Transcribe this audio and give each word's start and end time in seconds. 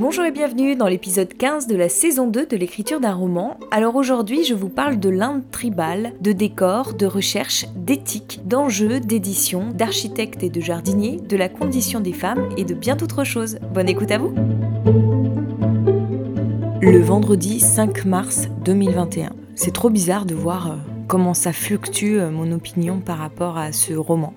Bonjour 0.00 0.24
et 0.24 0.30
bienvenue 0.30 0.76
dans 0.76 0.86
l'épisode 0.86 1.34
15 1.34 1.66
de 1.66 1.74
la 1.74 1.88
saison 1.88 2.28
2 2.28 2.46
de 2.46 2.56
l'écriture 2.56 3.00
d'un 3.00 3.14
roman. 3.14 3.58
Alors 3.72 3.96
aujourd'hui, 3.96 4.44
je 4.44 4.54
vous 4.54 4.68
parle 4.68 5.00
de 5.00 5.08
l'Inde 5.08 5.42
tribale, 5.50 6.12
de 6.20 6.30
décors, 6.30 6.94
de 6.94 7.04
recherche, 7.04 7.66
d'éthique, 7.74 8.38
d'enjeux, 8.46 9.00
d'édition, 9.00 9.72
d'architectes 9.72 10.44
et 10.44 10.50
de 10.50 10.60
jardiniers, 10.60 11.16
de 11.16 11.36
la 11.36 11.48
condition 11.48 11.98
des 11.98 12.12
femmes 12.12 12.48
et 12.56 12.62
de 12.62 12.74
bien 12.74 12.94
d'autres 12.94 13.24
choses. 13.24 13.58
Bonne 13.74 13.88
écoute 13.88 14.12
à 14.12 14.18
vous 14.18 14.32
Le 16.80 17.00
vendredi 17.00 17.58
5 17.58 18.04
mars 18.04 18.46
2021. 18.64 19.30
C'est 19.56 19.74
trop 19.74 19.90
bizarre 19.90 20.26
de 20.26 20.34
voir 20.36 20.70
euh, 20.70 20.76
comment 21.08 21.34
ça 21.34 21.52
fluctue 21.52 22.20
euh, 22.20 22.30
mon 22.30 22.52
opinion 22.52 23.00
par 23.00 23.18
rapport 23.18 23.58
à 23.58 23.72
ce 23.72 23.94
roman. 23.94 24.32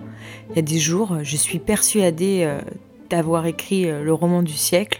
Il 0.50 0.56
y 0.56 0.60
a 0.60 0.64
des 0.64 0.80
jours, 0.80 1.18
je 1.22 1.38
suis 1.38 1.60
persuadée 1.60 2.46
euh, 2.46 2.60
d'avoir 3.12 3.46
écrit 3.46 3.86
le 3.86 4.12
roman 4.12 4.42
du 4.42 4.54
siècle, 4.54 5.00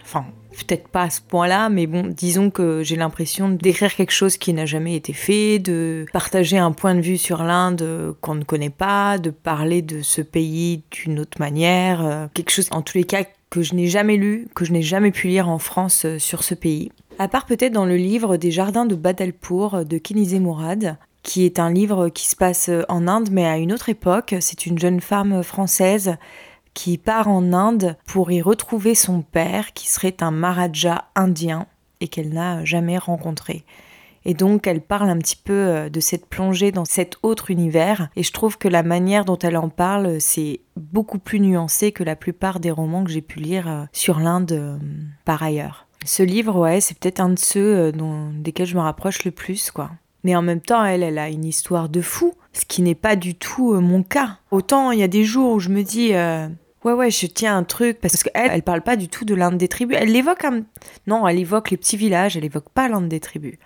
peut-être 0.52 0.88
pas 0.88 1.04
à 1.04 1.10
ce 1.10 1.20
point-là, 1.20 1.68
mais 1.68 1.86
bon, 1.86 2.06
disons 2.06 2.50
que 2.50 2.82
j'ai 2.82 2.96
l'impression 2.96 3.48
d'écrire 3.48 3.94
quelque 3.94 4.12
chose 4.12 4.36
qui 4.36 4.52
n'a 4.52 4.66
jamais 4.66 4.94
été 4.94 5.12
fait, 5.12 5.58
de 5.58 6.06
partager 6.12 6.58
un 6.58 6.72
point 6.72 6.94
de 6.94 7.00
vue 7.00 7.18
sur 7.18 7.42
l'Inde 7.42 8.14
qu'on 8.20 8.34
ne 8.34 8.44
connaît 8.44 8.70
pas, 8.70 9.18
de 9.18 9.30
parler 9.30 9.82
de 9.82 10.02
ce 10.02 10.20
pays 10.20 10.82
d'une 10.90 11.20
autre 11.20 11.38
manière, 11.40 12.04
euh, 12.04 12.26
quelque 12.34 12.50
chose 12.50 12.68
en 12.70 12.82
tous 12.82 12.98
les 12.98 13.04
cas 13.04 13.24
que 13.50 13.62
je 13.62 13.74
n'ai 13.74 13.86
jamais 13.86 14.16
lu, 14.16 14.48
que 14.54 14.64
je 14.64 14.72
n'ai 14.72 14.82
jamais 14.82 15.10
pu 15.10 15.28
lire 15.28 15.48
en 15.48 15.58
France 15.58 16.04
euh, 16.04 16.18
sur 16.18 16.42
ce 16.42 16.54
pays. 16.54 16.90
À 17.18 17.28
part 17.28 17.46
peut-être 17.46 17.72
dans 17.72 17.84
le 17.84 17.96
livre 17.96 18.36
des 18.36 18.50
jardins 18.50 18.86
de 18.86 18.94
Badalpur 18.94 19.84
de 19.84 19.98
Kenizé 19.98 20.40
Mourad, 20.40 20.96
qui 21.22 21.44
est 21.44 21.58
un 21.58 21.70
livre 21.70 22.08
qui 22.08 22.26
se 22.26 22.34
passe 22.34 22.70
en 22.88 23.06
Inde 23.06 23.28
mais 23.30 23.46
à 23.46 23.58
une 23.58 23.72
autre 23.72 23.90
époque. 23.90 24.34
C'est 24.40 24.66
une 24.66 24.78
jeune 24.78 25.00
femme 25.00 25.42
française 25.42 26.16
qui 26.74 26.98
part 26.98 27.28
en 27.28 27.52
Inde 27.52 27.96
pour 28.06 28.30
y 28.32 28.42
retrouver 28.42 28.94
son 28.94 29.22
père, 29.22 29.72
qui 29.72 29.88
serait 29.88 30.16
un 30.20 30.30
Maharaja 30.30 31.04
indien 31.14 31.66
et 32.00 32.08
qu'elle 32.08 32.30
n'a 32.30 32.64
jamais 32.64 32.98
rencontré. 32.98 33.64
Et 34.24 34.34
donc 34.34 34.66
elle 34.66 34.80
parle 34.80 35.08
un 35.08 35.18
petit 35.18 35.36
peu 35.36 35.52
euh, 35.52 35.88
de 35.88 36.00
cette 36.00 36.26
plongée 36.26 36.72
dans 36.72 36.84
cet 36.84 37.16
autre 37.22 37.50
univers. 37.50 38.08
Et 38.16 38.22
je 38.22 38.32
trouve 38.32 38.58
que 38.58 38.68
la 38.68 38.82
manière 38.82 39.24
dont 39.24 39.38
elle 39.38 39.56
en 39.56 39.68
parle, 39.68 40.20
c'est 40.20 40.60
beaucoup 40.76 41.18
plus 41.18 41.40
nuancé 41.40 41.92
que 41.92 42.04
la 42.04 42.16
plupart 42.16 42.60
des 42.60 42.70
romans 42.70 43.04
que 43.04 43.10
j'ai 43.10 43.22
pu 43.22 43.40
lire 43.40 43.68
euh, 43.68 43.84
sur 43.92 44.20
l'Inde 44.20 44.52
euh, 44.52 44.78
par 45.24 45.42
ailleurs. 45.42 45.86
Ce 46.04 46.22
livre, 46.22 46.58
ouais, 46.58 46.80
c'est 46.80 46.98
peut-être 46.98 47.20
un 47.20 47.30
de 47.30 47.38
ceux 47.38 47.92
dont, 47.92 48.30
desquels 48.32 48.66
je 48.66 48.74
me 48.74 48.80
rapproche 48.80 49.24
le 49.24 49.30
plus, 49.30 49.70
quoi. 49.70 49.90
Mais 50.24 50.34
en 50.34 50.42
même 50.42 50.60
temps, 50.60 50.84
elle, 50.84 51.04
elle 51.04 51.18
a 51.18 51.28
une 51.28 51.44
histoire 51.44 51.88
de 51.88 52.00
fou, 52.00 52.34
ce 52.52 52.64
qui 52.64 52.82
n'est 52.82 52.96
pas 52.96 53.14
du 53.14 53.36
tout 53.36 53.74
mon 53.80 54.02
cas. 54.02 54.38
Autant 54.50 54.90
il 54.90 54.98
y 54.98 55.04
a 55.04 55.08
des 55.08 55.22
jours 55.22 55.52
où 55.52 55.60
je 55.60 55.68
me 55.68 55.82
dis, 55.82 56.12
Ouais, 56.84 56.92
ouais, 56.92 57.10
je 57.10 57.26
tiens 57.26 57.56
un 57.56 57.62
truc, 57.62 58.00
parce 58.00 58.22
qu'elle, 58.22 58.50
elle 58.50 58.62
parle 58.62 58.82
pas 58.82 58.96
du 58.96 59.08
tout 59.08 59.24
de 59.24 59.34
l'Inde 59.34 59.56
des 59.56 59.68
tribus. 59.68 59.96
Elle 60.00 60.14
évoque 60.16 60.44
un... 60.44 60.62
Non, 61.06 61.26
elle 61.28 61.38
évoque 61.38 61.70
les 61.70 61.76
petits 61.76 61.96
villages, 61.96 62.36
elle 62.36 62.44
évoque 62.44 62.70
pas 62.70 62.88
l'Inde 62.88 63.08
des 63.08 63.20
tribus. 63.20 63.56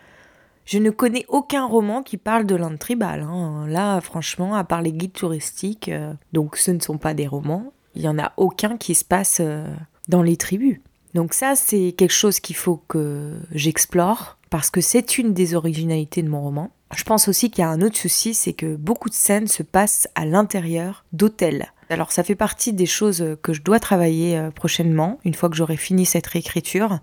Je 0.67 0.79
ne 0.79 0.91
connais 0.91 1.25
aucun 1.29 1.65
roman 1.65 2.03
qui 2.03 2.17
parle 2.17 2.45
de 2.45 2.57
l'Inde 2.57 2.79
tribale. 2.79 3.23
Hein. 3.23 3.67
Là, 3.69 4.01
franchement, 4.01 4.55
à 4.55 4.65
part 4.65 4.83
les 4.83 4.93
guides 4.93 5.13
touristiques, 5.13 5.89
euh, 5.89 6.13
donc 6.33 6.57
ce 6.57 6.73
ne 6.73 6.81
sont 6.81 6.99
pas 6.99 7.15
des 7.15 7.27
romans, 7.27 7.73
il 7.95 8.03
y 8.03 8.09
en 8.09 8.19
a 8.19 8.33
aucun 8.37 8.77
qui 8.77 8.95
se 8.95 9.05
passe 9.05 9.39
euh, 9.41 9.65
dans 10.09 10.23
les 10.23 10.37
tribus. 10.37 10.81
Donc 11.15 11.33
ça, 11.33 11.55
c'est 11.55 11.93
quelque 11.97 12.13
chose 12.13 12.41
qu'il 12.41 12.57
faut 12.57 12.83
que 12.89 13.33
j'explore, 13.53 14.37
parce 14.51 14.69
que 14.69 14.83
c'est 14.83 15.17
une 15.17 15.33
des 15.33 15.55
originalités 15.55 16.23
de 16.23 16.29
mon 16.29 16.43
roman. 16.43 16.71
Je 16.95 17.05
pense 17.05 17.29
aussi 17.29 17.51
qu'il 17.51 17.63
y 17.63 17.65
a 17.65 17.71
un 17.71 17.81
autre 17.81 17.97
souci, 17.97 18.35
c'est 18.35 18.53
que 18.53 18.77
beaucoup 18.77 19.09
de 19.09 19.15
scènes 19.15 19.47
se 19.47 19.63
passent 19.63 20.09
à 20.15 20.27
l'intérieur 20.27 21.05
d'hôtels. 21.13 21.73
Alors 21.89 22.11
ça 22.11 22.25
fait 22.25 22.35
partie 22.35 22.73
des 22.73 22.87
choses 22.87 23.37
que 23.43 23.53
je 23.53 23.63
dois 23.63 23.79
travailler 23.79 24.37
euh, 24.37 24.51
prochainement, 24.51 25.19
une 25.25 25.35
fois 25.35 25.49
que 25.49 25.57
j'aurai 25.57 25.77
fini 25.77 26.05
cette 26.05 26.27
réécriture, 26.27 26.99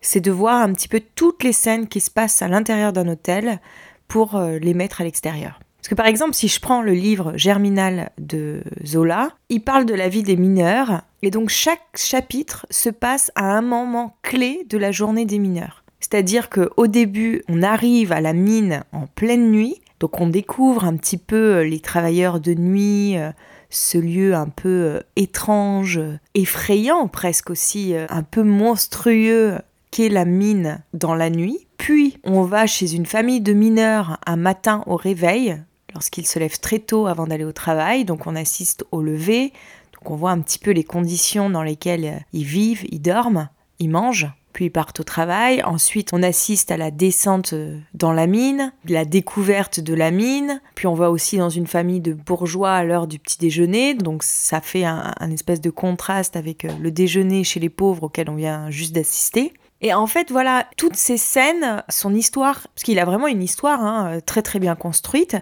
c'est 0.00 0.20
de 0.20 0.30
voir 0.30 0.60
un 0.60 0.72
petit 0.72 0.88
peu 0.88 1.00
toutes 1.14 1.42
les 1.44 1.52
scènes 1.52 1.88
qui 1.88 2.00
se 2.00 2.10
passent 2.10 2.42
à 2.42 2.48
l'intérieur 2.48 2.92
d'un 2.92 3.08
hôtel 3.08 3.60
pour 4.08 4.36
euh, 4.36 4.58
les 4.58 4.74
mettre 4.74 5.00
à 5.00 5.04
l'extérieur. 5.04 5.60
Parce 5.78 5.88
que 5.88 5.94
par 5.94 6.06
exemple, 6.06 6.34
si 6.34 6.48
je 6.48 6.60
prends 6.60 6.82
le 6.82 6.92
livre 6.92 7.32
Germinal 7.36 8.10
de 8.18 8.62
Zola, 8.84 9.30
il 9.48 9.62
parle 9.62 9.86
de 9.86 9.94
la 9.94 10.08
vie 10.08 10.24
des 10.24 10.36
mineurs, 10.36 11.02
et 11.22 11.30
donc 11.30 11.48
chaque 11.48 11.86
chapitre 11.94 12.66
se 12.70 12.90
passe 12.90 13.30
à 13.36 13.44
un 13.44 13.62
moment 13.62 14.16
clé 14.22 14.66
de 14.68 14.78
la 14.78 14.90
journée 14.90 15.24
des 15.24 15.38
mineurs. 15.38 15.84
C'est-à-dire 16.00 16.48
qu'au 16.50 16.86
début, 16.86 17.42
on 17.48 17.62
arrive 17.62 18.12
à 18.12 18.20
la 18.20 18.32
mine 18.32 18.82
en 18.92 19.06
pleine 19.06 19.50
nuit, 19.50 19.80
donc 20.00 20.20
on 20.20 20.28
découvre 20.28 20.84
un 20.84 20.96
petit 20.96 21.18
peu 21.18 21.62
les 21.62 21.80
travailleurs 21.80 22.40
de 22.40 22.54
nuit, 22.54 23.16
euh, 23.16 23.30
ce 23.70 23.98
lieu 23.98 24.34
un 24.34 24.48
peu 24.48 24.68
euh, 24.68 25.00
étrange, 25.16 26.00
effrayant 26.34 27.08
presque 27.08 27.50
aussi, 27.50 27.94
euh, 27.94 28.06
un 28.08 28.22
peu 28.22 28.42
monstrueux 28.42 29.58
qu'est 29.90 30.08
la 30.08 30.24
mine 30.24 30.82
dans 30.94 31.14
la 31.14 31.30
nuit. 31.30 31.66
Puis 31.76 32.18
on 32.24 32.42
va 32.42 32.66
chez 32.66 32.94
une 32.94 33.06
famille 33.06 33.40
de 33.40 33.52
mineurs 33.52 34.18
un 34.26 34.36
matin 34.36 34.82
au 34.86 34.96
réveil, 34.96 35.60
lorsqu'ils 35.94 36.26
se 36.26 36.38
lèvent 36.38 36.60
très 36.60 36.78
tôt 36.78 37.06
avant 37.06 37.26
d'aller 37.26 37.44
au 37.44 37.52
travail, 37.52 38.04
donc 38.04 38.26
on 38.26 38.36
assiste 38.36 38.84
au 38.90 39.02
lever, 39.02 39.52
donc 39.94 40.10
on 40.10 40.16
voit 40.16 40.30
un 40.30 40.40
petit 40.40 40.58
peu 40.58 40.70
les 40.70 40.84
conditions 40.84 41.50
dans 41.50 41.62
lesquelles 41.62 42.04
euh, 42.04 42.18
ils 42.32 42.44
vivent, 42.44 42.84
ils 42.90 43.02
dorment, 43.02 43.48
ils 43.78 43.90
mangent 43.90 44.28
puis 44.52 44.66
ils 44.66 44.70
partent 44.70 45.00
au 45.00 45.04
travail. 45.04 45.62
Ensuite, 45.62 46.12
on 46.12 46.22
assiste 46.22 46.70
à 46.70 46.76
la 46.76 46.90
descente 46.90 47.52
euh, 47.52 47.78
dans 47.94 48.12
la 48.12 48.26
mine, 48.26 48.72
la 48.86 49.04
découverte 49.04 49.80
de 49.80 49.94
la 49.94 50.10
mine. 50.10 50.60
Puis 50.74 50.86
on 50.86 50.94
va 50.94 51.10
aussi 51.10 51.36
dans 51.36 51.50
une 51.50 51.66
famille 51.66 52.00
de 52.00 52.12
bourgeois 52.12 52.72
à 52.72 52.84
l'heure 52.84 53.06
du 53.06 53.18
petit 53.18 53.38
déjeuner. 53.38 53.94
Donc 53.94 54.22
ça 54.22 54.60
fait 54.60 54.84
un, 54.84 55.30
espèce 55.30 55.60
de 55.60 55.70
contraste 55.70 56.36
avec 56.36 56.64
euh, 56.64 56.70
le 56.80 56.90
déjeuner 56.90 57.44
chez 57.44 57.60
les 57.60 57.68
pauvres 57.68 58.04
auquel 58.04 58.30
on 58.30 58.36
vient 58.36 58.70
juste 58.70 58.94
d'assister. 58.94 59.52
Et 59.80 59.94
en 59.94 60.08
fait, 60.08 60.32
voilà, 60.32 60.66
toutes 60.76 60.96
ces 60.96 61.16
scènes, 61.16 61.84
son 61.88 62.14
histoire, 62.14 62.66
parce 62.74 62.82
qu'il 62.82 62.98
a 62.98 63.04
vraiment 63.04 63.28
une 63.28 63.42
histoire 63.42 63.80
hein, 63.80 64.16
euh, 64.16 64.20
très 64.20 64.42
très 64.42 64.58
bien 64.58 64.74
construite, 64.74 65.36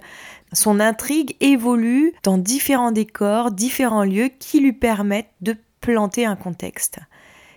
son 0.53 0.79
intrigue 0.79 1.37
évolue 1.41 2.13
dans 2.23 2.39
différents 2.39 2.93
décors, 2.93 3.51
différents 3.51 4.05
lieux 4.05 4.31
qui 4.39 4.61
lui 4.61 4.73
permettent 4.73 5.33
de 5.41 5.57
planter 5.81 6.27
un 6.27 6.37
contexte. 6.37 6.99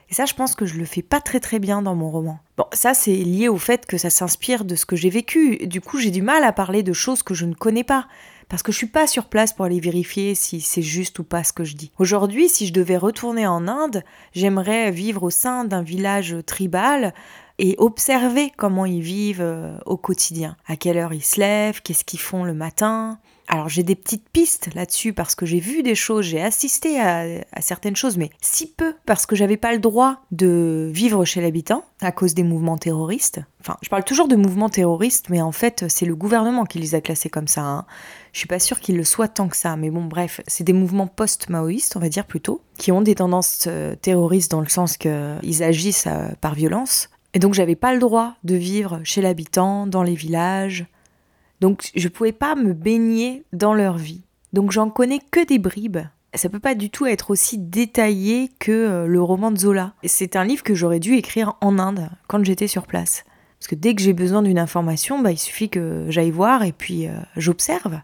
Et 0.09 0.13
ça, 0.15 0.25
je 0.25 0.33
pense 0.33 0.55
que 0.55 0.65
je 0.65 0.75
le 0.75 0.85
fais 0.85 1.01
pas 1.03 1.21
très 1.21 1.39
très 1.39 1.59
bien 1.59 1.81
dans 1.81 1.95
mon 1.95 2.09
roman. 2.09 2.39
Bon, 2.57 2.65
ça, 2.73 2.93
c'est 2.93 3.15
lié 3.15 3.47
au 3.47 3.57
fait 3.57 3.85
que 3.85 3.97
ça 3.97 4.09
s'inspire 4.09 4.65
de 4.65 4.75
ce 4.75 4.85
que 4.85 4.95
j'ai 4.95 5.09
vécu. 5.09 5.67
Du 5.67 5.81
coup, 5.81 5.99
j'ai 5.99 6.11
du 6.11 6.23
mal 6.23 6.43
à 6.43 6.51
parler 6.51 6.81
de 6.81 6.93
choses 6.93 7.21
que 7.21 7.33
je 7.33 7.45
ne 7.45 7.53
connais 7.53 7.83
pas. 7.83 8.07
Parce 8.49 8.63
que 8.63 8.71
je 8.71 8.77
suis 8.77 8.87
pas 8.87 9.05
sur 9.05 9.25
place 9.25 9.53
pour 9.53 9.65
aller 9.65 9.79
vérifier 9.79 10.33
si 10.33 10.59
c'est 10.59 10.81
juste 10.81 11.19
ou 11.19 11.23
pas 11.23 11.43
ce 11.43 11.53
que 11.53 11.63
je 11.63 11.75
dis. 11.75 11.91
Aujourd'hui, 11.99 12.49
si 12.49 12.65
je 12.65 12.73
devais 12.73 12.97
retourner 12.97 13.45
en 13.45 13.67
Inde, 13.67 14.03
j'aimerais 14.33 14.89
vivre 14.89 15.21
au 15.21 15.29
sein 15.29 15.65
d'un 15.65 15.83
village 15.83 16.35
tribal 16.47 17.13
et 17.59 17.75
observer 17.77 18.51
comment 18.57 18.85
ils 18.85 19.01
vivent 19.01 19.41
euh, 19.41 19.77
au 19.85 19.97
quotidien. 19.97 20.57
À 20.65 20.77
quelle 20.77 20.97
heure 20.97 21.13
ils 21.13 21.23
se 21.23 21.39
lèvent, 21.39 21.83
qu'est-ce 21.83 22.05
qu'ils 22.05 22.19
font 22.19 22.43
le 22.43 22.55
matin, 22.55 23.19
alors 23.49 23.67
j'ai 23.67 23.81
des 23.81 23.95
petites 23.95 24.29
pistes 24.29 24.73
là-dessus 24.75 25.11
parce 25.11 25.33
que 25.33 25.45
j'ai 25.47 25.59
vu 25.59 25.81
des 25.81 25.95
choses, 25.95 26.23
j'ai 26.25 26.41
assisté 26.41 26.99
à, 27.01 27.25
certaines 27.61 27.95
choses, 27.95 28.15
mais 28.15 28.29
si 28.41 28.71
peu 28.71 28.93
parce 29.07 29.25
que 29.25 29.35
j'avais 29.35 29.57
pas 29.57 29.73
le 29.73 29.79
droit 29.79 30.21
de 30.31 30.89
vivre 30.93 31.25
chez 31.25 31.41
l'habitant 31.41 31.83
à 31.99 32.11
cause 32.11 32.35
des 32.35 32.43
mouvements 32.43 32.77
terroristes. 32.77 33.41
Enfin, 33.59 33.75
je 33.81 33.89
parle 33.89 34.03
toujours 34.03 34.27
de 34.27 34.35
mouvements 34.35 34.69
terroristes, 34.69 35.29
mais 35.29 35.41
en 35.41 35.51
fait 35.51 35.85
c'est 35.89 36.05
le 36.05 36.15
gouvernement 36.15 36.63
qui 36.63 36.77
les 36.77 36.93
a 36.93 37.01
classés 37.01 37.29
comme 37.29 37.47
ça. 37.47 37.61
Hein. 37.61 37.85
Je 38.33 38.39
suis 38.39 38.47
pas 38.47 38.59
sûre 38.59 38.79
qu'ils 38.79 38.97
le 38.97 39.03
soient 39.03 39.27
tant 39.27 39.47
que 39.47 39.57
ça, 39.57 39.75
mais 39.75 39.89
bon 39.89 40.05
bref, 40.05 40.41
c'est 40.45 40.63
des 40.63 40.73
mouvements 40.73 41.07
post-maoïstes, 41.07 41.97
on 41.97 41.99
va 41.99 42.09
dire 42.09 42.25
plutôt, 42.25 42.61
qui 42.77 42.91
ont 42.91 43.01
des 43.01 43.15
tendances 43.15 43.65
euh, 43.67 43.95
terroristes 43.95 44.51
dans 44.51 44.61
le 44.61 44.69
sens 44.69 44.95
qu'ils 44.95 45.63
agissent 45.63 46.07
euh, 46.07 46.29
par 46.39 46.53
violence. 46.53 47.09
Et 47.33 47.39
donc 47.39 47.55
j'avais 47.55 47.75
pas 47.75 47.93
le 47.93 47.99
droit 47.99 48.35
de 48.43 48.55
vivre 48.55 49.01
chez 49.03 49.21
l'habitant, 49.21 49.87
dans 49.87 50.03
les 50.03 50.15
villages, 50.15 50.85
donc 51.61 51.89
je 51.95 52.07
ne 52.07 52.13
pouvais 52.13 52.31
pas 52.31 52.55
me 52.55 52.73
baigner 52.73 53.43
dans 53.53 53.73
leur 53.73 53.97
vie. 53.97 54.21
Donc 54.53 54.71
j'en 54.71 54.89
connais 54.89 55.19
que 55.31 55.45
des 55.45 55.59
bribes. 55.59 55.99
Ça 56.35 56.49
peut 56.49 56.59
pas 56.59 56.75
du 56.75 56.89
tout 56.89 57.07
être 57.07 57.31
aussi 57.31 57.57
détaillé 57.57 58.51
que 58.59 58.71
euh, 58.71 59.07
le 59.07 59.21
roman 59.21 59.51
de 59.51 59.57
Zola. 59.57 59.93
C'est 60.03 60.35
un 60.35 60.43
livre 60.43 60.63
que 60.63 60.75
j'aurais 60.75 60.99
dû 60.99 61.15
écrire 61.15 61.55
en 61.61 61.79
Inde 61.79 62.09
quand 62.27 62.43
j'étais 62.43 62.67
sur 62.67 62.85
place. 62.85 63.23
Parce 63.59 63.67
que 63.67 63.75
dès 63.75 63.95
que 63.95 64.01
j'ai 64.01 64.13
besoin 64.13 64.41
d'une 64.41 64.59
information, 64.59 65.19
bah, 65.19 65.31
il 65.31 65.37
suffit 65.37 65.69
que 65.69 66.05
j'aille 66.09 66.31
voir 66.31 66.63
et 66.63 66.71
puis 66.71 67.07
euh, 67.07 67.13
j'observe. 67.35 67.99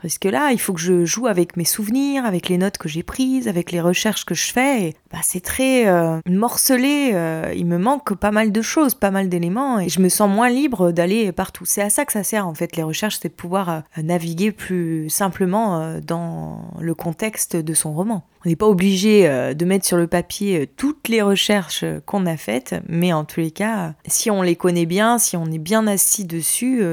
Parce 0.00 0.18
que 0.18 0.28
là, 0.28 0.52
il 0.52 0.60
faut 0.60 0.74
que 0.74 0.80
je 0.80 1.04
joue 1.04 1.26
avec 1.26 1.56
mes 1.56 1.64
souvenirs, 1.64 2.26
avec 2.26 2.48
les 2.48 2.58
notes 2.58 2.76
que 2.76 2.88
j'ai 2.88 3.02
prises, 3.02 3.48
avec 3.48 3.72
les 3.72 3.80
recherches 3.80 4.24
que 4.24 4.34
je 4.34 4.52
fais. 4.52 4.94
bah, 5.10 5.18
c'est 5.22 5.40
très 5.40 5.88
euh, 5.88 6.20
morcelé. 6.28 7.12
Euh, 7.14 7.52
il 7.56 7.66
me 7.66 7.78
manque 7.78 8.14
pas 8.14 8.30
mal 8.30 8.52
de 8.52 8.62
choses, 8.62 8.94
pas 8.94 9.10
mal 9.10 9.28
d'éléments, 9.28 9.80
et 9.80 9.88
je 9.88 10.00
me 10.00 10.08
sens 10.08 10.30
moins 10.30 10.50
libre 10.50 10.92
d'aller 10.92 11.32
partout. 11.32 11.64
C'est 11.64 11.82
à 11.82 11.90
ça 11.90 12.04
que 12.04 12.12
ça 12.12 12.22
sert 12.22 12.46
en 12.46 12.54
fait. 12.54 12.76
Les 12.76 12.82
recherches, 12.82 13.18
c'est 13.20 13.30
de 13.30 13.34
pouvoir 13.34 13.68
euh, 13.70 14.02
naviguer 14.02 14.52
plus 14.52 15.08
simplement 15.08 15.98
dans 16.06 16.70
le 16.78 16.94
contexte 16.94 17.56
de 17.56 17.74
son 17.74 17.94
roman. 17.94 18.26
On 18.44 18.48
n'est 18.48 18.56
pas 18.56 18.66
obligé 18.66 19.28
de 19.54 19.64
mettre 19.64 19.86
sur 19.86 19.96
le 19.96 20.06
papier 20.06 20.68
toutes 20.76 21.08
les 21.08 21.20
recherches 21.20 21.84
qu'on 22.04 22.26
a 22.26 22.36
faites, 22.36 22.76
mais 22.88 23.12
en 23.12 23.24
tous 23.24 23.40
les 23.40 23.50
cas, 23.50 23.94
si 24.06 24.30
on 24.30 24.42
les 24.42 24.54
connaît 24.54 24.86
bien, 24.86 25.18
si 25.18 25.36
on 25.36 25.46
est 25.46 25.58
bien 25.58 25.86
assis 25.86 26.24
dessus, 26.24 26.84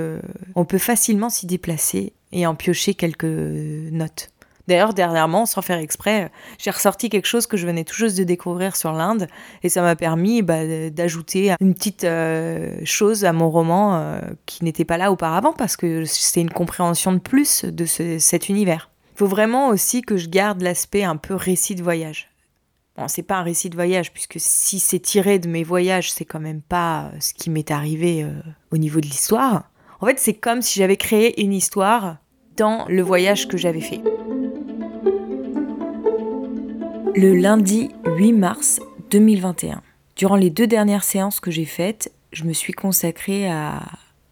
on 0.56 0.66
peut 0.66 0.80
facilement 0.80 1.30
s'y 1.30 1.46
déplacer 1.46 2.14
et 2.34 2.46
en 2.46 2.56
piocher 2.56 2.94
quelques 2.94 3.24
notes. 3.24 4.30
D'ailleurs, 4.68 4.94
dernièrement, 4.94 5.46
sans 5.46 5.62
faire 5.62 5.78
exprès, 5.78 6.32
j'ai 6.58 6.72
ressorti 6.72 7.10
quelque 7.10 7.26
chose 7.26 7.48
que 7.48 7.58
je 7.58 7.68
venais 7.68 7.84
tout 7.84 7.96
juste 7.96 8.18
de 8.18 8.24
découvrir 8.24 8.78
sur 8.78 8.94
l'Inde 8.94 9.28
et 9.62 9.70
ça 9.70 9.82
m'a 9.82 9.96
permis 9.96 10.42
bah, 10.42 10.90
d'ajouter 10.90 11.54
une 11.60 11.74
petite 11.74 12.06
euh, 12.06 12.80
chose 12.86 13.26
à 13.26 13.34
mon 13.34 13.50
roman 13.50 13.96
euh, 13.96 14.22
qui 14.46 14.64
n'était 14.64 14.86
pas 14.86 14.98
là 14.98 15.12
auparavant 15.12 15.52
parce 15.52 15.76
que 15.76 16.06
c'est 16.06 16.40
une 16.40 16.50
compréhension 16.50 17.12
de 17.12 17.20
plus 17.20 17.66
de 17.66 17.86
cet 17.86 18.48
univers. 18.48 18.90
Il 19.16 19.20
faut 19.20 19.28
vraiment 19.28 19.68
aussi 19.68 20.02
que 20.02 20.16
je 20.16 20.30
garde 20.30 20.62
l'aspect 20.62 21.04
un 21.04 21.18
peu 21.18 21.36
récit 21.36 21.76
de 21.76 21.84
voyage. 21.84 22.30
Bon, 22.96 23.08
c'est 23.08 23.24
pas 23.24 23.38
un 23.38 23.44
récit 23.44 23.70
de 23.70 23.76
voyage 23.76 24.14
puisque 24.14 24.38
si 24.38 24.80
c'est 24.80 25.00
tiré 25.00 25.40
de 25.40 25.50
mes 25.50 25.64
voyages, 25.64 26.12
c'est 26.12 26.26
quand 26.26 26.40
même 26.40 26.62
pas 26.62 27.12
ce 27.20 27.34
qui 27.34 27.50
m'est 27.50 27.70
arrivé 27.70 28.26
au 28.72 28.78
niveau 28.78 29.02
de 29.02 29.08
l'histoire. 29.08 29.64
En 30.00 30.06
fait, 30.06 30.20
c'est 30.20 30.34
comme 30.34 30.62
si 30.62 30.80
j'avais 30.80 30.98
créé 30.98 31.42
une 31.42 31.54
histoire 31.54 32.18
dans 32.58 32.86
le 32.88 33.02
voyage 33.02 33.48
que 33.48 33.58
j'avais 33.58 33.82
fait. 33.82 34.02
Le 37.16 37.36
lundi 37.36 37.90
8 38.06 38.34
mars 38.34 38.80
2021. 39.12 39.82
Durant 40.16 40.36
les 40.36 40.50
deux 40.50 40.68
dernières 40.68 41.04
séances 41.04 41.40
que 41.40 41.52
j'ai 41.52 41.66
faites, 41.66 42.12
je 42.32 42.44
me 42.44 42.54
suis 42.54 42.74
consacrée 42.74 43.50
à 43.50 43.84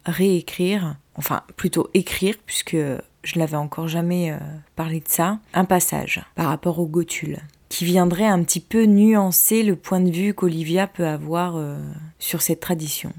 réécrire, 0.04 0.96
enfin 1.16 1.42
plutôt 1.56 1.88
écrire, 1.94 2.36
puisque 2.44 2.76
je 2.76 3.38
n'avais 3.38 3.56
encore 3.56 3.88
jamais 3.88 4.32
euh, 4.32 4.38
parlé 4.74 5.00
de 5.00 5.08
ça, 5.08 5.38
un 5.54 5.64
passage 5.64 6.24
par 6.34 6.46
rapport 6.46 6.78
au 6.80 6.86
Gothul, 6.86 7.38
qui 7.68 7.84
viendrait 7.84 8.26
un 8.26 8.42
petit 8.42 8.60
peu 8.60 8.84
nuancer 8.84 9.62
le 9.62 9.76
point 9.76 10.00
de 10.00 10.10
vue 10.10 10.34
qu'Olivia 10.34 10.86
peut 10.86 11.06
avoir 11.06 11.56
euh, 11.56 11.78
sur 12.18 12.42
cette 12.42 12.60
tradition. 12.60 13.12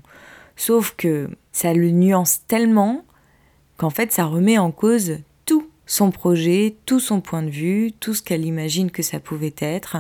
Sauf 0.55 0.93
que 0.97 1.29
ça 1.51 1.73
le 1.73 1.89
nuance 1.91 2.41
tellement 2.47 3.03
qu'en 3.83 3.89
fait 3.89 4.13
ça 4.13 4.23
remet 4.23 4.57
en 4.57 4.71
cause 4.71 5.17
tout 5.45 5.67
son 5.85 6.09
projet, 6.09 6.77
tout 6.85 7.01
son 7.01 7.19
point 7.19 7.43
de 7.43 7.49
vue, 7.49 7.91
tout 7.99 8.13
ce 8.13 8.21
qu'elle 8.21 8.45
imagine 8.45 8.89
que 8.89 9.03
ça 9.03 9.19
pouvait 9.19 9.53
être. 9.59 9.97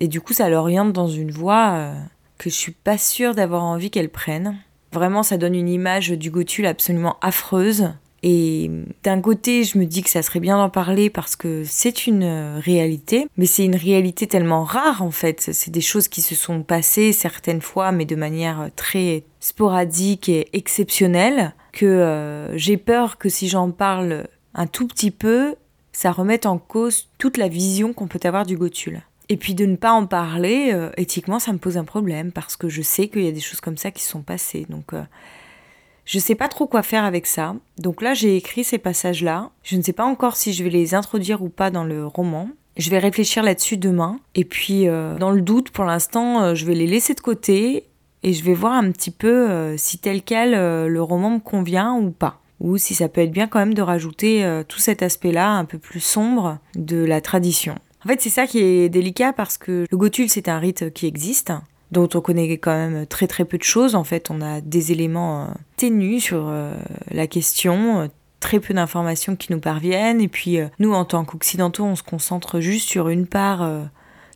Et 0.00 0.08
du 0.08 0.20
coup 0.20 0.32
ça 0.32 0.48
l'oriente 0.48 0.92
dans 0.92 1.06
une 1.06 1.30
voie 1.30 1.74
euh, 1.74 1.94
que 2.38 2.50
je 2.50 2.56
suis 2.56 2.72
pas 2.72 2.98
sûre 2.98 3.36
d'avoir 3.36 3.62
envie 3.62 3.92
qu'elle 3.92 4.08
prenne. 4.08 4.58
Vraiment 4.92 5.22
ça 5.22 5.36
donne 5.36 5.54
une 5.54 5.68
image 5.68 6.10
du 6.10 6.28
Gothul 6.32 6.66
absolument 6.66 7.16
affreuse. 7.20 7.92
Et 8.24 8.68
d'un 9.02 9.20
côté, 9.20 9.64
je 9.64 9.76
me 9.76 9.84
dis 9.84 10.02
que 10.02 10.08
ça 10.08 10.22
serait 10.22 10.40
bien 10.40 10.56
d'en 10.56 10.70
parler 10.70 11.10
parce 11.10 11.36
que 11.36 11.62
c'est 11.64 12.06
une 12.06 12.24
euh, 12.24 12.58
réalité, 12.58 13.28
mais 13.36 13.44
c'est 13.44 13.66
une 13.66 13.76
réalité 13.76 14.26
tellement 14.26 14.64
rare 14.64 15.02
en 15.02 15.12
fait. 15.12 15.50
C'est 15.52 15.70
des 15.70 15.82
choses 15.82 16.08
qui 16.08 16.20
se 16.20 16.34
sont 16.34 16.64
passées 16.64 17.12
certaines 17.12 17.60
fois, 17.60 17.92
mais 17.92 18.06
de 18.06 18.16
manière 18.16 18.70
très 18.74 19.22
sporadique 19.38 20.28
et 20.28 20.48
exceptionnelle 20.52 21.54
que 21.74 21.84
euh, 21.84 22.56
j'ai 22.56 22.76
peur 22.76 23.18
que 23.18 23.28
si 23.28 23.48
j'en 23.48 23.70
parle 23.70 24.28
un 24.54 24.66
tout 24.66 24.86
petit 24.86 25.10
peu, 25.10 25.56
ça 25.92 26.12
remette 26.12 26.46
en 26.46 26.56
cause 26.56 27.08
toute 27.18 27.36
la 27.36 27.48
vision 27.48 27.92
qu'on 27.92 28.06
peut 28.06 28.20
avoir 28.22 28.46
du 28.46 28.56
Gothul. 28.56 29.02
Et 29.28 29.36
puis 29.36 29.54
de 29.54 29.66
ne 29.66 29.76
pas 29.76 29.92
en 29.92 30.06
parler, 30.06 30.70
euh, 30.72 30.90
éthiquement, 30.96 31.38
ça 31.38 31.52
me 31.52 31.58
pose 31.58 31.76
un 31.76 31.84
problème 31.84 32.30
parce 32.30 32.56
que 32.56 32.68
je 32.68 32.80
sais 32.80 33.08
qu'il 33.08 33.24
y 33.24 33.28
a 33.28 33.32
des 33.32 33.40
choses 33.40 33.60
comme 33.60 33.76
ça 33.76 33.90
qui 33.90 34.04
sont 34.04 34.22
passées. 34.22 34.66
Donc 34.68 34.86
je 34.92 34.96
euh, 34.96 35.02
je 36.06 36.18
sais 36.18 36.34
pas 36.34 36.48
trop 36.48 36.66
quoi 36.66 36.82
faire 36.82 37.04
avec 37.04 37.26
ça. 37.26 37.56
Donc 37.78 38.02
là, 38.02 38.14
j'ai 38.14 38.36
écrit 38.36 38.62
ces 38.62 38.78
passages-là. 38.78 39.50
Je 39.62 39.76
ne 39.76 39.82
sais 39.82 39.94
pas 39.94 40.04
encore 40.04 40.36
si 40.36 40.52
je 40.52 40.62
vais 40.62 40.70
les 40.70 40.94
introduire 40.94 41.42
ou 41.42 41.48
pas 41.48 41.70
dans 41.70 41.84
le 41.84 42.06
roman. 42.06 42.50
Je 42.76 42.90
vais 42.90 42.98
réfléchir 42.98 43.42
là-dessus 43.42 43.78
demain. 43.78 44.20
Et 44.34 44.44
puis, 44.44 44.84
dans 44.84 45.30
le 45.30 45.40
doute, 45.40 45.70
pour 45.70 45.84
l'instant, 45.84 46.54
je 46.54 46.66
vais 46.66 46.74
les 46.74 46.86
laisser 46.86 47.14
de 47.14 47.20
côté 47.20 47.86
et 48.24 48.32
je 48.32 48.42
vais 48.42 48.54
voir 48.54 48.72
un 48.72 48.90
petit 48.90 49.10
peu 49.10 49.50
euh, 49.50 49.76
si 49.76 49.98
tel 49.98 50.22
quel 50.22 50.54
euh, 50.54 50.88
le 50.88 51.02
roman 51.02 51.30
me 51.30 51.38
convient 51.38 51.94
ou 51.94 52.10
pas. 52.10 52.40
Ou 52.58 52.78
si 52.78 52.94
ça 52.94 53.08
peut 53.08 53.20
être 53.20 53.30
bien 53.30 53.46
quand 53.46 53.58
même 53.58 53.74
de 53.74 53.82
rajouter 53.82 54.44
euh, 54.44 54.64
tout 54.66 54.78
cet 54.78 55.02
aspect-là 55.02 55.52
un 55.52 55.66
peu 55.66 55.78
plus 55.78 56.00
sombre 56.00 56.58
de 56.74 57.04
la 57.04 57.20
tradition. 57.20 57.74
En 58.04 58.08
fait, 58.08 58.22
c'est 58.22 58.30
ça 58.30 58.46
qui 58.46 58.60
est 58.60 58.88
délicat 58.88 59.34
parce 59.34 59.58
que 59.58 59.84
le 59.90 59.96
Gothul, 59.96 60.30
c'est 60.30 60.48
un 60.48 60.58
rite 60.58 60.92
qui 60.94 61.06
existe, 61.06 61.52
dont 61.92 62.08
on 62.14 62.20
connaît 62.22 62.56
quand 62.56 62.74
même 62.74 63.06
très 63.06 63.26
très 63.26 63.44
peu 63.44 63.58
de 63.58 63.62
choses. 63.62 63.94
En 63.94 64.04
fait, 64.04 64.30
on 64.30 64.40
a 64.40 64.62
des 64.62 64.92
éléments 64.92 65.48
ténus 65.76 66.24
sur 66.24 66.52
la 67.10 67.26
question, 67.26 68.10
très 68.40 68.60
peu 68.60 68.74
d'informations 68.74 69.36
qui 69.36 69.52
nous 69.52 69.60
parviennent. 69.60 70.20
Et 70.20 70.28
puis, 70.28 70.58
nous, 70.78 70.92
en 70.92 71.06
tant 71.06 71.24
qu'occidentaux, 71.24 71.84
on 71.84 71.96
se 71.96 72.02
concentre 72.02 72.60
juste 72.60 72.90
sur 72.90 73.08
une 73.08 73.26
part 73.26 73.66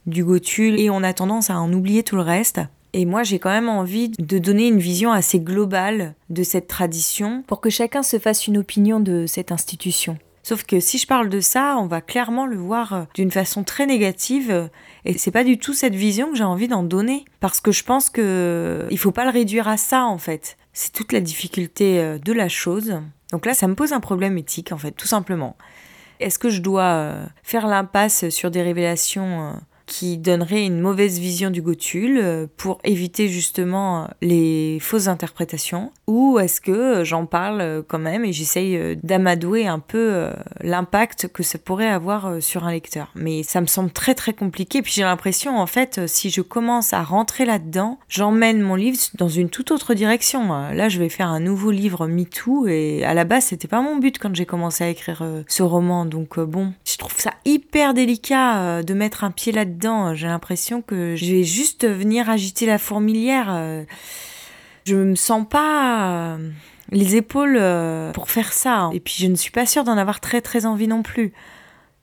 du 0.07 0.25
Gothul 0.25 0.81
et 0.81 0.89
on 0.89 1.03
a 1.03 1.13
tendance 1.13 1.51
à 1.51 1.61
en 1.61 1.71
oublier 1.71 2.03
tout 2.03 2.17
le 2.17 2.23
reste. 2.23 2.61
Et 2.99 3.05
moi, 3.05 3.23
j'ai 3.23 3.39
quand 3.39 3.51
même 3.51 3.69
envie 3.69 4.09
de 4.09 4.39
donner 4.41 4.67
une 4.67 4.81
vision 4.81 5.13
assez 5.13 5.39
globale 5.39 6.17
de 6.31 6.43
cette 6.43 6.67
tradition 6.67 7.45
pour 7.47 7.61
que 7.61 7.71
chacun 7.71 8.03
se 8.03 8.19
fasse 8.19 8.49
une 8.49 8.59
opinion 8.59 8.99
de 8.99 9.25
cette 9.29 9.53
institution. 9.53 10.19
Sauf 10.43 10.65
que 10.65 10.81
si 10.81 10.99
je 10.99 11.07
parle 11.07 11.29
de 11.29 11.39
ça, 11.39 11.77
on 11.79 11.87
va 11.87 12.01
clairement 12.01 12.45
le 12.45 12.57
voir 12.57 12.93
euh, 12.93 13.05
d'une 13.15 13.31
façon 13.31 13.63
très 13.63 13.87
négative 13.87 14.69
et 15.05 15.17
c'est 15.17 15.31
pas 15.31 15.45
du 15.45 15.59
tout 15.59 15.75
cette 15.75 15.95
vision 15.95 16.33
que 16.33 16.37
j'ai 16.37 16.43
envie 16.43 16.67
d'en 16.67 16.83
donner 16.83 17.25
parce 17.39 17.61
que 17.61 17.71
je 17.71 17.85
pense 17.85 18.11
que 18.11 18.21
euh, 18.21 18.89
il 18.91 18.99
faut 18.99 19.13
pas 19.13 19.25
le 19.25 19.31
réduire 19.31 19.69
à 19.69 19.77
ça 19.77 20.05
en 20.05 20.19
fait. 20.19 20.57
C'est 20.73 20.91
toute 20.91 21.13
la 21.13 21.21
difficulté 21.21 22.01
euh, 22.01 22.19
de 22.19 22.33
la 22.33 22.49
chose. 22.49 23.01
Donc 23.31 23.47
là, 23.47 23.55
ça 23.55 23.69
me 23.69 23.77
pose 23.77 23.93
un 23.93 24.01
problème 24.01 24.37
éthique 24.39 24.73
en 24.73 24.79
fait, 24.79 24.91
tout 24.91 25.07
simplement. 25.07 25.57
Est-ce 26.19 26.41
que 26.41 26.49
je 26.49 26.63
dois 26.63 27.15
faire 27.45 27.69
l'impasse 27.69 28.29
sur 28.31 28.51
des 28.51 28.63
révélations 28.63 29.55
qui 29.89 30.19
donnerait 30.19 30.65
une 30.65 30.81
mauvaise 30.81 31.19
vision 31.19 31.51
du 31.51 31.63
Gothul 31.63 32.19
euh, 32.23 32.47
pour 32.59 32.79
éviter 32.85 33.29
justement 33.29 34.09
les 34.21 34.79
fausses 34.81 35.09
interprétations 35.09 35.91
Ou 36.07 36.39
est-ce 36.39 36.61
que 36.61 37.03
j'en 37.05 37.25
parle 37.25 37.83
quand 37.89 37.99
même 37.99 38.25
et 38.25 38.33
j'essaye 38.33 38.77
euh, 38.77 38.95
d'amadouer 39.03 39.67
un 39.67 39.79
peu 39.79 40.11
euh, 40.13 40.33
l'impact 40.61 41.29
que 41.29 41.43
ça 41.43 41.59
pourrait 41.59 41.89
avoir 41.89 42.41
sur 42.41 42.65
un 42.65 42.71
lecteur 42.71 43.11
Mais 43.15 43.43
ça 43.43 43.63
me 43.63 43.67
semble 43.67 43.91
très 43.91 44.15
très 44.15 44.35
compliqué. 44.35 44.83
Puis 44.83 44.93
j'ai 44.95 45.03
l'impression 45.03 45.59
en 45.59 45.67
fait, 45.67 46.07
si 46.07 46.29
je 46.29 46.43
commence 46.43 46.93
à 46.93 47.03
rentrer 47.03 47.47
là-dedans, 47.47 47.99
j'emmène 48.09 48.61
mon 48.61 48.75
livre 48.75 48.99
dans 49.15 49.29
une 49.29 49.49
toute 49.49 49.71
autre 49.71 49.95
direction. 49.95 50.49
Là, 50.49 50.89
je 50.91 50.99
vais 50.99 51.09
faire 51.09 51.29
un 51.29 51.41
nouveau 51.41 51.71
livre 51.71 52.07
MeToo 52.07 52.67
et 52.67 53.05
à 53.05 53.15
la 53.15 53.25
base, 53.25 53.47
c'était 53.47 53.69
pas 53.69 53.81
mon 53.81 53.97
but 53.97 54.19
quand 54.19 54.35
j'ai 54.35 54.45
commencé 54.45 54.85
à 54.85 54.89
écrire 54.91 55.25
ce 55.47 55.63
roman. 55.63 56.05
Donc 56.05 56.39
bon, 56.39 56.75
je 56.85 56.98
trouve 56.99 57.19
ça 57.19 57.33
hyper 57.45 57.95
délicat 57.95 58.83
de 58.83 58.95
mettre 58.95 59.25
un 59.25 59.31
pied 59.31 59.53
là-dedans 59.53 60.15
j'ai 60.15 60.27
l'impression 60.27 60.83
que 60.83 61.17
je 61.17 61.33
vais 61.33 61.45
juste 61.45 61.87
venir 61.87 62.29
agiter 62.29 62.67
la 62.67 62.79
fourmilière. 62.79 63.49
Euh. 63.51 63.85
Je 64.85 64.97
me 64.97 65.15
sens 65.15 65.47
pas 65.49 66.35
euh, 66.35 66.51
les 66.91 67.17
épaules 67.17 67.59
euh, 67.61 68.13
pour 68.13 68.31
faire 68.31 68.53
ça. 68.53 68.91
Et 68.93 69.01
puis 69.01 69.15
je 69.19 69.27
ne 69.27 69.37
suis 69.37 69.51
pas 69.51 69.67
sûre 69.67 69.85
d'en 69.85 69.99
avoir 69.99 70.21
très 70.21 70.41
très 70.41 70.67
envie 70.67 70.89
non 70.89 71.03
plus. 71.03 71.33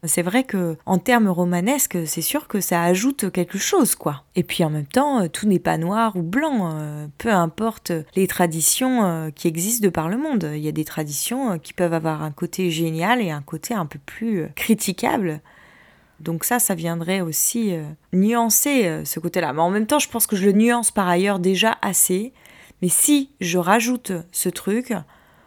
C'est 0.08 0.22
vrai 0.22 0.44
que 0.44 0.78
en 0.86 0.98
termes 0.98 1.28
romanesques, 1.28 1.98
c'est 2.06 2.22
sûr 2.22 2.48
que 2.48 2.60
ça 2.60 2.84
ajoute 2.84 3.32
quelque 3.32 3.58
chose, 3.58 3.96
quoi. 3.96 4.24
Et 4.36 4.44
puis 4.44 4.64
en 4.64 4.70
même 4.70 4.86
temps, 4.86 5.28
tout 5.28 5.48
n'est 5.48 5.60
pas 5.60 5.78
noir 5.78 6.16
ou 6.16 6.22
blanc. 6.22 6.74
Peu 7.18 7.32
importe 7.32 7.92
les 8.16 8.28
traditions 8.28 9.32
qui 9.36 9.48
existent 9.48 9.86
de 9.86 9.90
par 9.90 10.10
le 10.10 10.18
monde. 10.18 10.50
Il 10.54 10.62
y 10.62 10.68
a 10.68 10.72
des 10.72 10.86
traditions 10.86 11.60
qui 11.60 11.74
peuvent 11.74 11.94
avoir 11.94 12.24
un 12.24 12.32
côté 12.32 12.72
génial 12.72 13.22
et 13.22 13.32
un 13.32 13.42
côté 13.42 13.74
un 13.74 13.86
peu 13.86 14.00
plus 14.06 14.48
critiquable. 14.56 15.42
Donc 16.20 16.44
ça, 16.44 16.60
ça 16.60 16.76
viendrait 16.76 17.22
aussi 17.22 17.74
euh, 17.74 17.84
nuancer 18.14 18.86
euh, 18.86 19.06
ce 19.06 19.20
côté-là. 19.20 19.54
Mais 19.54 19.62
en 19.62 19.70
même 19.70 19.88
temps, 19.88 20.00
je 20.00 20.10
pense 20.10 20.28
que 20.28 20.36
je 20.36 20.46
le 20.46 20.54
nuance 20.54 20.92
par 20.92 21.08
ailleurs 21.08 21.40
déjà 21.40 21.78
assez. 21.82 22.34
Mais 22.82 22.90
si 22.90 23.32
je 23.42 23.58
rajoute 23.58 24.12
ce 24.32 24.50
truc, 24.50 24.94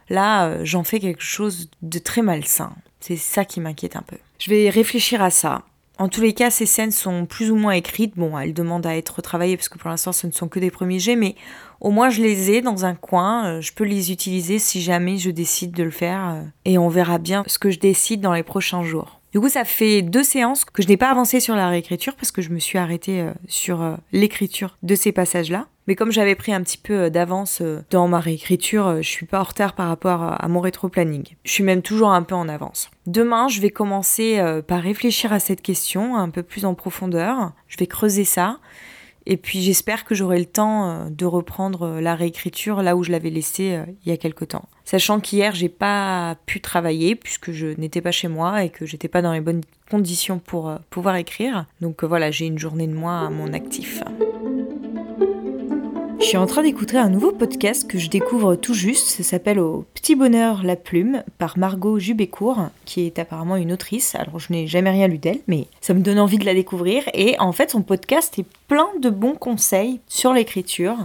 là, 0.08 0.46
euh, 0.46 0.60
j'en 0.64 0.84
fais 0.84 1.00
quelque 1.00 1.22
chose 1.22 1.70
de 1.82 1.98
très 1.98 2.22
malsain. 2.22 2.72
C'est 3.00 3.16
ça 3.16 3.44
qui 3.44 3.60
m'inquiète 3.60 3.96
un 3.96 4.02
peu. 4.02 4.16
Je 4.38 4.50
vais 4.50 4.70
réfléchir 4.70 5.22
à 5.22 5.30
ça. 5.30 5.62
En 5.98 6.08
tous 6.08 6.20
les 6.20 6.32
cas, 6.32 6.50
ces 6.50 6.66
scènes 6.66 6.92
sont 6.92 7.26
plus 7.26 7.50
ou 7.50 7.56
moins 7.56 7.72
écrites. 7.72 8.16
Bon, 8.16 8.38
elles 8.38 8.54
demandent 8.54 8.86
à 8.86 8.96
être 8.96 9.16
retravaillées 9.16 9.56
parce 9.56 9.68
que 9.68 9.78
pour 9.78 9.90
l'instant, 9.90 10.12
ce 10.12 10.28
ne 10.28 10.32
sont 10.32 10.46
que 10.46 10.60
des 10.60 10.70
premiers 10.70 11.00
jets, 11.00 11.16
mais 11.16 11.34
au 11.80 11.90
moins 11.90 12.08
je 12.08 12.22
les 12.22 12.52
ai 12.52 12.60
dans 12.60 12.84
un 12.84 12.94
coin. 12.94 13.60
Je 13.60 13.72
peux 13.72 13.84
les 13.84 14.12
utiliser 14.12 14.60
si 14.60 14.80
jamais 14.80 15.16
je 15.18 15.30
décide 15.30 15.72
de 15.72 15.82
le 15.82 15.90
faire. 15.90 16.44
Et 16.64 16.78
on 16.78 16.88
verra 16.88 17.18
bien 17.18 17.42
ce 17.48 17.58
que 17.58 17.70
je 17.70 17.80
décide 17.80 18.20
dans 18.20 18.32
les 18.32 18.44
prochains 18.44 18.84
jours. 18.84 19.17
Du 19.32 19.40
coup, 19.40 19.48
ça 19.48 19.64
fait 19.64 20.00
deux 20.00 20.22
séances 20.22 20.64
que 20.64 20.82
je 20.82 20.88
n'ai 20.88 20.96
pas 20.96 21.10
avancé 21.10 21.38
sur 21.38 21.54
la 21.54 21.68
réécriture 21.68 22.14
parce 22.16 22.30
que 22.30 22.40
je 22.40 22.48
me 22.48 22.58
suis 22.58 22.78
arrêtée 22.78 23.20
euh, 23.20 23.32
sur 23.46 23.82
euh, 23.82 23.94
l'écriture 24.12 24.78
de 24.82 24.94
ces 24.94 25.12
passages-là. 25.12 25.66
Mais 25.86 25.94
comme 25.94 26.10
j'avais 26.12 26.34
pris 26.34 26.52
un 26.52 26.62
petit 26.62 26.78
peu 26.78 26.94
euh, 26.94 27.10
d'avance 27.10 27.62
dans 27.90 28.08
ma 28.08 28.20
réécriture, 28.20 29.02
je 29.02 29.08
suis 29.08 29.26
pas 29.26 29.40
en 29.40 29.44
retard 29.44 29.74
par 29.74 29.88
rapport 29.88 30.22
à 30.22 30.48
mon 30.48 30.60
rétro-planning. 30.60 31.24
Je 31.44 31.52
suis 31.52 31.64
même 31.64 31.82
toujours 31.82 32.10
un 32.10 32.22
peu 32.22 32.34
en 32.34 32.48
avance. 32.48 32.90
Demain, 33.06 33.48
je 33.48 33.60
vais 33.60 33.70
commencer 33.70 34.40
par 34.66 34.82
réfléchir 34.82 35.32
à 35.32 35.40
cette 35.40 35.62
question 35.62 36.16
un 36.16 36.30
peu 36.30 36.42
plus 36.42 36.64
en 36.64 36.74
profondeur. 36.74 37.52
Je 37.68 37.76
vais 37.78 37.86
creuser 37.86 38.24
ça 38.24 38.58
et 39.30 39.36
puis 39.36 39.60
j'espère 39.60 40.06
que 40.06 40.14
j'aurai 40.14 40.38
le 40.38 40.46
temps 40.46 40.88
euh, 40.88 41.10
de 41.10 41.26
reprendre 41.26 41.82
euh, 41.82 42.00
la 42.00 42.14
réécriture 42.14 42.82
là 42.82 42.96
où 42.96 43.04
je 43.04 43.12
l'avais 43.12 43.28
laissée 43.28 43.74
euh, 43.74 43.84
il 44.04 44.08
y 44.08 44.12
a 44.12 44.16
quelque 44.16 44.46
temps. 44.46 44.64
Sachant 44.86 45.20
qu'hier 45.20 45.54
j'ai 45.54 45.68
pas 45.68 46.36
pu 46.46 46.62
travailler 46.62 47.14
puisque 47.14 47.52
je 47.52 47.66
n'étais 47.78 48.00
pas 48.00 48.10
chez 48.10 48.28
moi 48.28 48.64
et 48.64 48.70
que 48.70 48.86
j'étais 48.86 49.06
pas 49.06 49.20
dans 49.20 49.34
les 49.34 49.42
bonnes 49.42 49.60
conditions 49.90 50.38
pour 50.38 50.74
pouvoir 50.88 51.16
écrire. 51.16 51.66
Donc 51.82 52.04
voilà, 52.04 52.30
j'ai 52.30 52.46
une 52.46 52.58
journée 52.58 52.86
de 52.86 52.94
moi 52.94 53.18
à 53.18 53.30
mon 53.30 53.52
actif. 53.52 54.02
Je 56.20 56.24
suis 56.24 56.36
en 56.36 56.46
train 56.46 56.64
d'écouter 56.64 56.98
un 56.98 57.08
nouveau 57.08 57.30
podcast 57.30 57.88
que 57.88 57.96
je 57.96 58.10
découvre 58.10 58.56
tout 58.56 58.74
juste. 58.74 59.06
Ça 59.06 59.22
s'appelle 59.22 59.60
Au 59.60 59.86
Petit 59.94 60.16
Bonheur 60.16 60.64
la 60.64 60.74
Plume 60.74 61.22
par 61.38 61.56
Margot 61.56 62.00
Jubécourt, 62.00 62.70
qui 62.84 63.06
est 63.06 63.20
apparemment 63.20 63.54
une 63.54 63.72
autrice. 63.72 64.16
Alors 64.16 64.40
je 64.40 64.52
n'ai 64.52 64.66
jamais 64.66 64.90
rien 64.90 65.06
lu 65.06 65.18
d'elle, 65.18 65.38
mais 65.46 65.68
ça 65.80 65.94
me 65.94 66.00
donne 66.00 66.18
envie 66.18 66.38
de 66.38 66.44
la 66.44 66.54
découvrir. 66.54 67.04
Et 67.14 67.36
en 67.38 67.52
fait, 67.52 67.70
son 67.70 67.82
podcast 67.82 68.36
est 68.36 68.46
plein 68.66 68.88
de 69.00 69.10
bons 69.10 69.36
conseils 69.36 70.00
sur 70.08 70.32
l'écriture. 70.32 70.96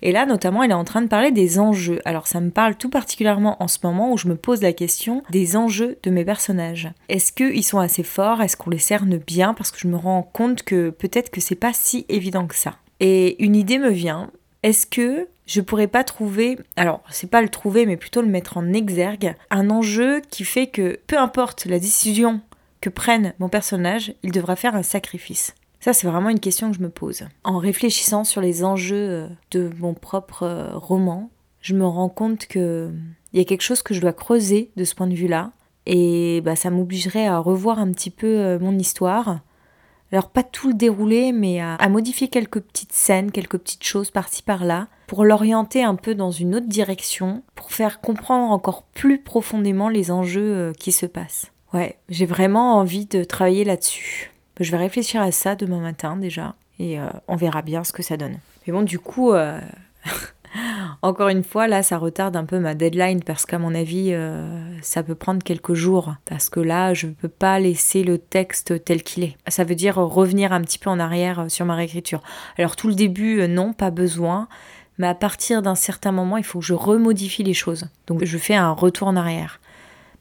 Et 0.00 0.12
là, 0.12 0.24
notamment, 0.24 0.62
elle 0.62 0.70
est 0.70 0.74
en 0.74 0.84
train 0.84 1.02
de 1.02 1.08
parler 1.08 1.30
des 1.30 1.58
enjeux. 1.58 2.00
Alors 2.06 2.26
ça 2.26 2.40
me 2.40 2.50
parle 2.50 2.74
tout 2.74 2.90
particulièrement 2.90 3.62
en 3.62 3.68
ce 3.68 3.78
moment 3.84 4.12
où 4.12 4.16
je 4.16 4.28
me 4.28 4.36
pose 4.36 4.62
la 4.62 4.72
question 4.72 5.22
des 5.30 5.56
enjeux 5.56 5.98
de 6.02 6.10
mes 6.10 6.24
personnages. 6.24 6.90
Est-ce 7.10 7.32
qu'ils 7.32 7.64
sont 7.64 7.78
assez 7.78 8.02
forts? 8.02 8.40
Est-ce 8.40 8.56
qu'on 8.56 8.70
les 8.70 8.78
cerne 8.78 9.18
bien? 9.18 9.52
Parce 9.52 9.70
que 9.70 9.78
je 9.78 9.88
me 9.88 9.96
rends 9.96 10.22
compte 10.22 10.62
que 10.62 10.88
peut-être 10.88 11.30
que 11.30 11.42
c'est 11.42 11.54
pas 11.54 11.74
si 11.74 12.06
évident 12.08 12.46
que 12.46 12.56
ça. 12.56 12.76
Et 13.00 13.44
une 13.44 13.56
idée 13.56 13.78
me 13.78 13.90
vient, 13.90 14.30
est-ce 14.64 14.86
que 14.86 15.28
je 15.44 15.60
pourrais 15.60 15.88
pas 15.88 16.04
trouver, 16.04 16.58
alors 16.76 17.02
c'est 17.10 17.30
pas 17.30 17.42
le 17.42 17.50
trouver, 17.50 17.84
mais 17.84 17.98
plutôt 17.98 18.22
le 18.22 18.28
mettre 18.28 18.56
en 18.56 18.72
exergue, 18.72 19.36
un 19.50 19.68
enjeu 19.68 20.22
qui 20.30 20.42
fait 20.42 20.68
que 20.68 20.98
peu 21.06 21.18
importe 21.18 21.66
la 21.66 21.78
décision 21.78 22.40
que 22.80 22.88
prenne 22.88 23.34
mon 23.38 23.50
personnage, 23.50 24.14
il 24.22 24.32
devra 24.32 24.56
faire 24.56 24.74
un 24.74 24.82
sacrifice? 24.82 25.54
Ça, 25.80 25.92
c'est 25.92 26.06
vraiment 26.06 26.30
une 26.30 26.40
question 26.40 26.70
que 26.70 26.78
je 26.78 26.82
me 26.82 26.88
pose. 26.88 27.26
En 27.44 27.58
réfléchissant 27.58 28.24
sur 28.24 28.40
les 28.40 28.64
enjeux 28.64 28.96
euh, 28.96 29.28
de 29.50 29.70
mon 29.78 29.92
propre 29.92 30.44
euh, 30.44 30.70
roman, 30.72 31.30
je 31.60 31.74
me 31.74 31.86
rends 31.86 32.08
compte 32.08 32.46
que 32.46 32.90
il 33.34 33.38
y 33.38 33.42
a 33.42 33.44
quelque 33.44 33.60
chose 33.60 33.82
que 33.82 33.92
je 33.92 34.00
dois 34.00 34.14
creuser 34.14 34.70
de 34.76 34.84
ce 34.84 34.94
point 34.94 35.08
de 35.08 35.14
vue-là, 35.14 35.52
et 35.84 36.40
bah, 36.42 36.56
ça 36.56 36.70
m'obligerait 36.70 37.26
à 37.26 37.38
revoir 37.38 37.78
un 37.78 37.92
petit 37.92 38.10
peu 38.10 38.38
euh, 38.38 38.58
mon 38.58 38.78
histoire, 38.78 39.40
alors 40.14 40.30
pas 40.30 40.44
tout 40.44 40.68
le 40.68 40.74
dérouler, 40.74 41.32
mais 41.32 41.60
à, 41.60 41.88
modifier 41.88 42.28
quelques 42.28 42.60
petites 42.60 42.92
scènes, 42.92 43.32
quelques 43.32 43.58
petites 43.58 43.82
choses 43.82 44.12
par-ci 44.12 44.42
par-là, 44.42 44.86
pour 45.08 45.24
l'orienter 45.24 45.82
un 45.82 45.96
peu 45.96 46.14
dans 46.14 46.30
une 46.30 46.54
autre 46.54 46.68
direction, 46.68 47.42
pour 47.56 47.72
faire 47.72 48.00
comprendre 48.00 48.52
encore 48.52 48.84
plus 48.84 49.18
profondément 49.20 49.88
les 49.88 50.12
enjeux 50.12 50.54
euh, 50.54 50.72
qui 50.72 50.92
se 50.92 51.06
passent. 51.06 51.50
Ouais, 51.72 51.98
j'ai 52.08 52.26
vraiment 52.26 52.76
envie 52.76 53.06
de 53.06 53.24
travailler 53.24 53.64
là-dessus. 53.64 54.32
Je 54.60 54.70
vais 54.70 54.76
réfléchir 54.76 55.20
à 55.20 55.32
ça 55.32 55.56
demain 55.56 55.80
matin 55.80 56.16
déjà, 56.16 56.54
et 56.78 57.00
euh, 57.00 57.08
on 57.26 57.34
verra 57.34 57.62
bien 57.62 57.82
ce 57.82 57.92
que 57.92 58.04
ça 58.04 58.16
donne. 58.16 58.38
Mais 58.66 58.72
bon, 58.72 58.82
du 58.82 59.00
coup, 59.00 59.32
euh, 59.32 59.60
Encore 61.02 61.28
une 61.28 61.44
fois, 61.44 61.68
là, 61.68 61.82
ça 61.82 61.98
retarde 61.98 62.36
un 62.36 62.44
peu 62.44 62.58
ma 62.58 62.74
deadline 62.74 63.22
parce 63.22 63.46
qu'à 63.46 63.58
mon 63.58 63.74
avis, 63.74 64.12
euh, 64.12 64.46
ça 64.82 65.02
peut 65.02 65.14
prendre 65.14 65.42
quelques 65.42 65.74
jours. 65.74 66.14
Parce 66.24 66.48
que 66.48 66.60
là, 66.60 66.94
je 66.94 67.06
ne 67.06 67.12
peux 67.12 67.28
pas 67.28 67.58
laisser 67.58 68.04
le 68.04 68.18
texte 68.18 68.84
tel 68.84 69.02
qu'il 69.02 69.24
est. 69.24 69.36
Ça 69.48 69.64
veut 69.64 69.74
dire 69.74 69.96
revenir 69.96 70.52
un 70.52 70.62
petit 70.62 70.78
peu 70.78 70.90
en 70.90 70.98
arrière 70.98 71.40
euh, 71.40 71.48
sur 71.48 71.66
ma 71.66 71.74
réécriture. 71.74 72.22
Alors, 72.58 72.76
tout 72.76 72.88
le 72.88 72.94
début, 72.94 73.40
euh, 73.40 73.46
non, 73.46 73.72
pas 73.72 73.90
besoin. 73.90 74.48
Mais 74.98 75.08
à 75.08 75.14
partir 75.14 75.60
d'un 75.60 75.74
certain 75.74 76.12
moment, 76.12 76.36
il 76.36 76.44
faut 76.44 76.60
que 76.60 76.64
je 76.64 76.74
remodifie 76.74 77.42
les 77.42 77.54
choses. 77.54 77.88
Donc, 78.06 78.24
je 78.24 78.38
fais 78.38 78.54
un 78.54 78.70
retour 78.70 79.08
en 79.08 79.16
arrière. 79.16 79.60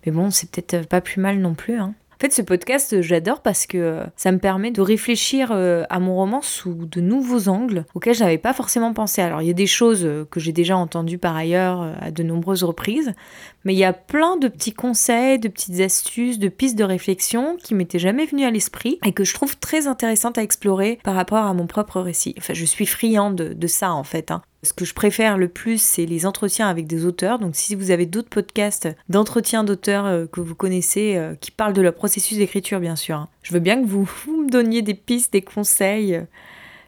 Mais 0.05 0.11
bon, 0.11 0.31
c'est 0.31 0.49
peut-être 0.49 0.87
pas 0.87 0.99
plus 1.01 1.21
mal 1.21 1.39
non 1.39 1.53
plus. 1.53 1.79
Hein. 1.79 1.93
Fait, 2.23 2.31
ce 2.31 2.41
podcast, 2.41 3.01
j'adore 3.01 3.41
parce 3.41 3.67
que 3.67 3.99
ça 4.15 4.31
me 4.31 4.37
permet 4.37 4.71
de 4.71 4.79
réfléchir 4.79 5.49
euh, 5.51 5.83
à 5.89 5.99
mon 5.99 6.15
roman 6.15 6.41
sous 6.41 6.85
de 6.85 7.01
nouveaux 7.01 7.49
angles 7.49 7.83
auxquels 7.95 8.13
je 8.13 8.23
n'avais 8.23 8.37
pas 8.37 8.53
forcément 8.53 8.93
pensé. 8.93 9.21
Alors, 9.21 9.41
il 9.41 9.49
y 9.49 9.51
a 9.51 9.53
des 9.53 9.67
choses 9.67 10.05
euh, 10.05 10.25
que 10.31 10.39
j'ai 10.39 10.53
déjà 10.53 10.77
entendues 10.77 11.17
par 11.17 11.35
ailleurs 11.35 11.81
euh, 11.81 11.93
à 11.99 12.11
de 12.11 12.23
nombreuses 12.23 12.63
reprises, 12.63 13.11
mais 13.65 13.73
il 13.73 13.77
y 13.77 13.83
a 13.83 13.91
plein 13.91 14.37
de 14.37 14.47
petits 14.47 14.71
conseils, 14.71 15.37
de 15.37 15.49
petites 15.49 15.81
astuces, 15.81 16.39
de 16.39 16.47
pistes 16.47 16.77
de 16.77 16.85
réflexion 16.85 17.57
qui 17.61 17.75
m'étaient 17.75 17.99
jamais 17.99 18.25
venues 18.25 18.45
à 18.45 18.51
l'esprit 18.51 18.99
et 19.05 19.11
que 19.11 19.25
je 19.25 19.33
trouve 19.33 19.57
très 19.57 19.87
intéressantes 19.87 20.37
à 20.37 20.43
explorer 20.43 20.99
par 21.03 21.15
rapport 21.15 21.43
à 21.43 21.53
mon 21.53 21.67
propre 21.67 21.99
récit. 21.99 22.35
Enfin, 22.37 22.53
je 22.53 22.63
suis 22.63 22.85
friand 22.85 23.31
de, 23.31 23.67
ça 23.67 23.91
en 23.91 24.05
fait. 24.05 24.31
Hein. 24.31 24.43
Ce 24.63 24.71
que 24.71 24.85
je 24.85 24.93
préfère 24.93 25.37
le 25.37 25.49
plus, 25.49 25.81
c'est 25.81 26.05
les 26.05 26.25
entretiens 26.25 26.69
avec 26.69 26.87
des 26.87 27.05
auteurs. 27.05 27.37
Donc 27.37 27.53
si 27.53 27.75
vous 27.75 27.91
avez 27.91 28.05
d'autres 28.05 28.29
podcasts 28.29 28.87
d'entretien 29.09 29.65
d'auteurs 29.65 30.05
euh, 30.05 30.25
que 30.25 30.39
vous 30.39 30.55
connaissez, 30.55 31.15
euh, 31.17 31.35
qui 31.39 31.51
parlent 31.51 31.73
de 31.73 31.81
leur 31.81 31.93
processus 31.93 32.37
d'écriture, 32.37 32.79
bien 32.79 32.95
sûr, 32.95 33.17
hein. 33.17 33.29
je 33.43 33.53
veux 33.53 33.59
bien 33.59 33.81
que 33.81 33.87
vous, 33.87 34.07
me 34.27 34.49
donniez 34.49 34.81
des 34.81 34.93
pistes, 34.93 35.33
des 35.33 35.41
conseils. 35.41 36.21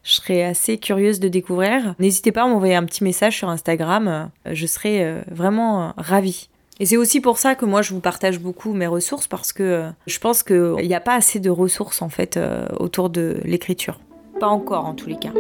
Je 0.03 0.13
serais 0.13 0.43
assez 0.43 0.77
curieuse 0.77 1.19
de 1.19 1.27
découvrir. 1.27 1.95
N'hésitez 1.99 2.31
pas 2.31 2.43
à 2.43 2.47
m'envoyer 2.47 2.75
un 2.75 2.85
petit 2.85 3.03
message 3.03 3.37
sur 3.37 3.49
Instagram. 3.49 4.29
Je 4.49 4.65
serais 4.67 5.03
euh, 5.03 5.21
vraiment 5.29 5.93
ravie. 5.97 6.47
Et 6.79 6.85
c'est 6.85 6.97
aussi 6.97 7.19
pour 7.19 7.37
ça 7.37 7.55
que 7.55 7.65
moi 7.65 7.81
je 7.81 7.93
vous 7.93 8.01
partage 8.01 8.39
beaucoup 8.39 8.73
mes 8.73 8.87
ressources 8.87 9.27
parce 9.27 9.53
que 9.53 9.89
je 10.07 10.19
pense 10.19 10.43
qu'il 10.43 10.75
n'y 10.83 10.93
a 10.93 10.99
pas 10.99 11.15
assez 11.15 11.39
de 11.39 11.49
ressources 11.49 12.01
en 12.01 12.09
fait 12.09 12.37
autour 12.77 13.09
de 13.09 13.39
l'écriture. 13.45 14.01
Pas 14.41 14.47
encore 14.47 14.83
en 14.85 14.93
tous 14.93 15.07
les 15.07 15.17
cas. 15.17 15.31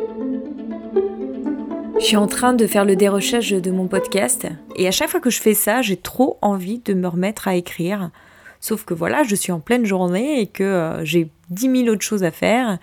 Je 1.97 2.03
suis 2.03 2.17
en 2.17 2.27
train 2.27 2.53
de 2.53 2.67
faire 2.67 2.83
le 2.83 2.97
dérochage 2.97 3.51
de 3.51 3.71
mon 3.71 3.87
podcast 3.87 4.47
et 4.75 4.87
à 4.87 4.91
chaque 4.91 5.09
fois 5.09 5.21
que 5.21 5.29
je 5.29 5.41
fais 5.41 5.53
ça, 5.53 5.81
j'ai 5.81 5.95
trop 5.95 6.37
envie 6.41 6.79
de 6.79 6.93
me 6.93 7.07
remettre 7.07 7.47
à 7.47 7.55
écrire. 7.55 8.11
Sauf 8.59 8.83
que 8.83 8.93
voilà, 8.93 9.23
je 9.23 9.33
suis 9.33 9.53
en 9.53 9.61
pleine 9.61 9.85
journée 9.85 10.41
et 10.41 10.47
que 10.47 10.63
euh, 10.63 11.05
j'ai 11.05 11.29
dix 11.49 11.69
mille 11.69 11.89
autres 11.89 12.03
choses 12.03 12.23
à 12.23 12.31
faire 12.31 12.79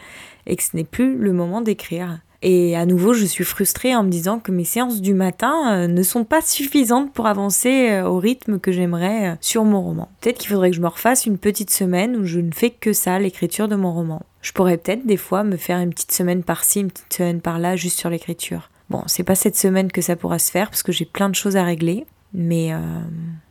et 0.47 0.57
que 0.57 0.63
ce 0.63 0.75
n'est 0.75 0.85
plus 0.85 1.17
le 1.19 1.33
moment 1.33 1.61
d'écrire. 1.61 2.21
Et 2.41 2.75
à 2.75 2.87
nouveau, 2.87 3.13
je 3.13 3.27
suis 3.27 3.45
frustrée 3.45 3.95
en 3.95 4.03
me 4.03 4.09
disant 4.09 4.41
que 4.41 4.51
mes 4.51 4.65
séances 4.65 5.01
du 5.01 5.15
matin 5.15 5.73
euh, 5.73 5.87
ne 5.87 6.03
sont 6.03 6.25
pas 6.25 6.41
suffisantes 6.41 7.13
pour 7.13 7.27
avancer 7.27 7.91
euh, 7.91 8.09
au 8.09 8.19
rythme 8.19 8.59
que 8.59 8.73
j'aimerais 8.73 9.37
sur 9.41 9.65
mon 9.65 9.83
roman. 9.83 10.09
Peut-être 10.21 10.39
qu'il 10.39 10.49
faudrait 10.49 10.71
que 10.71 10.77
je 10.77 10.83
me 10.83 10.89
refasse 10.89 11.27
une 11.27 11.39
petite 11.39 11.71
semaine 11.71 12.17
où 12.17 12.25
je 12.25 12.41
ne 12.41 12.51
fais 12.51 12.71
que 12.71 12.95
ça, 12.95 13.19
l'écriture 13.19 13.69
de 13.69 13.77
mon 13.77 13.93
roman. 13.93 14.23
Je 14.41 14.53
pourrais 14.53 14.79
peut-être 14.79 15.07
des 15.07 15.19
fois 15.19 15.45
me 15.45 15.57
faire 15.57 15.79
une 15.79 15.91
petite 15.91 16.13
semaine 16.13 16.43
par-ci, 16.43 16.81
une 16.81 16.91
petite 16.91 17.13
semaine 17.13 17.41
par-là, 17.41 17.77
juste 17.77 17.99
sur 18.01 18.11
l'écriture. 18.11 18.71
Bon, 18.93 19.05
c'est 19.07 19.25
pas 19.25 19.35
cette 19.35 19.57
semaine 19.57 19.91
que 19.91 20.03
ça 20.03 20.17
pourra 20.17 20.39
se 20.39 20.51
faire 20.51 20.69
parce 20.69 20.83
que 20.83 20.93
j'ai 20.93 21.07
plein 21.07 21.31
de 21.31 21.35
choses 21.35 21.57
à 21.57 21.65
régler, 21.65 22.05
mais 22.35 22.75
euh, 22.75 22.79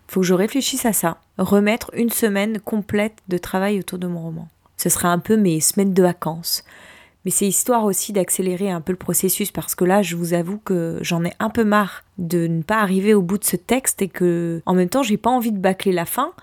faut 0.07 0.19
que 0.19 0.27
je 0.27 0.35
réfléchisse 0.35 0.85
à 0.85 0.93
ça. 0.93 1.17
Remettre 1.39 1.89
une 1.95 2.11
semaine 2.11 2.59
complète 2.59 3.17
de 3.27 3.39
travail 3.39 3.79
autour 3.79 3.97
de 3.97 4.05
mon 4.05 4.21
roman. 4.21 4.47
Ce 4.77 4.87
sera 4.87 5.09
un 5.09 5.17
peu 5.17 5.37
mes 5.37 5.59
semaines 5.59 5.95
de 5.95 6.03
vacances. 6.03 6.63
Mais 7.25 7.31
c'est 7.31 7.47
histoire 7.47 7.85
aussi 7.85 8.13
d'accélérer 8.13 8.69
un 8.69 8.81
peu 8.81 8.91
le 8.91 8.99
processus 8.99 9.51
parce 9.51 9.73
que 9.73 9.83
là, 9.83 10.03
je 10.03 10.15
vous 10.15 10.35
avoue 10.35 10.59
que 10.59 10.99
j'en 11.01 11.25
ai 11.25 11.33
un 11.39 11.49
peu 11.49 11.63
marre 11.63 12.03
de 12.19 12.45
ne 12.45 12.61
pas 12.61 12.79
arriver 12.79 13.15
au 13.15 13.23
bout 13.23 13.39
de 13.39 13.43
ce 13.43 13.55
texte 13.55 14.03
et 14.03 14.09
que, 14.09 14.61
en 14.67 14.75
même 14.75 14.89
temps, 14.89 15.01
j'ai 15.01 15.17
pas 15.17 15.31
envie 15.31 15.51
de 15.51 15.57
bâcler 15.57 15.91
la 15.91 16.05
fin 16.05 16.33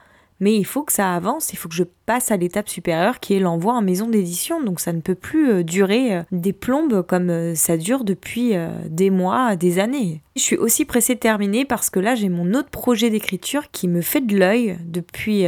mais 0.41 0.57
il 0.57 0.65
faut 0.65 0.83
que 0.83 0.93
ça 0.93 1.15
avance, 1.15 1.53
il 1.53 1.57
faut 1.57 1.69
que 1.69 1.75
je 1.75 1.85
passe 2.07 2.31
à 2.31 2.37
l'étape 2.37 2.69
supérieure 2.69 3.21
qui 3.21 3.35
est 3.35 3.41
l'envoi 3.41 3.75
en 3.75 3.83
maison 3.83 4.09
d'édition. 4.09 4.63
Donc 4.63 4.81
ça 4.81 4.93
ne 4.93 5.01
peut 5.01 5.15
plus 5.15 5.51
euh, 5.51 5.65
durer 5.65 6.17
euh, 6.17 6.23
des 6.33 6.53
plombes 6.53 7.03
comme 7.03 7.31
euh, 7.31 7.55
ça 7.55 7.77
dure 7.77 8.05
depuis 8.05 8.55
des 8.87 9.11
mois, 9.11 9.57
des 9.57 9.79
années. 9.79 10.23
Je 10.37 10.43
suis 10.43 10.57
aussi 10.57 10.85
pressée 10.85 11.15
de 11.15 11.21
terminer 11.21 11.65
parce 11.65 11.91
que 11.91 12.01
là 12.01 12.15
j'ai 12.15 12.29
mon 12.29 12.55
autre 12.55 12.71
projet 12.71 13.11
d'écriture 13.11 13.71
qui 13.71 13.89
me 13.89 14.01
fait 14.01 14.21
de 14.21 14.37
l'œil 14.37 14.79
depuis 14.85 15.47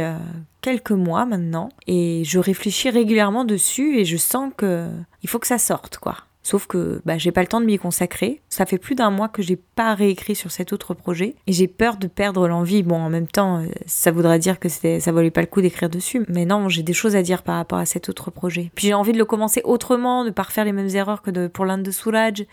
quelques 0.61 0.91
mois 0.91 1.25
maintenant 1.25 1.69
et 1.87 2.23
je 2.25 2.39
réfléchis 2.39 2.89
régulièrement 2.89 3.45
dessus 3.45 3.97
et 3.97 4.05
je 4.05 4.17
sens 4.17 4.51
que 4.55 4.87
il 5.23 5.29
faut 5.29 5.39
que 5.39 5.47
ça 5.47 5.57
sorte 5.57 5.97
quoi. 5.97 6.17
Sauf 6.43 6.65
que 6.65 7.01
bah, 7.05 7.17
j'ai 7.17 7.31
pas 7.31 7.41
le 7.41 7.47
temps 7.47 7.61
de 7.61 7.65
m'y 7.65 7.77
consacrer. 7.77 8.41
Ça 8.49 8.65
fait 8.65 8.77
plus 8.77 8.95
d'un 8.95 9.11
mois 9.11 9.27
que 9.27 9.41
j'ai 9.41 9.55
pas 9.55 9.93
réécrit 9.93 10.35
sur 10.35 10.51
cet 10.51 10.73
autre 10.73 10.93
projet 10.93 11.35
et 11.45 11.53
j'ai 11.53 11.67
peur 11.67 11.97
de 11.97 12.07
perdre 12.07 12.47
l'envie. 12.47 12.81
Bon, 12.83 12.95
en 12.95 13.09
même 13.09 13.27
temps, 13.27 13.59
euh, 13.59 13.67
ça 13.85 14.11
voudrait 14.11 14.39
dire 14.39 14.59
que 14.59 14.67
ça 14.69 15.11
valait 15.11 15.31
pas 15.31 15.41
le 15.41 15.47
coup 15.47 15.61
d'écrire 15.61 15.89
dessus. 15.89 16.25
Mais 16.27 16.45
non, 16.45 16.67
j'ai 16.67 16.83
des 16.83 16.93
choses 16.93 17.15
à 17.15 17.21
dire 17.21 17.43
par 17.43 17.55
rapport 17.55 17.77
à 17.77 17.85
cet 17.85 18.09
autre 18.09 18.31
projet. 18.31 18.71
Puis 18.75 18.87
j'ai 18.87 18.93
envie 18.93 19.13
de 19.13 19.17
le 19.17 19.25
commencer 19.25 19.61
autrement, 19.65 20.25
de 20.25 20.31
pas 20.31 20.43
refaire 20.43 20.65
les 20.65 20.71
mêmes 20.71 20.95
erreurs 20.95 21.21
que 21.21 21.47
pour 21.47 21.65
l'Inde 21.65 21.83
de 21.83 21.91
Soulage 21.91 22.45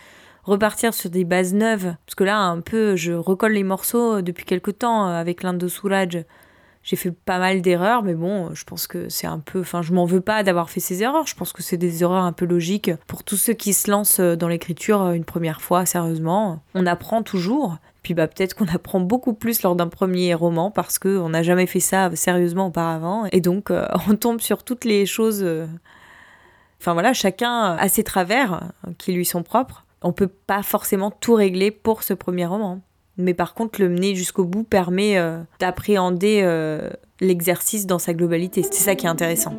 repartir 0.44 0.94
sur 0.94 1.10
des 1.10 1.24
bases 1.24 1.54
neuves. 1.54 1.94
Parce 2.06 2.14
que 2.14 2.24
là, 2.24 2.38
un 2.40 2.60
peu, 2.60 2.96
je 2.96 3.12
recolle 3.12 3.52
les 3.52 3.64
morceaux 3.64 4.22
depuis 4.22 4.44
quelques 4.44 4.78
temps 4.78 5.06
euh, 5.06 5.12
avec 5.12 5.42
l'Inde 5.42 5.58
de 5.58 5.68
Soulage 5.68 6.24
j'ai 6.82 6.96
fait 6.96 7.10
pas 7.10 7.38
mal 7.38 7.60
d'erreurs, 7.60 8.02
mais 8.02 8.14
bon, 8.14 8.54
je 8.54 8.64
pense 8.64 8.86
que 8.86 9.08
c'est 9.08 9.26
un 9.26 9.38
peu. 9.38 9.60
Enfin, 9.60 9.82
je 9.82 9.92
m'en 9.92 10.06
veux 10.06 10.20
pas 10.20 10.42
d'avoir 10.42 10.70
fait 10.70 10.80
ces 10.80 11.02
erreurs. 11.02 11.26
Je 11.26 11.34
pense 11.34 11.52
que 11.52 11.62
c'est 11.62 11.76
des 11.76 12.02
erreurs 12.02 12.24
un 12.24 12.32
peu 12.32 12.46
logiques 12.46 12.90
pour 13.06 13.24
tous 13.24 13.36
ceux 13.36 13.52
qui 13.52 13.72
se 13.72 13.90
lancent 13.90 14.20
dans 14.20 14.48
l'écriture 14.48 15.10
une 15.10 15.24
première 15.24 15.60
fois, 15.60 15.84
sérieusement. 15.84 16.62
On 16.74 16.86
apprend 16.86 17.22
toujours. 17.22 17.76
Puis 18.02 18.14
bah 18.14 18.26
peut-être 18.26 18.54
qu'on 18.54 18.68
apprend 18.74 19.00
beaucoup 19.00 19.34
plus 19.34 19.62
lors 19.62 19.76
d'un 19.76 19.88
premier 19.88 20.32
roman 20.34 20.70
parce 20.70 20.98
qu'on 20.98 21.28
n'a 21.28 21.42
jamais 21.42 21.66
fait 21.66 21.80
ça 21.80 22.10
sérieusement 22.14 22.68
auparavant. 22.68 23.26
Et 23.32 23.40
donc 23.42 23.70
euh, 23.70 23.86
on 24.08 24.16
tombe 24.16 24.40
sur 24.40 24.62
toutes 24.62 24.84
les 24.84 25.04
choses. 25.04 25.42
Euh, 25.42 25.66
enfin 26.80 26.94
voilà, 26.94 27.12
chacun 27.12 27.76
a 27.76 27.88
ses 27.88 28.04
travers 28.04 28.70
qui 28.96 29.12
lui 29.12 29.24
sont 29.24 29.42
propres. 29.42 29.84
On 30.00 30.12
peut 30.12 30.28
pas 30.28 30.62
forcément 30.62 31.10
tout 31.10 31.34
régler 31.34 31.70
pour 31.70 32.02
ce 32.02 32.14
premier 32.14 32.46
roman. 32.46 32.80
Mais 33.18 33.34
par 33.34 33.54
contre, 33.54 33.80
le 33.82 33.88
mener 33.88 34.14
jusqu'au 34.14 34.44
bout 34.44 34.62
permet 34.62 35.18
euh, 35.18 35.40
d'appréhender 35.58 36.40
euh, 36.44 36.88
l'exercice 37.20 37.86
dans 37.86 37.98
sa 37.98 38.14
globalité. 38.14 38.62
C'est 38.62 38.74
ça 38.74 38.94
qui 38.94 39.06
est 39.06 39.08
intéressant. 39.08 39.58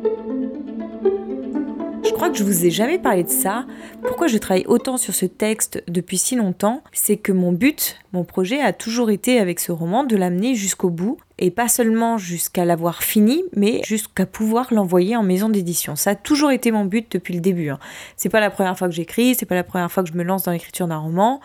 Je 2.02 2.10
crois 2.12 2.30
que 2.30 2.38
je 2.38 2.44
vous 2.44 2.66
ai 2.66 2.70
jamais 2.70 2.98
parlé 2.98 3.22
de 3.22 3.28
ça. 3.28 3.66
Pourquoi 4.02 4.26
je 4.26 4.38
travaille 4.38 4.64
autant 4.66 4.96
sur 4.96 5.14
ce 5.14 5.26
texte 5.26 5.82
depuis 5.88 6.18
si 6.18 6.36
longtemps? 6.36 6.82
C'est 6.92 7.16
que 7.16 7.32
mon 7.32 7.52
but, 7.52 7.98
mon 8.12 8.24
projet 8.24 8.60
a 8.60 8.72
toujours 8.72 9.10
été 9.10 9.38
avec 9.38 9.60
ce 9.60 9.72
roman 9.72 10.04
de 10.04 10.16
l'amener 10.16 10.54
jusqu'au 10.54 10.90
bout 10.90 11.18
et 11.38 11.50
pas 11.50 11.68
seulement 11.68 12.18
jusqu'à 12.18 12.64
l'avoir 12.64 13.02
fini, 13.02 13.42
mais 13.54 13.80
jusqu'à 13.84 14.26
pouvoir 14.26 14.72
l'envoyer 14.72 15.16
en 15.16 15.22
maison 15.22 15.48
d'édition. 15.48 15.96
Ça 15.96 16.10
a 16.10 16.14
toujours 16.14 16.50
été 16.50 16.70
mon 16.70 16.84
but 16.84 17.10
depuis 17.12 17.34
le 17.34 17.40
début. 17.40 17.70
Hein. 17.70 17.78
C'est 18.16 18.28
pas 18.28 18.40
la 18.40 18.50
première 18.50 18.76
fois 18.76 18.88
que 18.88 18.94
j'écris, 18.94 19.34
c'est 19.34 19.46
pas 19.46 19.54
la 19.54 19.64
première 19.64 19.90
fois 19.90 20.02
que 20.02 20.10
je 20.10 20.14
me 20.14 20.22
lance 20.22 20.42
dans 20.42 20.52
l'écriture 20.52 20.88
d'un 20.88 20.98
roman. 20.98 21.40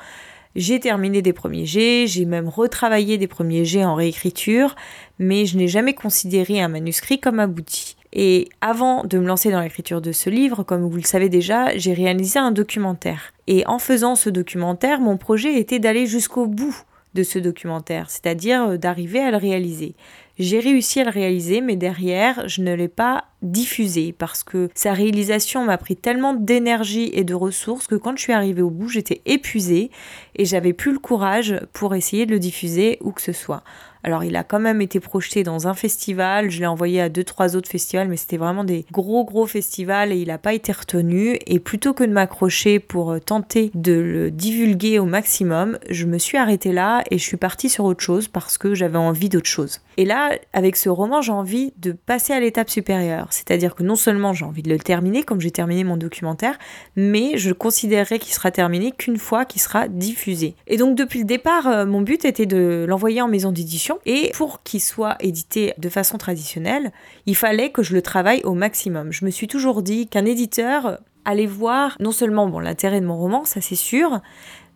J'ai 0.55 0.79
terminé 0.79 1.21
des 1.21 1.33
premiers 1.33 1.65
jets, 1.65 2.07
j'ai 2.07 2.23
même 2.23 2.47
retravaillé 2.47 3.17
des 3.17 3.27
premiers 3.27 3.65
jets 3.65 3.83
en 3.83 3.95
réécriture, 3.95 4.75
mais 5.19 5.45
je 5.45 5.57
n'ai 5.57 5.67
jamais 5.67 5.93
considéré 5.93 6.61
un 6.61 6.69
manuscrit 6.69 7.19
comme 7.19 7.41
abouti. 7.41 7.97
Et 8.13 8.47
avant 8.61 9.03
de 9.03 9.19
me 9.19 9.27
lancer 9.27 9.51
dans 9.51 9.59
l'écriture 9.59 9.99
de 9.99 10.13
ce 10.13 10.29
livre, 10.29 10.63
comme 10.63 10.87
vous 10.87 10.95
le 10.95 11.03
savez 11.03 11.27
déjà, 11.27 11.77
j'ai 11.77 11.93
réalisé 11.93 12.39
un 12.39 12.51
documentaire. 12.51 13.33
Et 13.47 13.67
en 13.67 13.79
faisant 13.79 14.15
ce 14.15 14.29
documentaire, 14.29 15.01
mon 15.01 15.17
projet 15.17 15.59
était 15.59 15.79
d'aller 15.79 16.07
jusqu'au 16.07 16.47
bout 16.47 16.75
de 17.15 17.23
ce 17.23 17.37
documentaire, 17.39 18.09
c'est-à-dire 18.09 18.63
euh, 18.63 18.77
d'arriver 18.77 19.19
à 19.19 19.31
le 19.31 19.37
réaliser. 19.37 19.95
J'ai 20.37 20.59
réussi 20.59 20.99
à 20.99 21.05
le 21.05 21.11
réaliser, 21.11 21.61
mais 21.61 21.77
derrière, 21.77 22.47
je 22.47 22.61
ne 22.61 22.73
l'ai 22.73 22.89
pas 22.89 23.23
diffusé 23.41 24.11
parce 24.11 24.43
que 24.43 24.69
sa 24.75 24.91
réalisation 24.91 25.63
m'a 25.63 25.77
pris 25.77 25.95
tellement 25.95 26.33
d'énergie 26.33 27.09
et 27.13 27.23
de 27.23 27.33
ressources 27.33 27.87
que 27.87 27.95
quand 27.95 28.17
je 28.17 28.23
suis 28.23 28.33
arrivée 28.33 28.61
au 28.61 28.69
bout, 28.69 28.89
j'étais 28.89 29.21
épuisée 29.25 29.91
et 30.35 30.43
j'avais 30.43 30.73
plus 30.73 30.91
le 30.91 30.99
courage 30.99 31.55
pour 31.71 31.95
essayer 31.95 32.25
de 32.25 32.31
le 32.31 32.39
diffuser 32.39 32.97
où 32.99 33.11
que 33.11 33.21
ce 33.21 33.31
soit. 33.31 33.63
Alors 34.03 34.23
il 34.23 34.35
a 34.35 34.43
quand 34.43 34.59
même 34.59 34.81
été 34.81 34.99
projeté 34.99 35.43
dans 35.43 35.67
un 35.67 35.73
festival, 35.73 36.51
je 36.51 36.59
l'ai 36.59 36.67
envoyé 36.67 37.01
à 37.01 37.09
deux 37.09 37.23
trois 37.23 37.55
autres 37.55 37.69
festivals, 37.69 38.07
mais 38.07 38.17
c'était 38.17 38.37
vraiment 38.37 38.63
des 38.63 38.85
gros 38.91 39.23
gros 39.25 39.47
festivals 39.47 40.11
et 40.11 40.17
il 40.17 40.27
n'a 40.27 40.37
pas 40.37 40.53
été 40.53 40.71
retenu. 40.71 41.39
Et 41.47 41.59
plutôt 41.59 41.93
que 41.93 42.03
de 42.03 42.11
m'accrocher 42.11 42.79
pour 42.79 43.19
tenter 43.21 43.71
de 43.73 43.93
le 43.93 44.31
divulguer 44.31 44.99
au 44.99 45.05
maximum, 45.05 45.79
je 45.89 46.05
me 46.05 46.19
suis 46.19 46.37
arrêtée 46.37 46.71
là 46.71 47.03
et 47.09 47.17
je 47.17 47.23
suis 47.23 47.37
partie 47.37 47.69
sur 47.69 47.85
autre 47.85 48.03
chose 48.03 48.27
parce 48.27 48.57
que 48.57 48.75
j'avais 48.75 48.97
envie 48.97 49.29
d'autre 49.29 49.49
chose. 49.49 49.79
Et 49.97 50.05
là, 50.05 50.37
avec 50.53 50.75
ce 50.75 50.89
roman, 50.89 51.21
j'ai 51.21 51.31
envie 51.31 51.73
de 51.77 51.91
passer 51.91 52.33
à 52.33 52.39
l'étape 52.39 52.69
supérieure. 52.69 53.27
C'est-à-dire 53.29 53.75
que 53.75 53.83
non 53.83 53.95
seulement 53.95 54.33
j'ai 54.33 54.45
envie 54.45 54.63
de 54.63 54.69
le 54.69 54.79
terminer, 54.79 55.23
comme 55.23 55.41
j'ai 55.41 55.51
terminé 55.51 55.83
mon 55.83 55.97
documentaire, 55.97 56.57
mais 56.95 57.37
je 57.37 57.51
considérerai 57.51 58.19
qu'il 58.19 58.33
sera 58.33 58.51
terminé 58.51 58.91
qu'une 58.91 59.17
fois 59.17 59.45
qu'il 59.45 59.61
sera 59.61 59.87
diffusé. 59.87 60.55
Et 60.67 60.77
donc 60.77 60.95
depuis 60.95 61.19
le 61.19 61.25
départ, 61.25 61.67
euh, 61.67 61.85
mon 61.85 62.01
but 62.01 62.25
était 62.25 62.45
de 62.45 62.85
l'envoyer 62.87 63.21
en 63.21 63.27
maison 63.27 63.51
d'édition 63.51 63.99
et 64.05 64.31
pour 64.33 64.63
qu'il 64.63 64.81
soit 64.81 65.15
édité 65.19 65.73
de 65.77 65.89
façon 65.89 66.17
traditionnelle, 66.17 66.91
il 67.25 67.35
fallait 67.35 67.71
que 67.71 67.83
je 67.83 67.93
le 67.93 68.01
travaille 68.01 68.41
au 68.43 68.53
maximum. 68.53 69.11
Je 69.11 69.25
me 69.25 69.31
suis 69.31 69.47
toujours 69.47 69.81
dit 69.81 70.07
qu'un 70.07 70.25
éditeur 70.25 70.99
allait 71.25 71.47
voir 71.47 71.97
non 71.99 72.11
seulement 72.11 72.47
bon, 72.47 72.59
l'intérêt 72.59 73.01
de 73.01 73.05
mon 73.05 73.17
roman, 73.17 73.45
ça 73.45 73.59
c'est 73.59 73.75
sûr, 73.75 74.21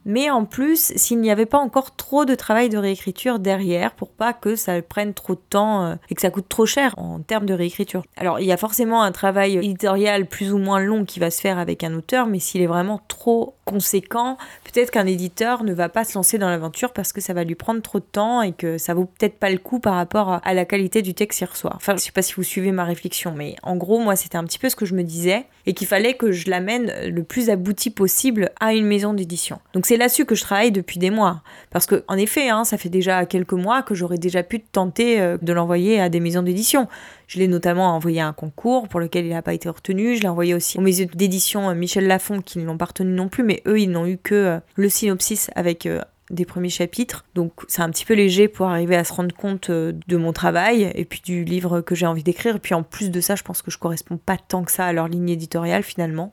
mais 0.06 0.30
en 0.30 0.46
plus 0.46 0.94
s'il 0.96 1.20
n'y 1.20 1.32
avait 1.32 1.46
pas 1.46 1.58
encore 1.58 1.96
trop 1.96 2.26
de 2.26 2.36
travail 2.36 2.70
de 2.70 2.78
réécriture 2.78 3.40
derrière 3.40 3.94
pour 3.94 4.10
pas 4.10 4.34
que 4.34 4.56
ça 4.56 4.82
prenne 4.82 5.14
trop 5.14 5.36
de 5.36 5.42
temps 5.50 5.86
euh, 5.86 5.96
et 6.10 6.16
que 6.16 6.22
ça 6.22 6.30
coûte 6.30 6.48
trop 6.50 6.66
cher 6.66 6.94
en 6.98 7.20
termes 7.20 7.46
de 7.46 7.54
réécriture. 7.54 8.04
Alors 8.18 8.40
il 8.40 8.46
y 8.46 8.52
a 8.52 8.58
forcément 8.58 9.04
un 9.04 9.12
travail 9.12 9.58
éditorial 9.58 10.26
plus 10.26 10.52
ou 10.54 10.58
moins 10.58 10.80
long 10.80 11.06
qui 11.06 11.20
va 11.20 11.32
se 11.32 11.42
faire 11.42 11.60
avec 11.60 11.84
un 11.84 11.94
auteur, 11.94 12.28
mais 12.28 12.40
s'il 12.40 12.62
est 12.62 12.68
vraiment 12.68 13.02
trop 13.08 13.56
conséquent, 13.66 14.38
peut-être 14.64 14.90
qu'un 14.92 15.06
éditeur 15.06 15.64
ne 15.64 15.74
va 15.74 15.90
pas 15.90 16.04
se 16.04 16.16
lancer 16.16 16.38
dans 16.38 16.50
l'aventure 16.50 16.92
parce 16.92 17.14
que 17.14 17.22
ça 17.22 17.34
va 17.34 17.44
lui 17.44 17.56
prendre 17.56 17.82
trop 17.82 18.00
de 18.00 18.06
temps 18.06 18.42
et 18.42 18.52
que 18.52 18.78
ça 18.78 18.94
vaut 18.94 19.06
peut-être 19.06 19.38
pas 19.38 19.50
le 19.52 19.60
coup 19.60 19.80
par 19.80 19.96
rapport 19.96 20.40
à 20.44 20.54
la 20.54 20.66
qualité 20.66 21.02
du 21.02 21.14
texte 21.14 21.40
qu'il 21.40 21.48
reçoit. 21.48 21.74
Enfin, 21.76 21.96
je 21.96 22.02
sais 22.02 22.12
pas 22.12 22.22
si 22.22 22.34
vous 22.34 22.44
suivez 22.44 22.72
ma 22.72 22.84
réflexion, 22.84 23.34
mais 23.36 23.56
en 23.62 23.76
gros, 23.76 24.00
moi, 24.00 24.16
c'était 24.16 24.38
un 24.38 24.44
petit 24.44 24.60
peu 24.60 24.70
ce 24.70 24.76
que 24.76 24.86
je 24.86 24.96
me 24.96 25.04
disais 25.04 25.46
et 25.70 25.74
qu'il 25.74 25.86
fallait 25.86 26.16
que 26.16 26.32
je 26.32 26.50
l'amène 26.50 26.92
le 27.06 27.24
plus 27.24 27.52
abouti 27.52 27.92
possible 27.92 28.50
à 28.60 28.74
une 28.74 28.88
maison 28.88 29.14
d'édition. 29.14 29.60
Donc 29.74 29.86
c'est 29.86 29.98
là-dessus 29.98 30.26
que 30.26 30.34
je 30.34 30.42
travaille 30.42 30.72
depuis 30.72 30.98
des 30.98 31.12
mois. 31.12 31.44
Parce 31.70 31.86
que, 31.86 32.04
en 32.08 32.18
effet, 32.18 32.50
hein, 32.50 32.64
ça 32.64 32.80
fait 32.80 32.90
déjà 32.90 33.28
quelques 33.28 33.54
mois 33.54 33.84
que 33.84 33.94
j'aurais 33.94 34.18
déjà 34.18 34.42
pu 34.42 34.62
tenter 34.62 35.22
euh, 35.22 35.38
de 35.40 35.54
l'envoyer 35.54 36.02
à 36.02 36.10
des 36.10 36.22
maisons 36.22 36.42
d'édition. 36.42 36.88
Je 37.28 37.38
l'ai 37.38 37.48
notamment 37.48 37.96
envoyé 37.96 38.20
à 38.20 38.28
un 38.28 38.34
concours 38.34 38.88
pour 38.88 39.00
lequel 39.00 39.28
il 39.28 39.30
n'a 39.30 39.44
pas 39.44 39.54
été 39.54 39.70
retenu. 39.70 40.16
Je 40.16 40.24
l'ai 40.24 40.28
envoyé 40.28 40.56
aussi 40.56 40.80
aux 40.80 40.82
maisons 40.82 41.06
d'édition 41.14 41.70
euh, 41.70 41.76
Michel 41.76 42.08
Lafon 42.08 42.42
qui 42.42 42.58
ne 42.58 42.66
l'ont 42.66 42.78
pas 42.78 42.86
retenu 42.86 43.12
non 43.12 43.30
plus, 43.30 43.44
mais 43.44 43.62
eux, 43.68 43.80
ils 43.80 43.92
n'ont 43.92 44.08
eu 44.08 44.18
que 44.18 44.34
euh, 44.34 44.60
le 44.74 44.90
synopsis 44.90 45.52
avec 45.54 45.88
des 46.30 46.46
premiers 46.46 46.70
chapitres. 46.70 47.26
Donc 47.36 47.54
c'est 47.68 47.82
un 47.82 47.90
petit 47.90 48.06
peu 48.06 48.14
léger 48.14 48.48
pour 48.48 48.68
arriver 48.68 48.96
à 48.96 49.04
se 49.04 49.14
rendre 49.14 49.36
compte 49.36 49.72
de 49.72 50.18
mon 50.18 50.34
travail 50.34 50.92
et 50.96 51.06
puis 51.06 51.22
du 51.24 51.44
livre 51.44 51.82
que 51.82 51.96
j'ai 51.96 52.06
envie 52.06 52.24
d'écrire. 52.24 52.58
Et 52.58 52.60
puis 52.60 52.74
en 52.74 52.84
plus 52.84 53.12
de 53.12 53.22
ça, 53.22 53.36
je 53.36 53.44
pense 53.44 53.62
que 53.62 53.72
je 53.72 53.78
correspond 53.78 54.18
pas 54.18 54.38
tant 54.38 54.64
que 54.64 54.72
ça 54.72 54.86
à 54.86 54.94
leur 54.94 55.08
ligne 55.08 55.30
éditoriale 55.30 55.84
finalement. 55.84 56.32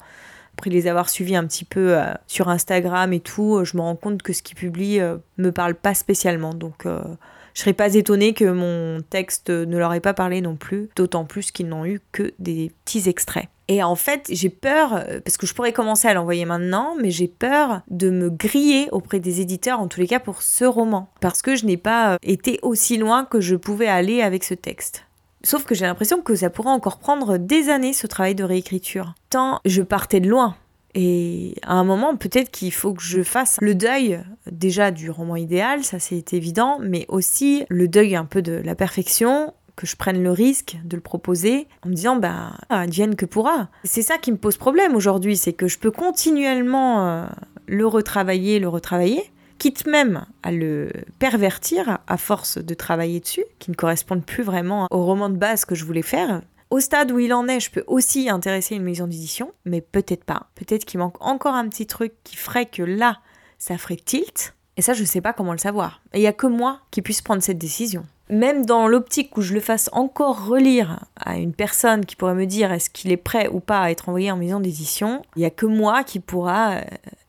Après 0.59 0.71
les 0.71 0.87
avoir 0.87 1.11
suivis 1.11 1.37
un 1.37 1.45
petit 1.47 1.67
peu 1.67 1.99
sur 2.27 2.49
Instagram 2.49 3.13
et 3.13 3.21
tout, 3.21 3.63
je 3.65 3.77
me 3.77 3.83
rends 3.83 3.97
compte 3.97 4.23
que 4.23 4.33
ce 4.33 4.43
qu'ils 4.43 4.57
publient 4.57 5.03
me 5.37 5.51
parle 5.51 5.75
pas 5.75 5.93
spécialement. 5.93 6.55
Donc 6.55 6.87
je 6.87 7.61
serais 7.61 7.75
pas 7.75 7.95
étonnée 7.95 8.33
que 8.33 8.45
mon 8.45 9.03
texte 9.03 9.51
ne 9.51 9.77
leur 9.77 9.93
ait 9.93 10.01
pas 10.01 10.15
parlé 10.15 10.41
non 10.41 10.57
plus, 10.57 10.89
d'autant 10.97 11.25
plus 11.25 11.51
qu'ils 11.51 11.69
n'ont 11.69 11.85
eu 11.85 12.01
que 12.13 12.33
des 12.39 12.73
petits 12.85 13.09
extraits. 13.09 13.49
Et 13.69 13.83
en 13.83 13.97
fait, 13.97 14.27
j'ai 14.31 14.49
peur, 14.49 14.95
euh, 14.95 15.21
parce 15.25 15.37
que 15.37 15.47
je 15.47 15.55
pourrais 15.55 15.73
commencer 15.73 16.07
à 16.07 16.15
l'envoyer 16.15 16.45
maintenant, 16.45 16.95
mais 17.01 17.11
j'ai 17.11 17.29
peur 17.29 17.83
de 17.89 18.11
me 18.11 18.31
griller 18.31 18.89
auprès 18.93 19.19
des 19.19 19.41
éditeurs, 19.41 19.81
en 19.81 19.89
tous 19.89 20.01
les 20.01 20.07
cas 20.07 20.21
pour 20.21 20.43
ce 20.43 20.65
roman, 20.65 21.11
parce 21.21 21.43
que 21.43 21.57
je 21.57 21.67
n'ai 21.67 21.77
pas 21.77 22.15
euh, 22.15 22.17
été 22.23 22.61
aussi 22.63 22.97
loin 22.97 23.25
que 23.25 23.41
je 23.41 23.57
pouvais 23.57 23.89
aller 23.89 24.23
avec 24.23 24.45
ce 24.45 24.55
texte. 24.55 25.05
Sauf 25.43 25.65
que 25.65 25.75
j'ai 25.75 25.85
l'impression 25.85 26.23
que 26.23 26.35
ça 26.35 26.51
pourrait 26.51 26.71
encore 26.71 26.99
prendre 26.99 27.39
des 27.39 27.69
années 27.69 27.93
ce 27.93 28.07
travail 28.07 28.35
de 28.35 28.45
réécriture. 28.45 29.15
Tant 29.31 29.61
je 29.65 29.83
partais 29.83 30.21
de 30.21 30.29
loin. 30.29 30.57
Et 30.95 31.55
à 31.63 31.75
un 31.75 31.85
moment, 31.85 32.17
peut-être 32.17 32.51
qu'il 32.51 32.73
faut 32.73 32.95
que 32.95 33.03
je 33.03 33.23
fasse 33.23 33.59
le 33.61 33.75
deuil 33.75 34.19
déjà 34.51 34.91
du 34.91 35.11
roman 35.11 35.37
idéal, 35.37 35.85
ça 35.85 35.99
c'est 35.99 36.33
évident, 36.33 36.79
mais 36.81 37.05
aussi 37.09 37.65
le 37.69 37.87
deuil 37.87 38.17
un 38.17 38.25
peu 38.25 38.41
de 38.41 38.55
la 38.55 38.75
perfection, 38.75 39.53
que 39.77 39.87
je 39.87 39.97
prenne 39.97 40.23
le 40.23 40.31
risque 40.31 40.77
de 40.85 40.97
le 40.97 41.03
proposer 41.03 41.69
en 41.85 41.91
me 41.91 41.95
disant 41.95 42.17
bah 42.17 42.55
advienne 42.71 43.15
que 43.15 43.27
pourra. 43.27 43.69
C'est 43.85 44.03
ça 44.03 44.19
qui 44.19 44.33
me 44.33 44.39
pose 44.39 44.57
problème 44.57 44.97
aujourd'hui, 44.97 45.37
c'est 45.37 45.53
que 45.53 45.69
je 45.69 45.79
peux 45.79 45.91
continuellement 45.91 47.07
euh, 47.07 47.27
le 47.67 47.87
retravailler, 47.87 48.59
le 48.59 48.69
retravailler, 48.69 49.31
quitte 49.59 49.87
même 49.87 50.27
à 50.43 50.53
le 50.53 50.91
pervertir 51.19 51.99
à 52.07 52.17
force 52.17 52.59
de 52.59 52.75
travailler 52.75 53.21
dessus, 53.21 53.45
qui 53.59 53.71
ne 53.71 53.77
correspondent 53.77 54.25
plus 54.25 54.43
vraiment 54.43 54.87
au 54.91 55.05
roman 55.05 55.29
de 55.29 55.37
base 55.37 55.65
que 55.65 55.75
je 55.75 55.85
voulais 55.85 56.03
faire. 56.03 56.43
Au 56.71 56.81
stade 56.81 57.13
où 57.13 57.19
il 57.19 57.33
en 57.33 57.47
est, 57.47 57.61
je 57.61 57.71
peux 57.71 57.85
aussi 57.87 58.29
intéresser 58.29 58.75
une 58.75 58.83
maison 58.83 59.07
d'édition, 59.07 59.53
mais 59.65 59.81
peut-être 59.81 60.25
pas. 60.25 60.49
Peut-être 60.57 60.85
qu'il 60.85 60.99
manque 60.99 61.25
encore 61.25 61.55
un 61.55 61.69
petit 61.69 61.87
truc 61.87 62.13
qui 62.25 62.37
ferait 62.37 62.67
que 62.67 62.83
là, 62.83 63.21
ça 63.59 63.79
ferait 63.79 63.97
tilt. 63.97 64.55
Et 64.77 64.83
ça, 64.83 64.93
je 64.93 65.03
ne 65.03 65.07
sais 65.07 65.21
pas 65.21 65.33
comment 65.33 65.53
le 65.53 65.59
savoir. 65.59 66.03
Et 66.13 66.19
il 66.19 66.21
n'y 66.23 66.27
a 66.27 66.33
que 66.33 66.47
moi 66.47 66.81
qui 66.91 67.03
puisse 67.03 67.23
prendre 67.23 67.43
cette 67.43 67.59
décision. 67.59 68.05
Même 68.29 68.67
dans 68.67 68.89
l'optique 68.89 69.37
où 69.37 69.41
je 69.41 69.55
le 69.55 69.61
fasse 69.61 69.89
encore 69.93 70.47
relire 70.47 71.05
à 71.17 71.37
une 71.39 71.53
personne 71.53 72.05
qui 72.05 72.17
pourrait 72.17 72.35
me 72.35 72.47
dire 72.47 72.73
est-ce 72.73 72.91
qu'il 72.91 73.13
est 73.13 73.17
prêt 73.17 73.49
ou 73.49 73.61
pas 73.61 73.83
à 73.83 73.91
être 73.91 74.09
envoyé 74.09 74.33
en 74.33 74.37
maison 74.37 74.59
d'édition, 74.59 75.23
il 75.37 75.41
n'y 75.41 75.45
a 75.45 75.51
que 75.51 75.67
moi 75.67 76.03
qui 76.03 76.19
pourra 76.19 76.73
euh, 76.73 76.81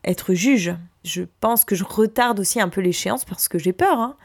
être 0.04 0.34
juge. 0.34 0.74
Je 1.04 1.22
pense 1.40 1.64
que 1.64 1.76
je 1.76 1.84
retarde 1.84 2.40
aussi 2.40 2.60
un 2.60 2.68
peu 2.68 2.80
l'échéance 2.80 3.24
parce 3.24 3.46
que 3.46 3.58
j'ai 3.58 3.72
peur. 3.72 4.00
Hein. 4.00 4.16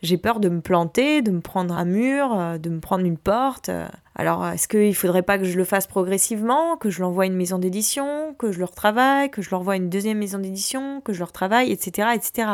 J'ai 0.00 0.16
peur 0.16 0.40
de 0.40 0.48
me 0.48 0.62
planter, 0.62 1.20
de 1.20 1.30
me 1.30 1.40
prendre 1.40 1.74
un 1.76 1.84
mur, 1.84 2.38
euh, 2.38 2.56
de 2.56 2.70
me 2.70 2.80
prendre 2.80 3.04
une 3.04 3.18
porte. 3.18 3.70
Alors, 4.14 4.46
est-ce 4.46 4.66
qu'il 4.66 4.88
ne 4.88 4.92
faudrait 4.94 5.22
pas 5.22 5.36
que 5.36 5.44
je 5.44 5.58
le 5.58 5.64
fasse 5.64 5.86
progressivement, 5.86 6.78
que 6.78 6.88
je 6.88 7.02
l'envoie 7.02 7.24
à 7.24 7.26
une 7.26 7.36
maison 7.36 7.58
d'édition, 7.58 8.34
que 8.38 8.50
je 8.50 8.58
le 8.58 8.64
retravaille, 8.64 9.30
que 9.30 9.42
je 9.42 9.50
le 9.50 9.56
revoie 9.56 9.74
à 9.74 9.76
une 9.76 9.90
deuxième 9.90 10.18
maison 10.18 10.38
d'édition, 10.38 11.02
que 11.02 11.12
je 11.12 11.18
le 11.18 11.24
retravaille, 11.24 11.70
etc., 11.70 12.08
etc. 12.14 12.48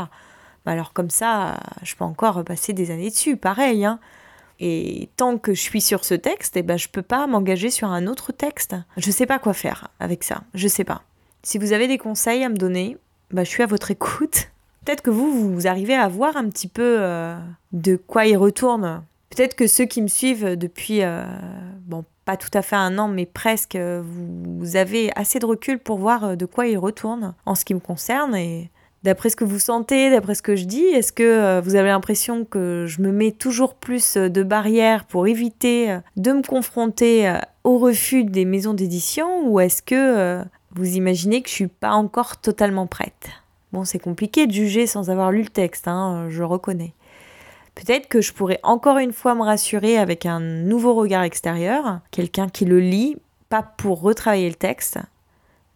Alors 0.70 0.92
comme 0.92 1.10
ça, 1.10 1.58
je 1.82 1.96
peux 1.96 2.04
encore 2.04 2.44
passer 2.44 2.72
des 2.72 2.92
années 2.92 3.10
dessus, 3.10 3.36
pareil. 3.36 3.84
Hein. 3.84 3.98
Et 4.60 5.08
tant 5.16 5.36
que 5.36 5.52
je 5.52 5.60
suis 5.60 5.80
sur 5.80 6.04
ce 6.04 6.14
texte, 6.14 6.56
eh 6.56 6.62
ben, 6.62 6.78
je 6.78 6.88
peux 6.88 7.02
pas 7.02 7.26
m'engager 7.26 7.70
sur 7.70 7.88
un 7.88 8.06
autre 8.06 8.30
texte. 8.30 8.76
Je 8.96 9.10
sais 9.10 9.26
pas 9.26 9.40
quoi 9.40 9.52
faire 9.52 9.88
avec 9.98 10.22
ça, 10.22 10.42
je 10.54 10.68
sais 10.68 10.84
pas. 10.84 11.02
Si 11.42 11.58
vous 11.58 11.72
avez 11.72 11.88
des 11.88 11.98
conseils 11.98 12.44
à 12.44 12.48
me 12.50 12.56
donner, 12.56 12.98
bah, 13.32 13.42
je 13.42 13.48
suis 13.48 13.64
à 13.64 13.66
votre 13.66 13.90
écoute. 13.90 14.50
Peut-être 14.84 15.02
que 15.02 15.10
vous, 15.10 15.52
vous 15.52 15.66
arrivez 15.66 15.94
à 15.94 16.06
voir 16.06 16.36
un 16.36 16.48
petit 16.48 16.68
peu 16.68 16.96
euh, 17.00 17.36
de 17.72 17.96
quoi 17.96 18.26
il 18.26 18.36
retourne. 18.36 19.02
Peut-être 19.30 19.56
que 19.56 19.66
ceux 19.66 19.86
qui 19.86 20.02
me 20.02 20.08
suivent 20.08 20.56
depuis, 20.56 21.02
euh, 21.02 21.24
bon, 21.86 22.04
pas 22.24 22.36
tout 22.36 22.50
à 22.54 22.62
fait 22.62 22.76
un 22.76 22.96
an, 22.98 23.08
mais 23.08 23.26
presque, 23.26 23.76
vous, 23.76 24.76
avez 24.76 25.10
assez 25.16 25.38
de 25.40 25.46
recul 25.46 25.78
pour 25.78 25.98
voir 25.98 26.24
euh, 26.24 26.36
de 26.36 26.46
quoi 26.46 26.66
il 26.66 26.78
retourne 26.78 27.34
en 27.44 27.54
ce 27.54 27.64
qui 27.64 27.74
me 27.74 27.80
concerne. 27.80 28.36
Et 28.36 28.70
d'après 29.02 29.30
ce 29.30 29.36
que 29.36 29.44
vous 29.44 29.58
sentez, 29.58 30.10
d'après 30.10 30.34
ce 30.34 30.42
que 30.42 30.56
je 30.56 30.64
dis, 30.64 30.82
est-ce 30.82 31.12
que 31.12 31.60
vous 31.60 31.74
avez 31.74 31.88
l'impression 31.88 32.44
que 32.44 32.84
je 32.86 33.00
me 33.02 33.12
mets 33.12 33.32
toujours 33.32 33.74
plus 33.74 34.16
de 34.16 34.42
barrières 34.42 35.04
pour 35.04 35.26
éviter 35.26 35.98
de 36.16 36.32
me 36.32 36.42
confronter 36.42 37.34
au 37.64 37.78
refus 37.78 38.24
des 38.24 38.44
maisons 38.44 38.74
d'édition 38.74 39.48
ou 39.48 39.60
est-ce 39.60 39.82
que 39.82 40.42
vous 40.74 40.96
imaginez 40.96 41.42
que 41.42 41.48
je 41.48 41.54
suis 41.54 41.66
pas 41.66 41.92
encore 41.92 42.36
totalement 42.38 42.86
prête? 42.86 43.30
Bon, 43.72 43.84
c'est 43.84 43.98
compliqué 43.98 44.46
de 44.46 44.52
juger 44.52 44.86
sans 44.86 45.10
avoir 45.10 45.30
lu 45.30 45.42
le 45.42 45.48
texte, 45.48 45.88
hein, 45.88 46.26
je 46.28 46.42
reconnais. 46.42 46.92
Peut-être 47.76 48.08
que 48.08 48.20
je 48.20 48.32
pourrais 48.32 48.60
encore 48.62 48.98
une 48.98 49.12
fois 49.12 49.34
me 49.34 49.42
rassurer 49.42 49.96
avec 49.96 50.26
un 50.26 50.40
nouveau 50.40 50.94
regard 50.94 51.22
extérieur, 51.22 52.00
quelqu'un 52.10 52.48
qui 52.48 52.64
le 52.64 52.80
lit, 52.80 53.16
pas 53.48 53.62
pour 53.62 54.00
retravailler 54.00 54.48
le 54.48 54.56
texte, 54.56 54.98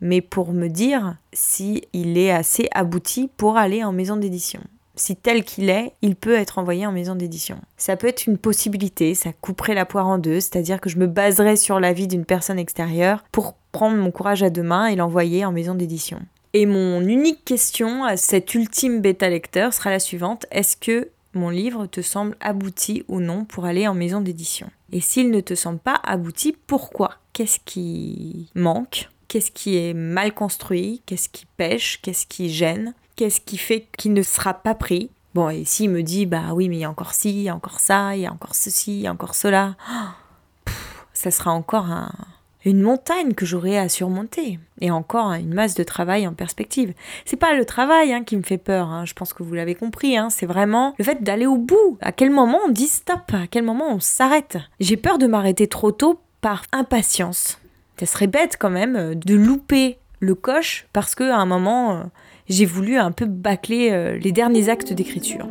mais 0.04 0.20
pour 0.20 0.52
me 0.52 0.68
dire 0.68 1.16
si 1.32 1.82
il 1.94 2.18
est 2.18 2.30
assez 2.30 2.68
abouti 2.72 3.30
pour 3.38 3.56
aller 3.56 3.82
en 3.82 3.90
maison 3.90 4.16
d'édition. 4.16 4.60
si 4.96 5.16
tel 5.16 5.42
qu'il 5.42 5.70
est, 5.70 5.92
il 6.02 6.14
peut 6.14 6.34
être 6.34 6.58
envoyé 6.58 6.86
en 6.86 6.92
maison 6.92 7.16
d'édition. 7.16 7.56
Ça 7.76 7.96
peut 7.96 8.06
être 8.06 8.28
une 8.28 8.38
possibilité, 8.38 9.14
ça 9.14 9.32
couperait 9.32 9.74
la 9.74 9.86
poire 9.86 10.06
en 10.06 10.18
deux, 10.18 10.38
c'est-à-dire 10.38 10.80
que 10.80 10.88
je 10.88 10.98
me 10.98 11.08
baserais 11.08 11.56
sur 11.56 11.80
l'avis 11.80 12.06
d'une 12.06 12.24
personne 12.24 12.60
extérieure 12.60 13.24
pour 13.32 13.54
prendre 13.72 13.96
mon 13.96 14.12
courage 14.12 14.44
à 14.44 14.50
deux 14.50 14.62
mains 14.62 14.86
et 14.86 14.94
l'envoyer 14.94 15.44
en 15.44 15.50
maison 15.50 15.74
d'édition. 15.74 16.20
Et 16.52 16.66
mon 16.66 17.00
unique 17.00 17.44
question 17.44 18.04
à 18.04 18.16
cet 18.16 18.54
ultime 18.54 19.00
bêta 19.00 19.28
lecteur 19.28 19.72
sera 19.72 19.90
la 19.90 19.98
suivante 19.98 20.46
est-ce 20.52 20.76
que 20.76 21.08
mon 21.32 21.48
livre 21.48 21.86
te 21.86 22.02
semble 22.02 22.36
abouti 22.40 23.02
ou 23.08 23.18
non 23.20 23.44
pour 23.44 23.64
aller 23.64 23.88
en 23.88 23.94
maison 23.94 24.20
d'édition? 24.20 24.68
Et 24.92 25.00
s'il 25.00 25.30
ne 25.30 25.40
te 25.40 25.56
semble 25.56 25.80
pas 25.80 26.00
abouti, 26.04 26.56
pourquoi? 26.68 27.14
Qu'est-ce 27.32 27.58
qui 27.64 28.50
manque? 28.54 29.08
Qu'est-ce 29.34 29.50
qui 29.50 29.76
est 29.76 29.94
mal 29.94 30.32
construit 30.32 31.02
Qu'est-ce 31.06 31.28
qui 31.28 31.44
pêche 31.56 32.00
Qu'est-ce 32.00 32.24
qui 32.24 32.50
gêne 32.50 32.94
Qu'est-ce 33.16 33.40
qui 33.40 33.58
fait 33.58 33.88
qu'il 33.98 34.12
ne 34.12 34.22
sera 34.22 34.54
pas 34.54 34.76
pris 34.76 35.10
Bon, 35.34 35.48
et 35.48 35.64
s'il 35.64 35.90
me 35.90 36.04
dit, 36.04 36.24
bah 36.24 36.52
oui, 36.52 36.68
mais 36.68 36.76
il 36.76 36.82
y 36.82 36.84
a 36.84 36.90
encore 36.90 37.14
ci, 37.14 37.30
il 37.30 37.42
y 37.42 37.48
a 37.48 37.56
encore 37.56 37.80
ça, 37.80 38.14
il 38.14 38.20
y 38.20 38.26
a 38.26 38.32
encore 38.32 38.54
ceci, 38.54 38.92
il 38.92 39.00
y 39.00 39.06
a 39.08 39.12
encore 39.12 39.34
cela, 39.34 39.74
ça 41.14 41.32
sera 41.32 41.50
encore 41.50 41.86
une 42.64 42.80
montagne 42.80 43.34
que 43.34 43.44
j'aurai 43.44 43.76
à 43.76 43.88
surmonter. 43.88 44.60
Et 44.80 44.92
encore 44.92 45.32
une 45.32 45.52
masse 45.52 45.74
de 45.74 45.82
travail 45.82 46.28
en 46.28 46.32
perspective. 46.34 46.94
C'est 47.24 47.34
pas 47.34 47.56
le 47.56 47.64
travail 47.64 48.12
hein, 48.12 48.22
qui 48.22 48.36
me 48.36 48.42
fait 48.44 48.56
peur, 48.56 48.86
hein, 48.86 49.04
je 49.04 49.14
pense 49.14 49.32
que 49.32 49.42
vous 49.42 49.54
l'avez 49.54 49.74
compris, 49.74 50.16
hein, 50.16 50.30
c'est 50.30 50.46
vraiment 50.46 50.94
le 50.96 51.04
fait 51.04 51.24
d'aller 51.24 51.46
au 51.46 51.56
bout. 51.56 51.98
À 52.00 52.12
quel 52.12 52.30
moment 52.30 52.60
on 52.68 52.70
dit 52.70 52.86
stop? 52.86 53.32
À 53.32 53.48
quel 53.48 53.64
moment 53.64 53.88
on 53.90 53.98
s'arrête? 53.98 54.58
J'ai 54.78 54.96
peur 54.96 55.18
de 55.18 55.26
m'arrêter 55.26 55.66
trop 55.66 55.90
tôt 55.90 56.20
par 56.40 56.62
impatience. 56.70 57.58
Ça 57.96 58.06
serait 58.06 58.26
bête 58.26 58.56
quand 58.58 58.70
même 58.70 58.96
euh, 58.96 59.14
de 59.14 59.34
louper 59.34 59.98
le 60.18 60.34
coche 60.34 60.86
parce 60.92 61.14
qu'à 61.14 61.36
un 61.36 61.46
moment, 61.46 61.96
euh, 61.96 62.02
j'ai 62.48 62.64
voulu 62.64 62.96
un 62.96 63.12
peu 63.12 63.26
bâcler 63.26 63.90
euh, 63.92 64.18
les 64.18 64.32
derniers 64.32 64.68
actes 64.68 64.92
d'écriture. 64.92 65.48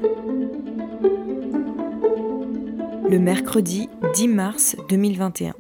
Le 3.09 3.19
mercredi 3.19 3.89
10 4.15 4.27
mars 4.27 4.75
2021. 4.89 5.53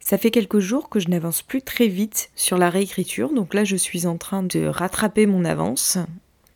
Ça 0.00 0.18
fait 0.18 0.30
quelques 0.30 0.58
jours 0.58 0.88
que 0.88 0.98
je 0.98 1.08
n'avance 1.08 1.42
plus 1.42 1.62
très 1.62 1.86
vite 1.86 2.30
sur 2.34 2.58
la 2.58 2.68
réécriture, 2.70 3.32
donc 3.32 3.54
là 3.54 3.64
je 3.64 3.76
suis 3.76 4.06
en 4.06 4.16
train 4.16 4.42
de 4.42 4.66
rattraper 4.66 5.26
mon 5.26 5.44
avance. 5.44 5.98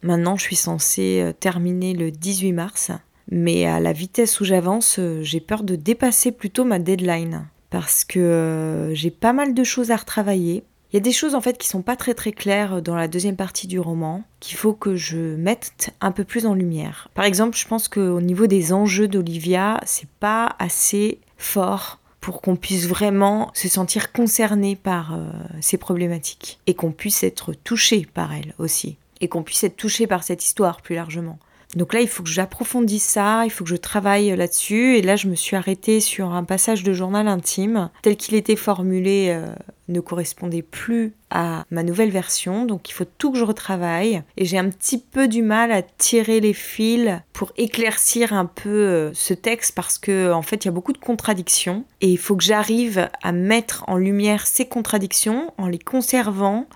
Maintenant 0.03 0.37
je 0.37 0.43
suis 0.43 0.57
censée 0.57 1.33
terminer 1.41 1.93
le 1.93 2.11
18 2.11 2.53
mars, 2.53 2.91
mais 3.31 3.67
à 3.67 3.81
la 3.81 3.93
vitesse 3.93 4.41
où 4.41 4.45
j'avance, 4.45 4.99
j'ai 5.21 5.41
peur 5.41 5.63
de 5.63 5.77
dépasser 5.77 6.33
plutôt 6.33 6.65
ma 6.65 6.79
deadline 6.79 7.47
parce 7.75 8.05
que 8.05 8.21
euh, 8.21 8.95
j'ai 8.95 9.11
pas 9.11 9.33
mal 9.33 9.53
de 9.53 9.65
choses 9.65 9.91
à 9.91 9.97
retravailler. 9.97 10.63
Il 10.93 10.95
y 10.95 10.97
a 10.97 11.01
des 11.01 11.11
choses 11.11 11.35
en 11.35 11.41
fait 11.41 11.59
qui 11.59 11.67
sont 11.67 11.83
pas 11.83 11.97
très 11.97 12.15
très 12.15 12.31
claires 12.31 12.83
dans 12.83 12.95
la 12.95 13.09
deuxième 13.09 13.35
partie 13.35 13.67
du 13.67 13.81
roman 13.81 14.23
qu'il 14.39 14.57
faut 14.57 14.75
que 14.75 14.95
je 14.95 15.35
mette 15.35 15.93
un 16.01 16.13
peu 16.13 16.23
plus 16.23 16.47
en 16.47 16.55
lumière. 16.55 17.09
Par 17.15 17.25
exemple, 17.25 17.57
je 17.57 17.67
pense 17.67 17.89
qu'au 17.89 18.21
niveau 18.21 18.47
des 18.47 18.73
enjeux 18.73 19.09
d'Olivia, 19.09 19.81
c'est 19.85 20.09
pas 20.21 20.55
assez 20.61 21.19
fort 21.37 21.99
pour 22.21 22.43
qu'on 22.43 22.55
puisse 22.55 22.87
vraiment 22.87 23.51
se 23.55 23.69
sentir 23.69 24.13
concerné 24.13 24.77
par 24.77 25.15
euh, 25.15 25.25
ces 25.61 25.77
problématiques 25.77 26.61
et 26.69 26.75
qu'on 26.75 26.93
puisse 26.93 27.25
être 27.25 27.55
touché 27.55 28.07
par 28.15 28.33
elles 28.33 28.55
aussi 28.59 28.99
et 29.21 29.27
qu'on 29.27 29.43
puisse 29.43 29.65
être 29.65 29.77
touché 29.77 30.07
par 30.07 30.23
cette 30.23 30.45
histoire 30.45 30.81
plus 30.81 30.95
largement. 30.95 31.41
Donc 31.77 31.93
là, 31.95 32.01
il 32.01 32.09
faut 32.09 32.23
que 32.23 32.29
j'approfondisse 32.29 33.05
ça, 33.05 33.45
il 33.45 33.51
faut 33.51 33.65
que 33.65 33.71
je 33.71 33.77
travaille 33.77 34.35
là-dessus. 34.37 34.97
Et 34.97 35.03
là, 35.03 35.17
je 35.17 35.29
me 35.29 35.35
suis 35.35 35.57
arrêtée 35.57 36.01
sur 36.01 36.33
un 36.33 36.45
passage 36.45 36.83
de 36.83 36.93
journal 36.93 37.29
intime. 37.29 37.91
Tel 38.03 38.17
qu'il 38.17 38.35
était 38.35 38.57
formulé, 38.57 39.29
euh, 39.31 39.47
ne 39.89 40.01
correspondait 40.01 40.63
plus 40.63 41.15
à 41.31 41.65
ma 41.71 41.83
nouvelle 41.83 42.11
version. 42.11 42.65
Donc 42.65 42.89
il 42.89 42.93
faut 42.93 43.05
tout 43.05 43.33
que 43.33 43.39
je 43.39 43.45
retravaille. 43.45 44.23
Et 44.37 44.45
j'ai 44.45 44.59
un 44.59 44.69
petit 44.69 44.99
peu 44.99 45.29
du 45.29 45.43
mal 45.43 45.73
à 45.73 45.83
tirer 45.83 46.41
les 46.41 46.53
fils 46.53 47.21
pour 47.33 47.53
éclaircir 47.57 48.33
un 48.33 48.47
peu 48.47 48.71
euh, 48.71 49.11
ce 49.15 49.35
texte 49.35 49.75
parce 49.75 49.99
que 49.99 50.33
en 50.33 50.43
fait, 50.43 50.65
il 50.65 50.67
y 50.67 50.69
a 50.69 50.73
beaucoup 50.73 50.93
de 50.93 50.99
contradictions. 50.99 51.85
Et 52.01 52.09
il 52.09 52.19
faut 52.19 52.37
que 52.37 52.45
j'arrive 52.45 53.09
à 53.23 53.33
mettre 53.33 53.85
en 53.89 53.97
lumière 53.97 54.47
ces 54.47 54.67
contradictions 54.67 55.53
en 55.59 55.67
les 55.67 55.79
conservant 55.79 56.67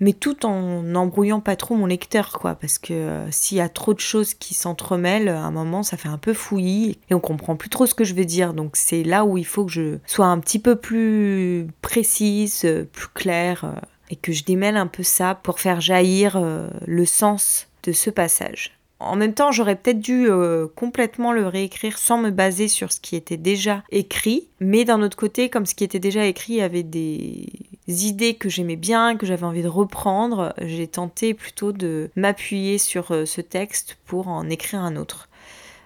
mais 0.00 0.12
tout 0.12 0.44
en 0.44 0.82
n'embrouillant 0.82 1.40
pas 1.40 1.56
trop 1.56 1.74
mon 1.74 1.86
lecteur, 1.86 2.32
quoi, 2.32 2.54
parce 2.54 2.78
que 2.78 2.92
euh, 2.92 3.30
s'il 3.30 3.58
y 3.58 3.60
a 3.60 3.68
trop 3.68 3.94
de 3.94 4.00
choses 4.00 4.34
qui 4.34 4.54
s'entremêlent, 4.54 5.28
à 5.28 5.42
un 5.42 5.50
moment, 5.50 5.82
ça 5.82 5.96
fait 5.96 6.08
un 6.08 6.18
peu 6.18 6.34
fouillis 6.34 6.98
et 7.08 7.14
on 7.14 7.20
comprend 7.20 7.56
plus 7.56 7.70
trop 7.70 7.86
ce 7.86 7.94
que 7.94 8.04
je 8.04 8.14
veux 8.14 8.24
dire. 8.24 8.52
Donc 8.52 8.76
c'est 8.76 9.02
là 9.02 9.24
où 9.24 9.38
il 9.38 9.46
faut 9.46 9.64
que 9.64 9.72
je 9.72 9.98
sois 10.06 10.26
un 10.26 10.38
petit 10.38 10.58
peu 10.58 10.76
plus 10.76 11.66
précise, 11.80 12.66
plus 12.92 13.08
claire, 13.14 13.64
euh, 13.64 13.80
et 14.10 14.16
que 14.16 14.32
je 14.32 14.44
démêle 14.44 14.76
un 14.76 14.86
peu 14.86 15.02
ça 15.02 15.34
pour 15.34 15.60
faire 15.60 15.80
jaillir 15.80 16.36
euh, 16.36 16.68
le 16.86 17.06
sens 17.06 17.68
de 17.82 17.92
ce 17.92 18.10
passage. 18.10 18.72
En 18.98 19.16
même 19.16 19.34
temps, 19.34 19.52
j'aurais 19.52 19.76
peut-être 19.76 20.00
dû 20.00 20.26
complètement 20.74 21.32
le 21.32 21.46
réécrire 21.46 21.98
sans 21.98 22.16
me 22.16 22.30
baser 22.30 22.66
sur 22.66 22.92
ce 22.92 22.98
qui 22.98 23.14
était 23.14 23.36
déjà 23.36 23.84
écrit, 23.90 24.48
mais 24.58 24.86
d'un 24.86 25.02
autre 25.02 25.18
côté, 25.18 25.50
comme 25.50 25.66
ce 25.66 25.74
qui 25.74 25.84
était 25.84 25.98
déjà 25.98 26.24
écrit 26.24 26.62
avait 26.62 26.82
des 26.82 27.46
idées 27.88 28.34
que 28.34 28.48
j'aimais 28.48 28.76
bien, 28.76 29.16
que 29.16 29.26
j'avais 29.26 29.44
envie 29.44 29.62
de 29.62 29.68
reprendre, 29.68 30.54
j'ai 30.60 30.88
tenté 30.88 31.34
plutôt 31.34 31.72
de 31.72 32.10
m'appuyer 32.16 32.78
sur 32.78 33.12
euh, 33.12 33.26
ce 33.26 33.40
texte 33.40 33.98
pour 34.06 34.28
en 34.28 34.48
écrire 34.48 34.80
un 34.80 34.96
autre. 34.96 35.28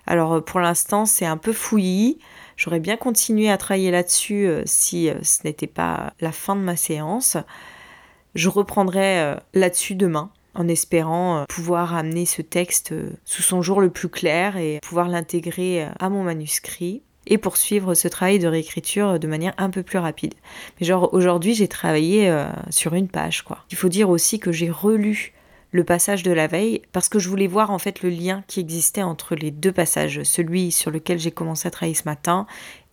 Alors 0.07 0.35
euh, 0.35 0.41
pour 0.41 0.61
l'instant 0.61 1.05
c'est 1.05 1.27
un 1.27 1.37
peu 1.37 1.53
fouillis, 1.53 2.19
j'aurais 2.57 2.81
bien 2.81 2.97
continué 2.97 3.51
à 3.51 3.59
travailler 3.59 3.91
là-dessus 3.91 4.47
euh, 4.47 4.63
si 4.65 5.11
ce 5.23 5.41
n'était 5.45 5.67
pas 5.67 6.15
la 6.21 6.33
fin 6.33 6.57
de 6.57 6.63
ma 6.63 6.77
séance. 6.77 7.37
Je 8.35 8.49
reprendrai 8.49 9.37
là-dessus 9.55 9.97
demain 9.97 10.31
en 10.55 10.69
espérant 10.69 11.47
pouvoir 11.49 11.97
amener 11.97 12.27
ce 12.27 12.43
texte 12.43 12.95
sous 13.25 13.43
son 13.43 13.61
jour 13.61 13.81
le 13.81 13.91
plus 13.91 14.09
clair 14.09 14.57
et 14.57 14.79
pouvoir 14.83 15.09
l'intégrer 15.09 15.89
à 15.99 16.09
mon 16.11 16.23
manuscrit 16.23 17.03
et 17.27 17.39
poursuivre 17.39 17.95
ce 17.95 18.09
travail 18.09 18.39
de 18.39 18.49
réécriture 18.49 19.19
de 19.19 19.27
manière 19.27 19.55
un 19.59 19.71
peu 19.71 19.83
plus 19.83 19.99
rapide. 19.99 20.35
Mais 20.81 20.87
genre 20.87 21.13
aujourd'hui 21.13 21.55
j'ai 21.55 21.69
travaillé 21.69 22.29
euh, 22.29 22.47
sur 22.71 22.95
une 22.95 23.09
page 23.09 23.43
quoi. 23.43 23.65
Il 23.71 23.77
faut 23.77 23.89
dire 23.89 24.11
aussi 24.11 24.39
que 24.39 24.53
j'ai 24.53 24.71
relu 24.71 25.33
le 25.73 25.85
passage 25.85 26.23
de 26.23 26.33
la 26.33 26.47
veille 26.47 26.83
parce 26.93 27.09
que 27.09 27.19
je 27.19 27.29
voulais 27.29 27.47
voir 27.47 27.71
en 27.71 27.79
fait 27.79 28.03
le 28.03 28.11
lien 28.11 28.43
qui 28.49 28.61
existait 28.61 29.03
entre 29.03 29.35
les 29.35 29.51
deux 29.51 29.73
passages, 29.73 30.23
celui 30.25 30.73
sur 30.73 30.91
lequel 30.91 31.19
j'ai 31.19 31.31
commencé 31.31 31.69
à 31.69 31.71
travailler 31.71 31.95
ce 31.95 32.05
matin 32.05 32.47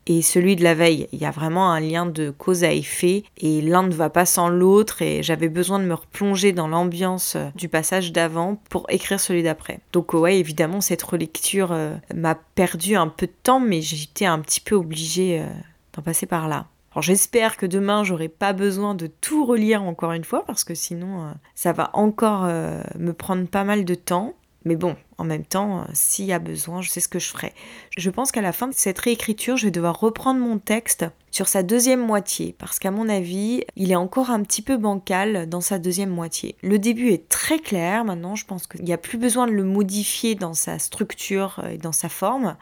et 0.08 0.22
celui 0.22 0.56
de 0.56 0.64
la 0.64 0.74
veille. 0.74 1.08
Il 1.12 1.20
y 1.20 1.26
a 1.26 1.32
vraiment 1.32 1.72
un 1.72 1.80
lien 1.80 2.06
de 2.06 2.32
cause 2.32 2.64
à 2.64 2.72
effet 2.72 3.24
et 3.38 3.62
l'un 3.62 3.84
ne 3.84 3.94
va 3.94 4.10
pas 4.10 4.26
sans 4.26 4.50
l'autre 4.50 5.02
et 5.02 5.22
j'avais 5.22 5.50
besoin 5.50 5.80
de 5.80 5.84
me 5.84 5.94
replonger 5.94 6.54
dans 6.54 6.68
l'ambiance 6.68 7.36
euh, 7.36 7.50
du 7.56 7.68
passage 7.68 8.14
d'avant 8.14 8.56
pour 8.70 8.86
écrire 8.90 9.20
celui 9.20 9.44
d'après. 9.44 9.82
Donc 9.92 10.14
ouais, 10.14 10.40
évidemment, 10.40 10.80
cette 10.80 11.04
relecture 11.04 11.74
euh, 11.74 11.94
m'a 12.16 12.36
perdu 12.36 12.96
un 12.96 13.10
peu 13.10 13.28
de 13.28 13.34
temps, 13.44 13.60
mais 13.60 13.82
j'étais 13.82 14.26
un 14.26 14.40
petit 14.40 14.62
peu 14.62 14.76
obligée 14.76 15.42
euh, 15.42 15.48
d'en 15.94 16.02
passer 16.02 16.26
par 16.26 16.48
là. 16.48 16.68
Alors 16.94 17.04
j'espère 17.04 17.58
que 17.58 17.66
demain 17.66 18.04
j'aurai 18.04 18.30
pas 18.30 18.54
besoin 18.54 18.96
de 18.96 19.08
tout 19.08 19.46
relire 19.46 19.84
encore 19.84 20.14
une 20.14 20.24
fois 20.24 20.44
parce 20.46 20.64
que 20.64 20.74
sinon 20.74 21.32
ça 21.54 21.72
va 21.72 21.92
encore 21.94 22.46
me 22.46 23.12
prendre 23.12 23.46
pas 23.48 23.64
mal 23.64 23.86
de 23.86 23.94
temps. 23.94 24.34
Mais 24.68 24.76
bon, 24.76 24.98
en 25.18 25.24
même 25.24 25.46
temps, 25.46 25.80
euh, 25.80 25.84
s'il 25.94 26.26
y 26.26 26.34
a 26.34 26.40
besoin, 26.40 26.82
je 26.82 26.90
sais 26.90 27.00
ce 27.00 27.08
que 27.08 27.20
je 27.20 27.30
ferai. 27.30 27.54
Je 27.98 28.10
pense 28.10 28.34
qu'à 28.34 28.42
la 28.42 28.52
fin 28.52 28.68
de 28.68 28.74
cette 28.74 29.00
réécriture, 29.00 29.56
je 29.56 29.64
vais 29.64 29.72
devoir 29.72 29.98
reprendre 29.98 30.42
mon 30.42 30.60
texte 30.60 31.06
sur 31.32 31.48
sa 31.48 31.64
deuxième 31.64 32.06
moitié, 32.06 32.54
parce 32.60 32.78
qu'à 32.78 32.92
mon 32.92 33.08
avis, 33.08 33.64
il 33.78 33.94
est 33.94 33.96
encore 33.96 34.30
un 34.30 34.44
petit 34.44 34.62
peu 34.62 34.76
bancal 34.76 35.48
dans 35.48 35.62
sa 35.62 35.80
deuxième 35.80 36.10
moitié. 36.10 36.58
Le 36.64 36.80
début 36.80 37.12
est 37.12 37.30
très 37.30 37.60
clair, 37.60 38.04
maintenant 38.04 38.36
je 38.36 38.46
pense 38.46 38.68
qu'il 38.68 38.84
n'y 38.84 38.92
a 38.92 38.98
plus 38.98 39.18
besoin 39.18 39.48
de 39.48 39.54
le 39.54 39.64
modifier 39.64 40.36
dans 40.36 40.54
sa 40.54 40.80
structure 40.80 41.64
et 41.72 41.78
dans 41.78 41.94
sa 41.94 42.10
forme. 42.10 42.58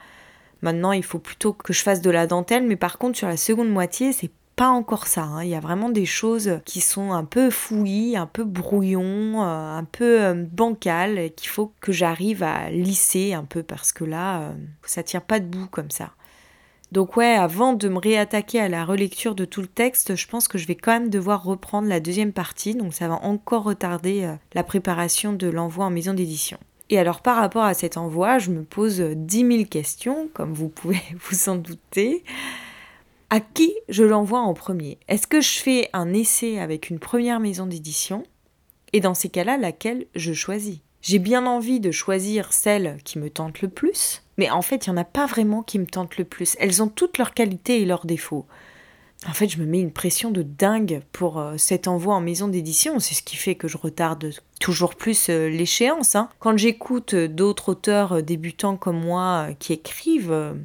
Maintenant, 0.61 0.91
il 0.91 1.03
faut 1.03 1.17
plutôt 1.17 1.53
que 1.53 1.73
je 1.73 1.81
fasse 1.81 2.01
de 2.01 2.11
la 2.11 2.27
dentelle, 2.27 2.67
mais 2.67 2.75
par 2.75 2.99
contre, 2.99 3.17
sur 3.17 3.27
la 3.27 3.37
seconde 3.37 3.69
moitié, 3.69 4.13
c'est 4.13 4.29
pas 4.55 4.69
encore 4.69 5.07
ça. 5.07 5.23
Hein. 5.23 5.43
Il 5.43 5.49
y 5.49 5.55
a 5.55 5.59
vraiment 5.59 5.89
des 5.89 6.05
choses 6.05 6.59
qui 6.65 6.81
sont 6.81 7.11
un 7.11 7.25
peu 7.25 7.49
fouillis, 7.49 8.15
un 8.15 8.25
peu 8.25 8.43
brouillons, 8.43 9.43
euh, 9.43 9.77
un 9.77 9.83
peu 9.83 10.23
euh, 10.23 10.45
bancales, 10.51 11.31
qu'il 11.35 11.49
faut 11.49 11.73
que 11.81 11.91
j'arrive 11.91 12.43
à 12.43 12.69
lisser 12.69 13.33
un 13.33 13.43
peu 13.43 13.63
parce 13.63 13.91
que 13.91 14.03
là, 14.03 14.41
euh, 14.41 14.53
ça 14.85 15.03
tient 15.03 15.19
pas 15.19 15.39
debout 15.39 15.67
comme 15.67 15.91
ça. 15.91 16.11
Donc 16.91 17.17
ouais, 17.17 17.33
avant 17.33 17.73
de 17.73 17.89
me 17.89 17.99
réattaquer 17.99 18.61
à 18.61 18.69
la 18.69 18.85
relecture 18.85 19.35
de 19.35 19.43
tout 19.43 19.61
le 19.61 19.67
texte, 19.67 20.15
je 20.15 20.27
pense 20.27 20.47
que 20.47 20.57
je 20.57 20.67
vais 20.67 20.75
quand 20.75 20.93
même 20.93 21.09
devoir 21.09 21.43
reprendre 21.43 21.89
la 21.89 21.99
deuxième 21.99 22.31
partie, 22.31 22.75
donc 22.75 22.93
ça 22.93 23.07
va 23.07 23.15
encore 23.15 23.63
retarder 23.63 24.31
la 24.53 24.63
préparation 24.63 25.33
de 25.33 25.47
l'envoi 25.47 25.85
en 25.85 25.89
maison 25.89 26.13
d'édition. 26.13 26.57
Et 26.91 26.99
alors 26.99 27.21
par 27.21 27.37
rapport 27.37 27.63
à 27.63 27.73
cet 27.73 27.97
envoi, 27.97 28.37
je 28.37 28.51
me 28.51 28.63
pose 28.63 29.01
10 29.01 29.57
000 29.57 29.63
questions, 29.65 30.29
comme 30.33 30.53
vous 30.53 30.69
pouvez 30.69 31.01
vous 31.29 31.49
en 31.49 31.55
douter. 31.55 32.23
À 33.31 33.39
qui 33.39 33.73
je 33.89 34.03
l'envoie 34.03 34.41
en 34.41 34.53
premier? 34.53 34.99
Est-ce 35.07 35.25
que 35.25 35.41
je 35.41 35.57
fais 35.57 35.89
un 35.93 36.13
essai 36.13 36.59
avec 36.59 36.89
une 36.89 36.99
première 36.99 37.39
maison 37.39 37.65
d'édition? 37.65 38.23
Et 38.93 38.99
dans 38.99 39.15
ces 39.15 39.29
cas-là, 39.29 39.57
laquelle 39.57 40.05
je 40.15 40.31
choisis? 40.31 40.79
J'ai 41.01 41.19
bien 41.19 41.45
envie 41.45 41.79
de 41.79 41.91
choisir 41.91 42.53
celle 42.53 42.97
qui 43.03 43.19
me 43.19 43.29
tente 43.29 43.61
le 43.61 43.67
plus, 43.67 44.23
mais 44.37 44.49
en 44.49 44.61
fait, 44.61 44.85
il 44.85 44.91
n'y 44.91 44.97
en 44.97 45.01
a 45.01 45.05
pas 45.05 45.25
vraiment 45.25 45.63
qui 45.63 45.79
me 45.79 45.87
tentent 45.87 46.17
le 46.17 46.25
plus. 46.25 46.55
Elles 46.59 46.83
ont 46.83 46.87
toutes 46.87 47.17
leurs 47.17 47.33
qualités 47.33 47.81
et 47.81 47.85
leurs 47.85 48.05
défauts. 48.05 48.45
En 49.27 49.33
fait, 49.33 49.49
je 49.49 49.59
me 49.59 49.65
mets 49.65 49.81
une 49.81 49.91
pression 49.91 50.29
de 50.29 50.43
dingue 50.43 51.01
pour 51.11 51.39
euh, 51.39 51.57
cet 51.57 51.87
envoi 51.87 52.13
en 52.15 52.21
maison 52.21 52.47
d'édition. 52.47 52.99
C'est 52.99 53.15
ce 53.15 53.23
qui 53.23 53.37
fait 53.37 53.55
que 53.55 53.67
je 53.67 53.77
retarde 53.77 54.31
toujours 54.59 54.95
plus 54.95 55.29
euh, 55.29 55.49
l'échéance. 55.49 56.15
Hein. 56.15 56.29
Quand 56.39 56.57
j'écoute 56.57 57.15
d'autres 57.15 57.69
auteurs 57.69 58.21
débutants 58.21 58.77
comme 58.77 58.99
moi 58.99 59.47
qui 59.57 59.73
écrivent, 59.73 60.55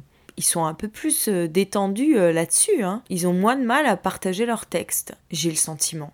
ils 0.41 0.45
sont 0.45 0.65
un 0.65 0.73
peu 0.73 0.87
plus 0.87 1.29
détendus 1.29 2.15
là-dessus. 2.15 2.83
Hein. 2.83 3.03
Ils 3.09 3.27
ont 3.27 3.33
moins 3.33 3.55
de 3.55 3.63
mal 3.63 3.85
à 3.85 3.95
partager 3.95 4.47
leurs 4.47 4.65
textes, 4.65 5.13
j'ai 5.29 5.51
le 5.51 5.55
sentiment. 5.55 6.13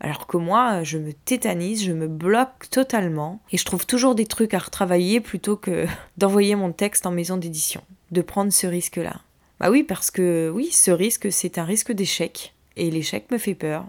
Alors 0.00 0.26
que 0.26 0.38
moi, 0.38 0.84
je 0.84 0.96
me 0.96 1.12
tétanise, 1.12 1.84
je 1.84 1.92
me 1.92 2.06
bloque 2.06 2.70
totalement 2.70 3.40
et 3.52 3.58
je 3.58 3.64
trouve 3.64 3.84
toujours 3.84 4.14
des 4.14 4.26
trucs 4.26 4.54
à 4.54 4.58
retravailler 4.58 5.20
plutôt 5.20 5.56
que 5.56 5.86
d'envoyer 6.16 6.54
mon 6.54 6.72
texte 6.72 7.04
en 7.04 7.10
maison 7.10 7.36
d'édition, 7.36 7.82
de 8.10 8.22
prendre 8.22 8.52
ce 8.52 8.66
risque-là. 8.66 9.20
Bah 9.60 9.70
oui, 9.70 9.82
parce 9.82 10.10
que 10.10 10.50
oui, 10.54 10.70
ce 10.70 10.90
risque, 10.90 11.30
c'est 11.30 11.58
un 11.58 11.64
risque 11.64 11.92
d'échec 11.92 12.54
et 12.76 12.90
l'échec 12.90 13.30
me 13.30 13.38
fait 13.38 13.56
peur. 13.56 13.84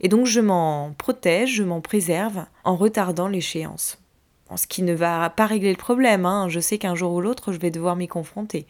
Et 0.00 0.08
donc 0.08 0.26
je 0.26 0.40
m'en 0.40 0.92
protège, 0.98 1.54
je 1.54 1.62
m'en 1.62 1.80
préserve 1.80 2.44
en 2.64 2.76
retardant 2.76 3.28
l'échéance. 3.28 3.98
Ce 4.56 4.66
qui 4.66 4.82
ne 4.82 4.92
va 4.92 5.30
pas 5.30 5.46
régler 5.46 5.70
le 5.70 5.76
problème, 5.76 6.26
hein. 6.26 6.48
je 6.48 6.60
sais 6.60 6.78
qu'un 6.78 6.94
jour 6.94 7.12
ou 7.12 7.20
l'autre, 7.20 7.52
je 7.52 7.58
vais 7.58 7.70
devoir 7.70 7.96
m'y 7.96 8.06
confronter. 8.06 8.66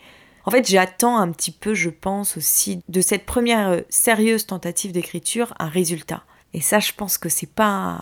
En 0.46 0.50
fait, 0.50 0.68
j'attends 0.68 1.16
un 1.16 1.30
petit 1.32 1.52
peu, 1.52 1.74
je 1.74 1.90
pense 1.90 2.36
aussi, 2.36 2.80
de 2.88 3.00
cette 3.00 3.24
première 3.24 3.82
sérieuse 3.88 4.46
tentative 4.46 4.92
d'écriture, 4.92 5.54
un 5.58 5.68
résultat. 5.68 6.22
Et 6.52 6.60
ça, 6.60 6.80
je 6.80 6.92
pense 6.92 7.18
que 7.18 7.28
c'est 7.28 7.50
pas 7.50 8.00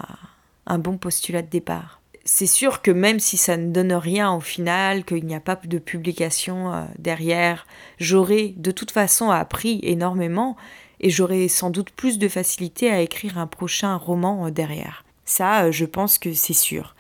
un 0.67 0.79
bon 0.79 0.99
postulat 0.99 1.43
de 1.43 1.49
départ. 1.49 2.01
C'est 2.25 2.47
sûr 2.47 2.83
que 2.83 2.91
même 2.91 3.19
si 3.19 3.37
ça 3.37 3.57
ne 3.57 3.73
donne 3.73 3.93
rien 3.93 4.33
au 4.33 4.41
final, 4.41 5.05
qu'il 5.05 5.25
n'y 5.25 5.35
a 5.35 5.41
pas 5.41 5.57
de 5.57 5.79
publication 5.79 6.73
euh, 6.73 6.85
derrière, 6.99 7.67
j'aurais 7.99 8.55
de 8.57 8.71
toute 8.71 8.93
façon 8.93 9.31
appris 9.31 9.81
énormément 9.83 10.57
et 11.01 11.11
j'aurais 11.11 11.49
sans 11.49 11.71
doute 11.71 11.91
plus 11.91 12.19
de 12.19 12.29
facilité 12.29 12.91
à 12.91 13.01
écrire 13.01 13.39
un 13.39 13.49
prochain 13.49 13.97
roman 13.97 14.47
euh, 14.47 14.51
derrière. 14.51 15.05
Ça, 15.25 15.65
euh, 15.65 15.73
je 15.73 15.85
pense 15.85 16.19
que 16.19 16.33
c'est 16.33 16.53
sûr. 16.53 16.95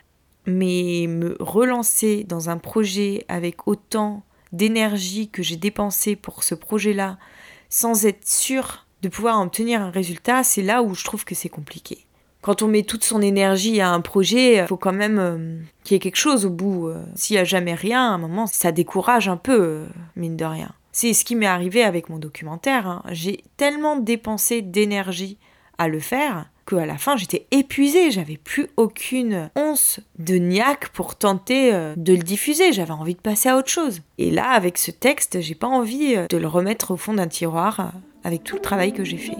Mais 0.46 1.06
me 1.08 1.36
relancer 1.38 2.24
dans 2.24 2.50
un 2.50 2.58
projet 2.58 3.24
avec 3.28 3.68
autant 3.68 4.24
d'énergie 4.52 5.28
que 5.28 5.42
j'ai 5.42 5.56
dépensé 5.56 6.16
pour 6.16 6.44
ce 6.44 6.54
projet-là, 6.54 7.18
sans 7.68 8.06
être 8.06 8.26
sûr 8.26 8.86
de 9.02 9.08
pouvoir 9.08 9.40
obtenir 9.40 9.82
un 9.82 9.90
résultat, 9.90 10.44
c'est 10.44 10.62
là 10.62 10.82
où 10.82 10.94
je 10.94 11.04
trouve 11.04 11.24
que 11.24 11.34
c'est 11.34 11.48
compliqué. 11.48 12.06
Quand 12.42 12.62
on 12.62 12.68
met 12.68 12.82
toute 12.82 13.04
son 13.04 13.22
énergie 13.22 13.80
à 13.80 13.90
un 13.90 14.00
projet, 14.00 14.56
il 14.56 14.66
faut 14.66 14.76
quand 14.76 14.92
même 14.92 15.18
euh, 15.18 15.58
qu'il 15.84 15.94
y 15.94 15.96
ait 15.96 16.00
quelque 16.00 16.16
chose 16.16 16.44
au 16.44 16.50
bout. 16.50 16.88
Euh. 16.88 17.04
S'il 17.14 17.36
n'y 17.36 17.40
a 17.40 17.44
jamais 17.44 17.74
rien, 17.74 18.00
à 18.00 18.14
un 18.14 18.18
moment, 18.18 18.46
ça 18.48 18.72
décourage 18.72 19.28
un 19.28 19.36
peu, 19.36 19.60
euh, 19.60 19.86
mine 20.16 20.36
de 20.36 20.44
rien. 20.44 20.72
C'est 20.90 21.12
ce 21.14 21.24
qui 21.24 21.36
m'est 21.36 21.46
arrivé 21.46 21.84
avec 21.84 22.08
mon 22.08 22.18
documentaire. 22.18 22.86
Hein. 22.88 23.02
J'ai 23.10 23.44
tellement 23.56 23.96
dépensé 23.96 24.60
d'énergie 24.60 25.38
à 25.78 25.86
le 25.86 26.00
faire 26.00 26.50
qu'à 26.66 26.86
la 26.86 26.98
fin 26.98 27.16
j'étais 27.16 27.46
épuisée, 27.50 28.10
j'avais 28.10 28.36
plus 28.36 28.68
aucune 28.76 29.50
once 29.56 30.00
de 30.18 30.36
niaque 30.36 30.88
pour 30.88 31.16
tenter 31.16 31.72
de 31.96 32.12
le 32.14 32.22
diffuser, 32.22 32.72
j'avais 32.72 32.92
envie 32.92 33.14
de 33.14 33.20
passer 33.20 33.48
à 33.48 33.56
autre 33.56 33.70
chose. 33.70 34.00
Et 34.18 34.30
là 34.30 34.50
avec 34.50 34.78
ce 34.78 34.90
texte, 34.90 35.40
j'ai 35.40 35.54
pas 35.54 35.66
envie 35.66 36.16
de 36.28 36.36
le 36.36 36.46
remettre 36.46 36.92
au 36.92 36.96
fond 36.96 37.14
d'un 37.14 37.28
tiroir 37.28 37.92
avec 38.24 38.44
tout 38.44 38.56
le 38.56 38.62
travail 38.62 38.92
que 38.92 39.04
j'ai 39.04 39.18
fait. 39.18 39.36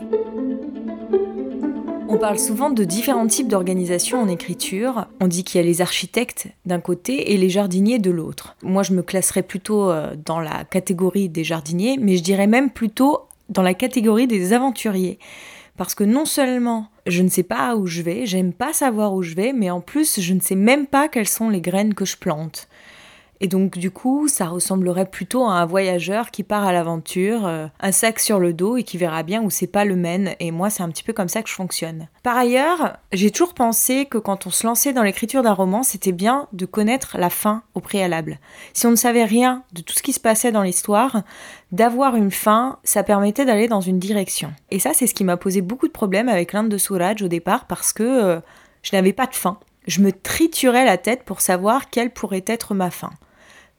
On 2.15 2.19
parle 2.19 2.39
souvent 2.39 2.69
de 2.69 2.85
différents 2.85 3.27
types 3.27 3.49
d'organisations 3.49 4.21
en 4.21 4.29
écriture. 4.29 5.07
On 5.23 5.29
dit 5.29 5.45
qu'il 5.45 5.59
y 5.59 5.65
a 5.65 5.67
les 5.67 5.81
architectes 5.81 6.47
d'un 6.67 6.79
côté 6.79 7.33
et 7.33 7.39
les 7.39 7.49
jardiniers 7.49 7.99
de 7.99 8.11
l'autre. 8.11 8.55
Moi, 8.63 8.83
je 8.83 8.93
me 8.93 9.03
classerais 9.03 9.43
plutôt 9.43 9.89
euh, 9.89 10.15
dans 10.27 10.39
la 10.39 10.65
catégorie 10.65 11.31
des 11.31 11.43
jardiniers, 11.43 11.97
mais 11.99 12.19
je 12.19 12.23
dirais 12.23 12.47
même 12.47 12.69
plutôt 12.69 13.21
dans 13.49 13.63
la 13.63 13.73
catégorie 13.73 14.27
des 14.27 14.53
aventuriers. 14.53 15.19
Parce 15.79 15.95
que 15.95 16.05
non 16.05 16.27
seulement 16.27 16.89
je 17.07 17.23
ne 17.23 17.29
sais 17.29 17.43
pas 17.43 17.77
où 17.77 17.87
je 17.87 18.03
vais, 18.03 18.27
j'aime 18.27 18.53
pas 18.53 18.73
savoir 18.73 19.15
où 19.15 19.23
je 19.23 19.35
vais, 19.35 19.53
mais 19.53 19.71
en 19.71 19.81
plus 19.81 20.21
je 20.21 20.35
ne 20.35 20.41
sais 20.41 20.55
même 20.55 20.87
pas 20.87 21.09
quelles 21.09 21.29
sont 21.29 21.49
les 21.49 21.61
graines 21.61 21.95
que 21.95 22.05
je 22.05 22.17
plante. 22.17 22.69
Et 23.45 23.49
donc 23.49 23.77
du 23.77 23.91
coup, 23.91 24.29
ça 24.29 24.47
ressemblerait 24.47 25.11
plutôt 25.11 25.45
à 25.45 25.55
un 25.55 25.67
voyageur 25.67 26.31
qui 26.31 26.45
part 26.45 26.63
à 26.65 26.73
l'aventure, 26.73 27.45
euh, 27.45 27.67
un 27.81 27.91
sac 27.91 28.21
sur 28.21 28.39
le 28.39 28.53
dos 28.53 28.77
et 28.77 28.85
qui 28.85 28.99
verra 28.99 29.25
bien 29.25 29.43
où 29.43 29.51
c'est 29.51 29.67
pas 29.67 29.85
le 29.85 29.97
mène. 29.97 30.37
Et 30.39 30.53
moi, 30.53 30.71
c'est 30.71 30.85
un 30.85 30.89
petit 30.89 31.03
peu 31.03 31.13
comme 31.13 31.29
ça 31.29 31.43
que 31.43 31.49
je 31.49 31.55
fonctionne. 31.55 32.07
Par 32.23 32.37
ailleurs, 32.37 32.99
j'ai 33.13 33.33
toujours 33.33 33.55
pensé 33.55 34.07
que 34.07 34.17
quand 34.17 34.47
on 34.47 34.51
se 34.51 34.65
lançait 34.65 34.93
dans 34.93 35.03
l'écriture 35.03 35.43
d'un 35.43 35.55
roman, 35.55 35.83
c'était 35.83 36.13
bien 36.13 36.47
de 36.53 36.67
connaître 36.67 37.17
la 37.19 37.31
fin 37.31 37.65
au 37.75 37.81
préalable. 37.81 38.39
Si 38.75 38.87
on 38.87 38.93
ne 38.93 38.97
savait 38.97 39.25
rien 39.25 39.65
de 39.73 39.83
tout 39.83 39.95
ce 39.95 40.05
qui 40.05 40.13
se 40.13 40.21
passait 40.21 40.53
dans 40.53 40.63
l'histoire, 40.63 41.23
d'avoir 41.73 42.15
une 42.15 42.31
fin, 42.31 42.79
ça 42.85 43.03
permettait 43.03 43.45
d'aller 43.45 43.67
dans 43.67 43.81
une 43.81 43.99
direction. 43.99 44.53
Et 44.71 44.79
ça, 44.79 44.93
c'est 44.95 45.09
ce 45.09 45.15
qui 45.15 45.25
m'a 45.25 45.37
posé 45.37 45.63
beaucoup 45.63 45.89
de 45.89 45.93
problèmes 45.93 46.29
avec 46.29 46.53
l'Inde 46.53 46.69
de 46.69 46.79
Souraj 46.79 47.21
au 47.23 47.29
départ 47.29 47.67
parce 47.67 47.93
que 47.93 48.05
euh, 48.05 48.41
je 48.85 48.95
n'avais 48.95 49.13
pas 49.13 49.27
de 49.27 49.35
fin. 49.35 49.59
Je 49.89 50.01
me 50.01 50.13
triturais 50.13 50.85
la 50.85 50.97
tête 50.97 51.25
pour 51.25 51.41
savoir 51.41 51.91
quelle 51.91 52.11
pourrait 52.11 52.45
être 52.47 52.73
ma 52.75 52.93
fin. 52.93 53.11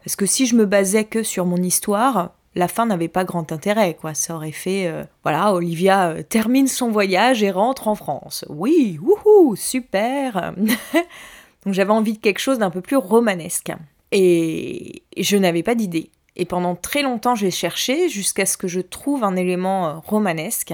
Parce 0.04 0.16
que 0.16 0.26
si 0.26 0.46
je 0.46 0.56
me 0.56 0.66
basais 0.66 1.06
que 1.06 1.24
sur 1.24 1.46
mon 1.46 1.58
histoire, 1.58 2.32
la 2.56 2.68
fin 2.68 2.86
n'avait 2.86 3.08
pas 3.08 3.24
grand 3.24 3.52
intérêt, 3.52 3.96
quoi. 4.00 4.13
Ça 4.13 4.36
aurait 4.36 4.52
fait, 4.52 4.88
euh, 4.88 5.04
voilà, 5.24 5.54
Olivia 5.54 6.10
euh, 6.10 6.24
termine 6.24 6.68
son 6.68 6.92
voyage 6.92 7.42
et 7.42 7.52
rentre 7.52 7.88
en 7.88 7.96
France. 7.96 8.46
Oui, 8.50 9.00
wouhou, 9.02 9.56
super. 9.56 10.54
Donc 11.66 11.74
j'avais 11.74 11.92
envie 11.92 12.13
de 12.13 12.20
quelque 12.20 12.39
chose 12.39 12.60
d'un 12.60 12.70
peu 12.70 12.82
plus 12.82 12.98
romanesque. 12.98 13.72
Et 14.12 15.04
je 15.18 15.38
n'avais 15.38 15.63
pas 15.63 15.76
d'idée. 15.76 16.12
Et 16.36 16.46
pendant 16.46 16.76
très 16.76 17.02
longtemps, 17.02 17.36
j'ai 17.36 17.52
cherché 17.52 18.10
jusqu'à 18.10 18.46
ce 18.46 18.58
que 18.58 18.68
je 18.68 18.82
trouve 18.82 19.24
un 19.24 19.36
élément 19.36 19.88
euh, 19.88 19.94
romanesque 20.06 20.74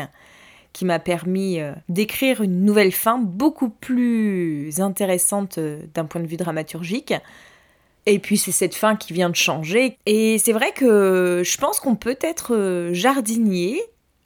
qui 0.74 0.86
m'a 0.86 1.00
permis 1.00 1.58
d'écrire 1.89 2.44
une 2.44 2.63
nouvelle 2.63 2.92
fin 2.92 3.18
beaucoup 3.18 3.70
plus 3.70 4.80
intéressante 4.80 5.58
d'un 5.58 6.06
point 6.06 6.22
de 6.22 6.28
vue 6.28 6.38
dramaturgique, 6.38 7.15
et 8.06 8.20
puis 8.20 8.38
c'est 8.38 8.52
cette 8.52 8.76
fin 8.76 8.96
qui 8.96 9.14
vient 9.14 9.30
de 9.30 9.36
changer. 9.36 9.98
Et 10.06 10.38
c'est 10.38 10.54
vrai 10.54 10.72
que 10.72 11.42
je 11.46 11.58
pense 11.58 11.80
qu'on 11.80 11.96
peut 11.96 12.18
être 12.22 12.56
euh, 12.56 12.94
jardinier, 12.94 13.82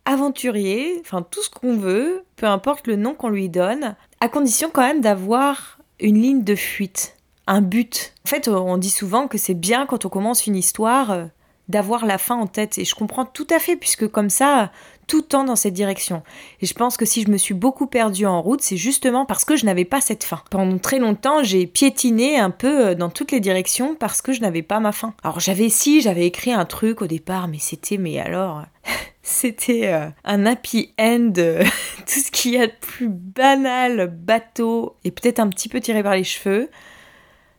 aventurier, 0.06 0.98
enfin 1.02 1.22
tout 1.22 1.42
ce 1.42 1.50
qu'on 1.50 1.78
veut, 1.78 2.24
peu 2.36 2.46
importe 2.46 2.88
le 2.88 2.96
nom 2.96 3.14
qu'on 3.14 3.30
lui 3.30 3.50
donne, 3.50 3.96
à 4.20 4.30
condition 4.30 4.70
quand 4.72 4.82
même 4.82 5.02
d'avoir 5.02 5.80
une 6.00 6.22
ligne 6.22 6.44
de 6.44 6.56
fuite, 6.56 7.16
un 7.48 7.62
but. 7.62 8.14
En 8.26 8.30
fait, 8.30 8.48
on 8.48 8.78
dit 8.78 8.90
souvent 8.90 9.28
que 9.28 9.38
c'est 9.38 9.54
bien 9.54 9.86
quand 9.86 10.06
on 10.06 10.10
commence 10.10 10.48
une 10.48 10.56
histoire 10.56 11.12
euh, 11.12 11.26
d'avoir 11.70 12.06
la 12.06 12.18
fin 12.18 12.36
en 12.36 12.48
tête. 12.48 12.78
Et 12.78 12.86
je 12.86 12.96
comprends 12.96 13.26
tout 13.26 13.48
à 13.50 13.60
fait, 13.60 13.76
puisque 13.76 14.08
comme 14.08 14.30
ça, 14.30 14.72
tout 15.14 15.22
tend 15.22 15.44
dans 15.44 15.56
cette 15.56 15.76
direction. 15.76 16.24
Et 16.60 16.66
je 16.66 16.74
pense 16.74 16.98
que 16.98 17.06
si 17.06 17.22
je 17.22 17.30
me 17.30 17.38
suis 17.38 17.54
beaucoup 17.54 17.86
perdue 17.86 18.26
en 18.26 18.42
route, 18.42 18.62
c'est 18.62 18.78
justement 18.78 19.28
parce 19.28 19.46
que 19.46 19.56
je 19.56 19.64
n'avais 19.64 19.86
pas 19.86 20.02
cette 20.02 20.24
fin. 20.24 20.42
Pendant 20.50 20.80
très 20.80 20.98
longtemps, 20.98 21.44
j'ai 21.44 21.68
piétiné 21.68 22.40
un 22.40 22.50
peu 22.50 22.88
euh, 22.88 22.96
dans 22.96 23.12
toutes 23.12 23.32
les 23.32 23.40
directions 23.40 23.94
parce 23.94 24.24
que 24.24 24.34
je 24.34 24.42
n'avais 24.42 24.64
pas 24.64 24.80
ma 24.80 24.92
fin. 24.92 25.14
Alors 25.24 25.40
j'avais 25.40 25.70
si, 25.70 26.02
j'avais 26.02 26.26
écrit 26.26 26.52
un 26.52 26.66
truc 26.66 27.04
au 27.04 27.06
départ, 27.06 27.48
mais 27.48 27.60
c'était, 27.60 27.98
mais 27.98 28.20
alors... 28.20 28.64
C'était 29.26 29.88
euh, 29.88 30.10
un 30.26 30.46
happy 30.48 30.94
end, 31.00 31.32
tout 31.36 32.20
ce 32.20 32.30
qu'il 32.30 32.54
y 32.54 32.58
a 32.58 32.68
de 32.68 32.74
plus 32.82 33.08
banal, 33.08 34.08
bateau, 34.08 34.98
et 35.06 35.12
peut-être 35.12 35.40
un 35.40 35.48
petit 35.48 35.70
peu 35.70 35.80
tiré 35.80 36.04
par 36.04 36.16
les 36.16 36.26
cheveux. 36.26 36.70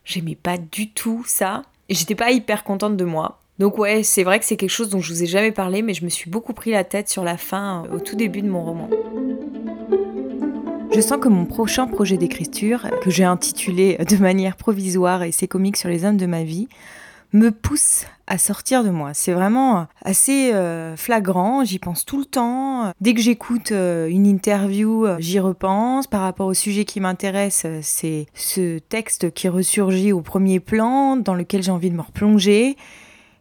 J'aimais 0.03 0.35
pas 0.35 0.57
du 0.57 0.91
tout 0.91 1.23
ça. 1.25 1.63
J'étais 1.89 2.13
pas 2.13 2.31
hyper 2.31 2.63
contente 2.63 2.97
de 2.97 3.05
moi. 3.05 3.39
Donc 3.57 3.77
ouais, 3.77 4.03
c'est 4.03 4.23
vrai 4.23 4.39
que 4.39 4.45
c'est 4.45 4.57
quelque 4.57 4.69
chose 4.69 4.89
dont 4.89 4.99
je 4.99 5.13
vous 5.13 5.23
ai 5.23 5.27
jamais 5.27 5.53
parlé, 5.53 5.81
mais 5.81 5.93
je 5.93 6.03
me 6.03 6.09
suis 6.09 6.29
beaucoup 6.29 6.51
pris 6.51 6.71
la 6.71 6.83
tête 6.83 7.07
sur 7.07 7.23
la 7.23 7.37
fin 7.37 7.85
euh, 7.85 7.95
au 7.95 7.99
tout 7.99 8.17
début 8.17 8.41
de 8.41 8.49
mon 8.49 8.63
roman. 8.63 8.89
Je 10.93 10.99
sens 11.01 11.19
que 11.19 11.29
mon 11.29 11.45
prochain 11.45 11.87
projet 11.87 12.17
d'écriture, 12.17 12.87
que 13.01 13.09
j'ai 13.09 13.23
intitulé 13.23 13.97
de 13.97 14.17
manière 14.17 14.55
provisoire 14.55 15.23
et 15.23 15.31
c'est 15.31 15.47
comique 15.47 15.77
sur 15.77 15.89
les 15.89 16.05
hommes 16.05 16.17
de 16.17 16.25
ma 16.25 16.43
vie, 16.43 16.67
me 17.33 17.49
pousse 17.49 18.05
à 18.27 18.37
sortir 18.37 18.83
de 18.83 18.89
moi. 18.89 19.13
C'est 19.13 19.33
vraiment 19.33 19.87
assez 20.03 20.53
euh, 20.53 20.95
flagrant, 20.95 21.63
j'y 21.63 21.79
pense 21.79 22.05
tout 22.05 22.17
le 22.17 22.25
temps. 22.25 22.91
Dès 23.01 23.13
que 23.13 23.21
j'écoute 23.21 23.71
euh, 23.71 24.07
une 24.07 24.25
interview, 24.25 25.05
j'y 25.19 25.39
repense. 25.39 26.07
Par 26.07 26.21
rapport 26.21 26.47
au 26.47 26.53
sujet 26.53 26.83
qui 26.83 26.99
m'intéresse, 26.99 27.65
c'est 27.81 28.25
ce 28.33 28.79
texte 28.79 29.33
qui 29.33 29.47
ressurgit 29.47 30.11
au 30.11 30.21
premier 30.21 30.59
plan, 30.59 31.15
dans 31.15 31.33
lequel 31.33 31.63
j'ai 31.63 31.71
envie 31.71 31.89
de 31.89 31.95
me 31.95 32.01
replonger 32.01 32.75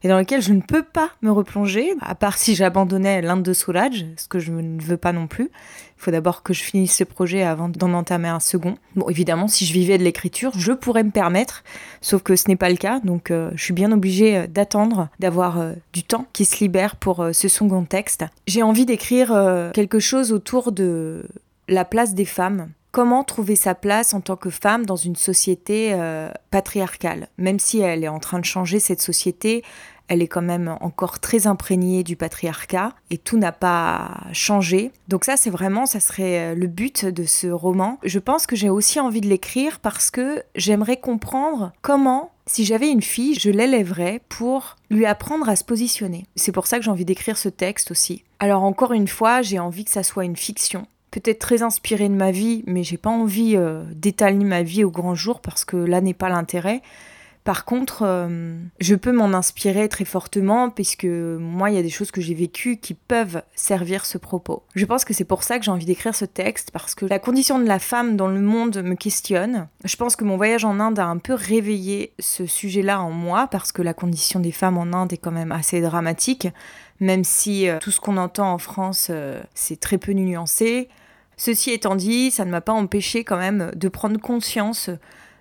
et 0.04 0.08
dans 0.08 0.18
lequel 0.18 0.42
je 0.42 0.52
ne 0.52 0.60
peux 0.60 0.82
pas 0.82 1.10
me 1.22 1.32
replonger, 1.32 1.94
à 2.02 2.14
part 2.14 2.36
si 2.36 2.54
j'abandonnais 2.54 3.22
l'Inde 3.22 3.42
de 3.42 3.54
Soulage, 3.54 4.04
ce 4.18 4.28
que 4.28 4.38
je 4.38 4.52
ne 4.52 4.80
veux 4.80 4.98
pas 4.98 5.12
non 5.12 5.26
plus. 5.26 5.50
Il 5.96 6.02
faut 6.04 6.10
d'abord 6.10 6.42
que 6.42 6.52
je 6.52 6.62
finisse 6.62 6.94
ce 6.94 7.04
projet 7.04 7.42
avant 7.42 7.70
d'en 7.70 7.94
entamer 7.94 8.28
un 8.28 8.38
second. 8.38 8.76
Bon, 8.96 9.08
évidemment, 9.08 9.48
si 9.48 9.64
je 9.64 9.72
vivais 9.72 9.96
de 9.96 10.04
l'écriture, 10.04 10.52
je 10.58 10.72
pourrais 10.72 11.04
me 11.04 11.10
permettre, 11.10 11.64
sauf 12.02 12.22
que 12.22 12.36
ce 12.36 12.48
n'est 12.48 12.56
pas 12.56 12.68
le 12.68 12.76
cas, 12.76 13.00
donc 13.00 13.30
euh, 13.30 13.50
je 13.54 13.64
suis 13.64 13.72
bien 13.72 13.90
obligée 13.92 14.36
euh, 14.36 14.46
d'attendre, 14.46 15.08
d'avoir 15.20 15.58
euh, 15.58 15.72
du 15.94 16.02
temps 16.02 16.26
qui 16.34 16.44
se 16.44 16.62
libère 16.62 16.96
pour 16.96 17.26
ce 17.32 17.48
second 17.48 17.84
texte. 17.84 18.26
J'ai 18.46 18.62
envie 18.62 18.84
d'écrire 18.84 19.70
quelque 19.72 20.00
chose 20.00 20.32
autour 20.32 20.70
de 20.72 21.26
la 21.68 21.86
place 21.86 22.14
des 22.14 22.26
femmes 22.26 22.68
comment 22.92 23.24
trouver 23.24 23.56
sa 23.56 23.74
place 23.74 24.14
en 24.14 24.20
tant 24.20 24.36
que 24.36 24.50
femme 24.50 24.86
dans 24.86 24.94
une 24.94 25.16
société 25.16 25.98
patriarcale. 26.52 27.26
Même 27.38 27.58
si 27.58 27.80
elle 27.80 28.04
est 28.04 28.08
en 28.08 28.20
train 28.20 28.38
de 28.38 28.44
changer 28.44 28.78
cette 28.78 29.02
société, 29.02 29.64
elle 30.08 30.22
est 30.22 30.28
quand 30.28 30.42
même 30.42 30.76
encore 30.80 31.18
très 31.18 31.46
imprégnée 31.46 32.04
du 32.04 32.16
patriarcat 32.16 32.92
et 33.10 33.18
tout 33.18 33.38
n'a 33.38 33.52
pas 33.52 34.20
changé. 34.32 34.90
Donc 35.08 35.24
ça, 35.24 35.36
c'est 35.36 35.50
vraiment, 35.50 35.86
ça 35.86 36.00
serait 36.00 36.52
euh, 36.52 36.54
le 36.54 36.66
but 36.66 37.04
de 37.04 37.24
ce 37.24 37.46
roman. 37.46 37.98
Je 38.04 38.18
pense 38.18 38.46
que 38.46 38.56
j'ai 38.56 38.68
aussi 38.68 39.00
envie 39.00 39.20
de 39.20 39.28
l'écrire 39.28 39.80
parce 39.80 40.10
que 40.10 40.42
j'aimerais 40.54 40.98
comprendre 40.98 41.72
comment 41.82 42.30
si 42.46 42.64
j'avais 42.64 42.90
une 42.90 43.02
fille, 43.02 43.38
je 43.38 43.50
l'élèverais 43.50 44.20
pour 44.28 44.76
lui 44.90 45.06
apprendre 45.06 45.48
à 45.48 45.56
se 45.56 45.64
positionner. 45.64 46.26
C'est 46.36 46.52
pour 46.52 46.66
ça 46.66 46.78
que 46.78 46.84
j'ai 46.84 46.90
envie 46.90 47.06
d'écrire 47.06 47.38
ce 47.38 47.48
texte 47.48 47.90
aussi. 47.90 48.22
Alors 48.38 48.64
encore 48.64 48.92
une 48.92 49.08
fois, 49.08 49.40
j'ai 49.40 49.58
envie 49.58 49.84
que 49.84 49.90
ça 49.90 50.02
soit 50.02 50.24
une 50.24 50.36
fiction. 50.36 50.86
Peut-être 51.10 51.38
très 51.38 51.62
inspirée 51.62 52.08
de 52.08 52.14
ma 52.14 52.32
vie, 52.32 52.62
mais 52.66 52.82
j'ai 52.82 52.98
pas 52.98 53.10
envie 53.10 53.56
euh, 53.56 53.84
d'étaler 53.94 54.44
ma 54.44 54.62
vie 54.62 54.84
au 54.84 54.90
grand 54.90 55.14
jour 55.14 55.40
parce 55.40 55.64
que 55.64 55.76
là 55.76 56.00
n'est 56.00 56.12
pas 56.12 56.28
l'intérêt. 56.28 56.82
Par 57.44 57.66
contre, 57.66 58.04
euh, 58.06 58.56
je 58.80 58.94
peux 58.94 59.12
m'en 59.12 59.34
inspirer 59.34 59.90
très 59.90 60.06
fortement 60.06 60.70
puisque 60.70 61.04
moi, 61.04 61.68
il 61.68 61.76
y 61.76 61.78
a 61.78 61.82
des 61.82 61.90
choses 61.90 62.10
que 62.10 62.22
j'ai 62.22 62.32
vécues 62.32 62.78
qui 62.78 62.94
peuvent 62.94 63.42
servir 63.54 64.06
ce 64.06 64.16
propos. 64.16 64.62
Je 64.74 64.86
pense 64.86 65.04
que 65.04 65.12
c'est 65.12 65.24
pour 65.24 65.42
ça 65.42 65.58
que 65.58 65.64
j'ai 65.66 65.70
envie 65.70 65.84
d'écrire 65.84 66.14
ce 66.14 66.24
texte 66.24 66.70
parce 66.72 66.94
que 66.94 67.04
la 67.04 67.18
condition 67.18 67.58
de 67.58 67.66
la 67.66 67.78
femme 67.78 68.16
dans 68.16 68.28
le 68.28 68.40
monde 68.40 68.82
me 68.82 68.94
questionne. 68.94 69.68
Je 69.84 69.96
pense 69.96 70.16
que 70.16 70.24
mon 70.24 70.38
voyage 70.38 70.64
en 70.64 70.80
Inde 70.80 70.98
a 70.98 71.04
un 71.04 71.18
peu 71.18 71.34
réveillé 71.34 72.14
ce 72.18 72.46
sujet-là 72.46 73.02
en 73.02 73.10
moi 73.10 73.46
parce 73.50 73.72
que 73.72 73.82
la 73.82 73.92
condition 73.92 74.40
des 74.40 74.52
femmes 74.52 74.78
en 74.78 74.94
Inde 74.94 75.12
est 75.12 75.18
quand 75.18 75.30
même 75.30 75.52
assez 75.52 75.82
dramatique, 75.82 76.48
même 77.00 77.24
si 77.24 77.68
euh, 77.68 77.78
tout 77.78 77.90
ce 77.90 78.00
qu'on 78.00 78.16
entend 78.16 78.54
en 78.54 78.58
France, 78.58 79.08
euh, 79.10 79.42
c'est 79.54 79.78
très 79.78 79.98
peu 79.98 80.12
nuancé. 80.12 80.88
Ceci 81.36 81.72
étant 81.72 81.94
dit, 81.94 82.30
ça 82.30 82.46
ne 82.46 82.50
m'a 82.50 82.62
pas 82.62 82.72
empêché 82.72 83.22
quand 83.22 83.36
même 83.36 83.70
de 83.74 83.88
prendre 83.88 84.18
conscience 84.18 84.88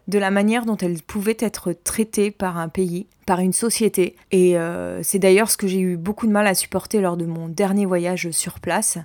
de 0.08 0.20
la 0.20 0.32
manière 0.32 0.66
dont 0.66 0.78
elle 0.78 1.02
pouvait 1.02 1.38
être 1.40 1.74
traitée 1.74 2.32
par 2.32 2.58
un 2.58 2.70
pays, 2.70 3.08
par 3.26 3.40
une 3.40 3.54
société. 3.54 4.16
Et 4.32 4.58
euh, 4.58 5.02
c'est 5.04 5.20
d'ailleurs 5.20 5.50
ce 5.50 5.58
que 5.58 5.68
j'ai 5.68 5.80
eu 5.80 5.98
beaucoup 5.98 6.28
de 6.28 6.32
mal 6.32 6.48
à 6.48 6.56
supporter 6.56 7.02
lors 7.02 7.18
de 7.18 7.26
mon 7.26 7.48
dernier 7.48 7.86
voyage 7.86 8.32
sur 8.32 8.60
place, 8.60 8.98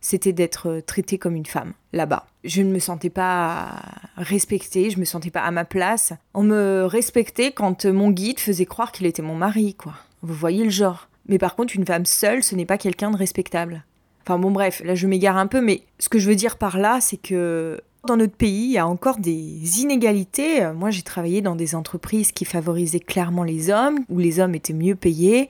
c'était 0.00 0.32
d'être 0.32 0.80
traitée 0.86 1.18
comme 1.18 1.34
une 1.34 1.46
femme 1.46 1.72
là-bas. 1.92 2.26
Je 2.44 2.62
ne 2.62 2.70
me 2.70 2.78
sentais 2.78 3.10
pas 3.10 3.82
respectée, 4.16 4.90
je 4.90 5.00
me 5.00 5.04
sentais 5.04 5.30
pas 5.30 5.42
à 5.42 5.50
ma 5.50 5.64
place. 5.64 6.12
On 6.34 6.42
me 6.42 6.84
respectait 6.84 7.52
quand 7.52 7.84
mon 7.84 8.10
guide 8.10 8.40
faisait 8.40 8.66
croire 8.66 8.92
qu'il 8.92 9.06
était 9.06 9.22
mon 9.22 9.34
mari, 9.34 9.74
quoi. 9.74 9.94
Vous 10.22 10.34
voyez 10.34 10.64
le 10.64 10.70
genre. 10.70 11.08
Mais 11.28 11.38
par 11.38 11.56
contre, 11.56 11.76
une 11.76 11.86
femme 11.86 12.06
seule, 12.06 12.42
ce 12.42 12.54
n'est 12.54 12.64
pas 12.64 12.78
quelqu'un 12.78 13.10
de 13.10 13.16
respectable. 13.16 13.84
Enfin 14.22 14.38
bon 14.38 14.50
bref, 14.50 14.82
là 14.84 14.94
je 14.94 15.06
m'égare 15.06 15.38
un 15.38 15.46
peu, 15.46 15.60
mais 15.60 15.84
ce 15.98 16.08
que 16.08 16.18
je 16.18 16.28
veux 16.28 16.36
dire 16.36 16.58
par 16.58 16.78
là, 16.78 17.00
c'est 17.00 17.16
que 17.16 17.80
dans 18.08 18.16
notre 18.16 18.36
pays, 18.36 18.64
il 18.64 18.72
y 18.72 18.78
a 18.78 18.86
encore 18.86 19.18
des 19.18 19.80
inégalités. 19.80 20.70
Moi, 20.74 20.90
j'ai 20.90 21.02
travaillé 21.02 21.40
dans 21.40 21.56
des 21.56 21.74
entreprises 21.74 22.32
qui 22.32 22.44
favorisaient 22.44 23.00
clairement 23.00 23.44
les 23.44 23.70
hommes, 23.70 24.00
où 24.08 24.18
les 24.18 24.40
hommes 24.40 24.54
étaient 24.54 24.72
mieux 24.72 24.96
payés. 24.96 25.48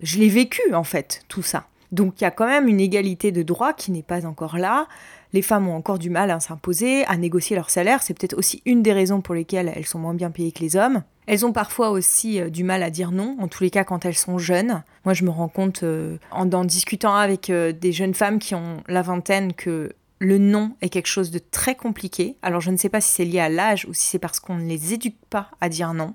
Je 0.00 0.18
l'ai 0.18 0.28
vécu, 0.28 0.60
en 0.72 0.84
fait, 0.84 1.22
tout 1.28 1.42
ça. 1.42 1.66
Donc, 1.92 2.20
il 2.20 2.24
y 2.24 2.26
a 2.26 2.30
quand 2.30 2.46
même 2.46 2.68
une 2.68 2.80
égalité 2.80 3.32
de 3.32 3.42
droit 3.42 3.72
qui 3.72 3.90
n'est 3.92 4.02
pas 4.02 4.26
encore 4.26 4.58
là. 4.58 4.86
Les 5.32 5.42
femmes 5.42 5.68
ont 5.68 5.76
encore 5.76 5.98
du 5.98 6.10
mal 6.10 6.30
à 6.30 6.40
s'imposer, 6.40 7.04
à 7.06 7.16
négocier 7.16 7.56
leur 7.56 7.70
salaire. 7.70 8.02
C'est 8.02 8.14
peut-être 8.14 8.36
aussi 8.36 8.62
une 8.64 8.82
des 8.82 8.92
raisons 8.92 9.20
pour 9.20 9.34
lesquelles 9.34 9.72
elles 9.74 9.86
sont 9.86 9.98
moins 9.98 10.14
bien 10.14 10.30
payées 10.30 10.52
que 10.52 10.60
les 10.60 10.76
hommes. 10.76 11.02
Elles 11.26 11.44
ont 11.44 11.52
parfois 11.52 11.90
aussi 11.90 12.40
euh, 12.40 12.50
du 12.50 12.62
mal 12.62 12.82
à 12.82 12.90
dire 12.90 13.10
non, 13.10 13.36
en 13.40 13.48
tous 13.48 13.64
les 13.64 13.70
cas 13.70 13.84
quand 13.84 14.04
elles 14.04 14.16
sont 14.16 14.38
jeunes. 14.38 14.82
Moi, 15.04 15.12
je 15.14 15.24
me 15.24 15.30
rends 15.30 15.48
compte 15.48 15.82
euh, 15.82 16.18
en, 16.30 16.46
discutant 16.64 17.14
avec 17.14 17.50
euh, 17.50 17.72
des 17.72 17.92
jeunes 17.92 18.14
femmes 18.14 18.38
qui 18.38 18.54
ont 18.54 18.82
la 18.86 19.02
vingtaine 19.02 19.52
que 19.52 19.92
le 20.18 20.38
non 20.38 20.76
est 20.80 20.88
quelque 20.88 21.06
chose 21.08 21.30
de 21.30 21.38
très 21.38 21.74
compliqué. 21.74 22.36
Alors 22.42 22.60
je 22.60 22.70
ne 22.70 22.76
sais 22.76 22.88
pas 22.88 23.00
si 23.00 23.12
c'est 23.12 23.24
lié 23.24 23.40
à 23.40 23.48
l'âge 23.48 23.86
ou 23.88 23.94
si 23.94 24.06
c'est 24.06 24.18
parce 24.18 24.40
qu'on 24.40 24.56
ne 24.56 24.68
les 24.68 24.94
éduque 24.94 25.18
pas 25.30 25.50
à 25.60 25.68
dire 25.68 25.94
non. 25.94 26.12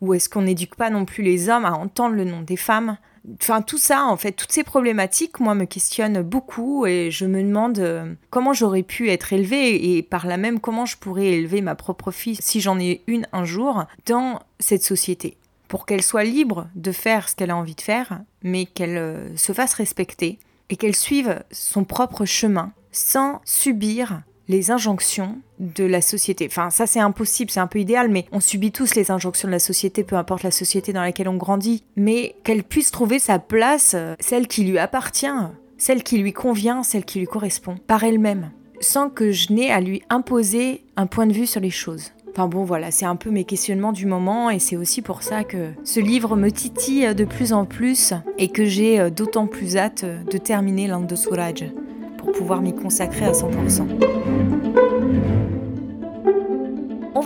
Ou 0.00 0.14
est-ce 0.14 0.28
qu'on 0.28 0.42
n'éduque 0.42 0.74
pas 0.74 0.90
non 0.90 1.04
plus 1.04 1.22
les 1.22 1.48
hommes 1.48 1.64
à 1.64 1.72
entendre 1.72 2.14
le 2.14 2.24
nom 2.24 2.42
des 2.42 2.56
femmes 2.56 2.98
Enfin 3.40 3.60
tout 3.60 3.78
ça, 3.78 4.04
en 4.04 4.16
fait, 4.16 4.32
toutes 4.32 4.52
ces 4.52 4.62
problématiques, 4.62 5.40
moi, 5.40 5.56
me 5.56 5.64
questionnent 5.64 6.22
beaucoup 6.22 6.86
et 6.86 7.10
je 7.10 7.26
me 7.26 7.42
demande 7.42 7.78
euh, 7.80 8.14
comment 8.30 8.52
j'aurais 8.52 8.84
pu 8.84 9.10
être 9.10 9.32
élevée 9.32 9.96
et 9.96 10.02
par 10.02 10.26
là 10.26 10.36
même 10.36 10.60
comment 10.60 10.86
je 10.86 10.96
pourrais 10.96 11.26
élever 11.26 11.60
ma 11.60 11.74
propre 11.74 12.12
fille 12.12 12.38
si 12.40 12.60
j'en 12.60 12.78
ai 12.78 13.02
une 13.08 13.26
un 13.32 13.44
jour 13.44 13.84
dans 14.06 14.40
cette 14.60 14.84
société 14.84 15.38
pour 15.66 15.86
qu'elle 15.86 16.02
soit 16.02 16.22
libre 16.22 16.68
de 16.76 16.92
faire 16.92 17.28
ce 17.28 17.34
qu'elle 17.34 17.50
a 17.50 17.56
envie 17.56 17.74
de 17.74 17.80
faire, 17.80 18.20
mais 18.42 18.66
qu'elle 18.66 18.96
euh, 18.96 19.36
se 19.36 19.52
fasse 19.52 19.74
respecter 19.74 20.38
et 20.70 20.76
qu'elle 20.76 20.94
suive 20.94 21.42
son 21.50 21.84
propre 21.84 22.24
chemin 22.24 22.72
sans 22.96 23.40
subir 23.44 24.22
les 24.48 24.70
injonctions 24.70 25.38
de 25.58 25.84
la 25.84 26.00
société. 26.00 26.46
Enfin, 26.48 26.70
ça 26.70 26.86
c'est 26.86 27.00
impossible, 27.00 27.50
c'est 27.50 27.60
un 27.60 27.66
peu 27.66 27.78
idéal, 27.78 28.08
mais 28.08 28.24
on 28.32 28.40
subit 28.40 28.72
tous 28.72 28.94
les 28.94 29.10
injonctions 29.10 29.48
de 29.48 29.52
la 29.52 29.58
société, 29.58 30.02
peu 30.02 30.16
importe 30.16 30.44
la 30.44 30.50
société 30.50 30.92
dans 30.92 31.02
laquelle 31.02 31.28
on 31.28 31.36
grandit. 31.36 31.82
Mais 31.96 32.36
qu'elle 32.42 32.64
puisse 32.64 32.90
trouver 32.90 33.18
sa 33.18 33.38
place, 33.38 33.92
euh, 33.94 34.14
celle 34.20 34.46
qui 34.46 34.64
lui 34.64 34.78
appartient, 34.78 35.26
celle 35.76 36.02
qui 36.02 36.16
lui 36.18 36.32
convient, 36.32 36.82
celle 36.82 37.04
qui 37.04 37.18
lui 37.18 37.26
correspond, 37.26 37.76
par 37.86 38.02
elle-même, 38.04 38.50
sans 38.80 39.10
que 39.10 39.30
je 39.30 39.52
n'ai 39.52 39.70
à 39.70 39.80
lui 39.80 40.02
imposer 40.08 40.84
un 40.96 41.06
point 41.06 41.26
de 41.26 41.34
vue 41.34 41.46
sur 41.46 41.60
les 41.60 41.70
choses. 41.70 42.12
Enfin 42.30 42.48
bon, 42.48 42.64
voilà, 42.64 42.90
c'est 42.90 43.06
un 43.06 43.16
peu 43.16 43.30
mes 43.30 43.44
questionnements 43.44 43.92
du 43.92 44.06
moment 44.06 44.48
et 44.50 44.58
c'est 44.58 44.76
aussi 44.76 45.02
pour 45.02 45.22
ça 45.22 45.42
que 45.42 45.72
ce 45.84 46.00
livre 46.00 46.36
me 46.36 46.50
titille 46.50 47.14
de 47.14 47.24
plus 47.24 47.52
en 47.52 47.64
plus 47.64 48.14
et 48.38 48.48
que 48.48 48.64
j'ai 48.64 49.00
euh, 49.00 49.10
d'autant 49.10 49.46
plus 49.46 49.76
hâte 49.76 50.04
de 50.04 50.38
terminer 50.38 50.86
l'Inde 50.86 51.06
Pouvoir 52.34 52.62
m'y 52.62 52.74
consacrer 52.74 53.26
à 53.26 53.32
100%. 53.32 54.55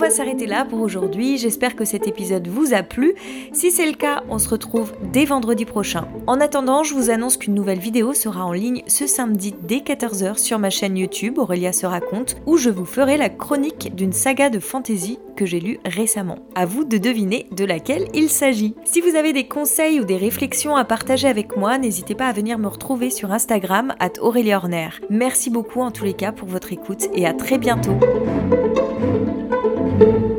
On 0.01 0.05
va 0.05 0.09
s'arrêter 0.09 0.47
là 0.47 0.65
pour 0.65 0.81
aujourd'hui. 0.81 1.37
J'espère 1.37 1.75
que 1.75 1.85
cet 1.85 2.07
épisode 2.07 2.47
vous 2.47 2.73
a 2.73 2.81
plu. 2.81 3.13
Si 3.53 3.69
c'est 3.69 3.85
le 3.85 3.95
cas, 3.95 4.23
on 4.29 4.39
se 4.39 4.49
retrouve 4.49 4.93
dès 5.13 5.25
vendredi 5.25 5.63
prochain. 5.63 6.07
En 6.25 6.41
attendant, 6.41 6.81
je 6.81 6.95
vous 6.95 7.11
annonce 7.11 7.37
qu'une 7.37 7.53
nouvelle 7.53 7.77
vidéo 7.77 8.15
sera 8.15 8.43
en 8.43 8.51
ligne 8.51 8.81
ce 8.87 9.05
samedi 9.05 9.53
dès 9.61 9.77
14h 9.77 10.39
sur 10.39 10.57
ma 10.57 10.71
chaîne 10.71 10.97
YouTube 10.97 11.37
Aurélia 11.37 11.71
se 11.71 11.85
raconte, 11.85 12.37
où 12.47 12.57
je 12.57 12.71
vous 12.71 12.85
ferai 12.85 13.15
la 13.15 13.29
chronique 13.29 13.93
d'une 13.93 14.11
saga 14.11 14.49
de 14.49 14.57
fantasy 14.57 15.19
que 15.35 15.45
j'ai 15.45 15.59
lue 15.59 15.77
récemment. 15.85 16.39
À 16.55 16.65
vous 16.65 16.83
de 16.83 16.97
deviner 16.97 17.45
de 17.51 17.63
laquelle 17.63 18.07
il 18.15 18.29
s'agit. 18.29 18.73
Si 18.85 19.01
vous 19.01 19.15
avez 19.15 19.33
des 19.33 19.47
conseils 19.47 19.99
ou 19.99 20.03
des 20.03 20.17
réflexions 20.17 20.75
à 20.75 20.83
partager 20.83 21.27
avec 21.27 21.55
moi, 21.57 21.77
n'hésitez 21.77 22.15
pas 22.15 22.25
à 22.25 22.33
venir 22.33 22.57
me 22.57 22.67
retrouver 22.67 23.11
sur 23.11 23.31
Instagram 23.31 23.93
at 23.99 24.13
Aurélia 24.19 24.57
Horner. 24.57 24.89
Merci 25.11 25.51
beaucoup 25.51 25.81
en 25.81 25.91
tous 25.91 26.05
les 26.05 26.15
cas 26.15 26.31
pour 26.31 26.47
votre 26.47 26.73
écoute 26.73 27.07
et 27.13 27.27
à 27.27 27.35
très 27.35 27.59
bientôt. 27.59 27.99
Thank 30.01 30.21
you 30.25 30.30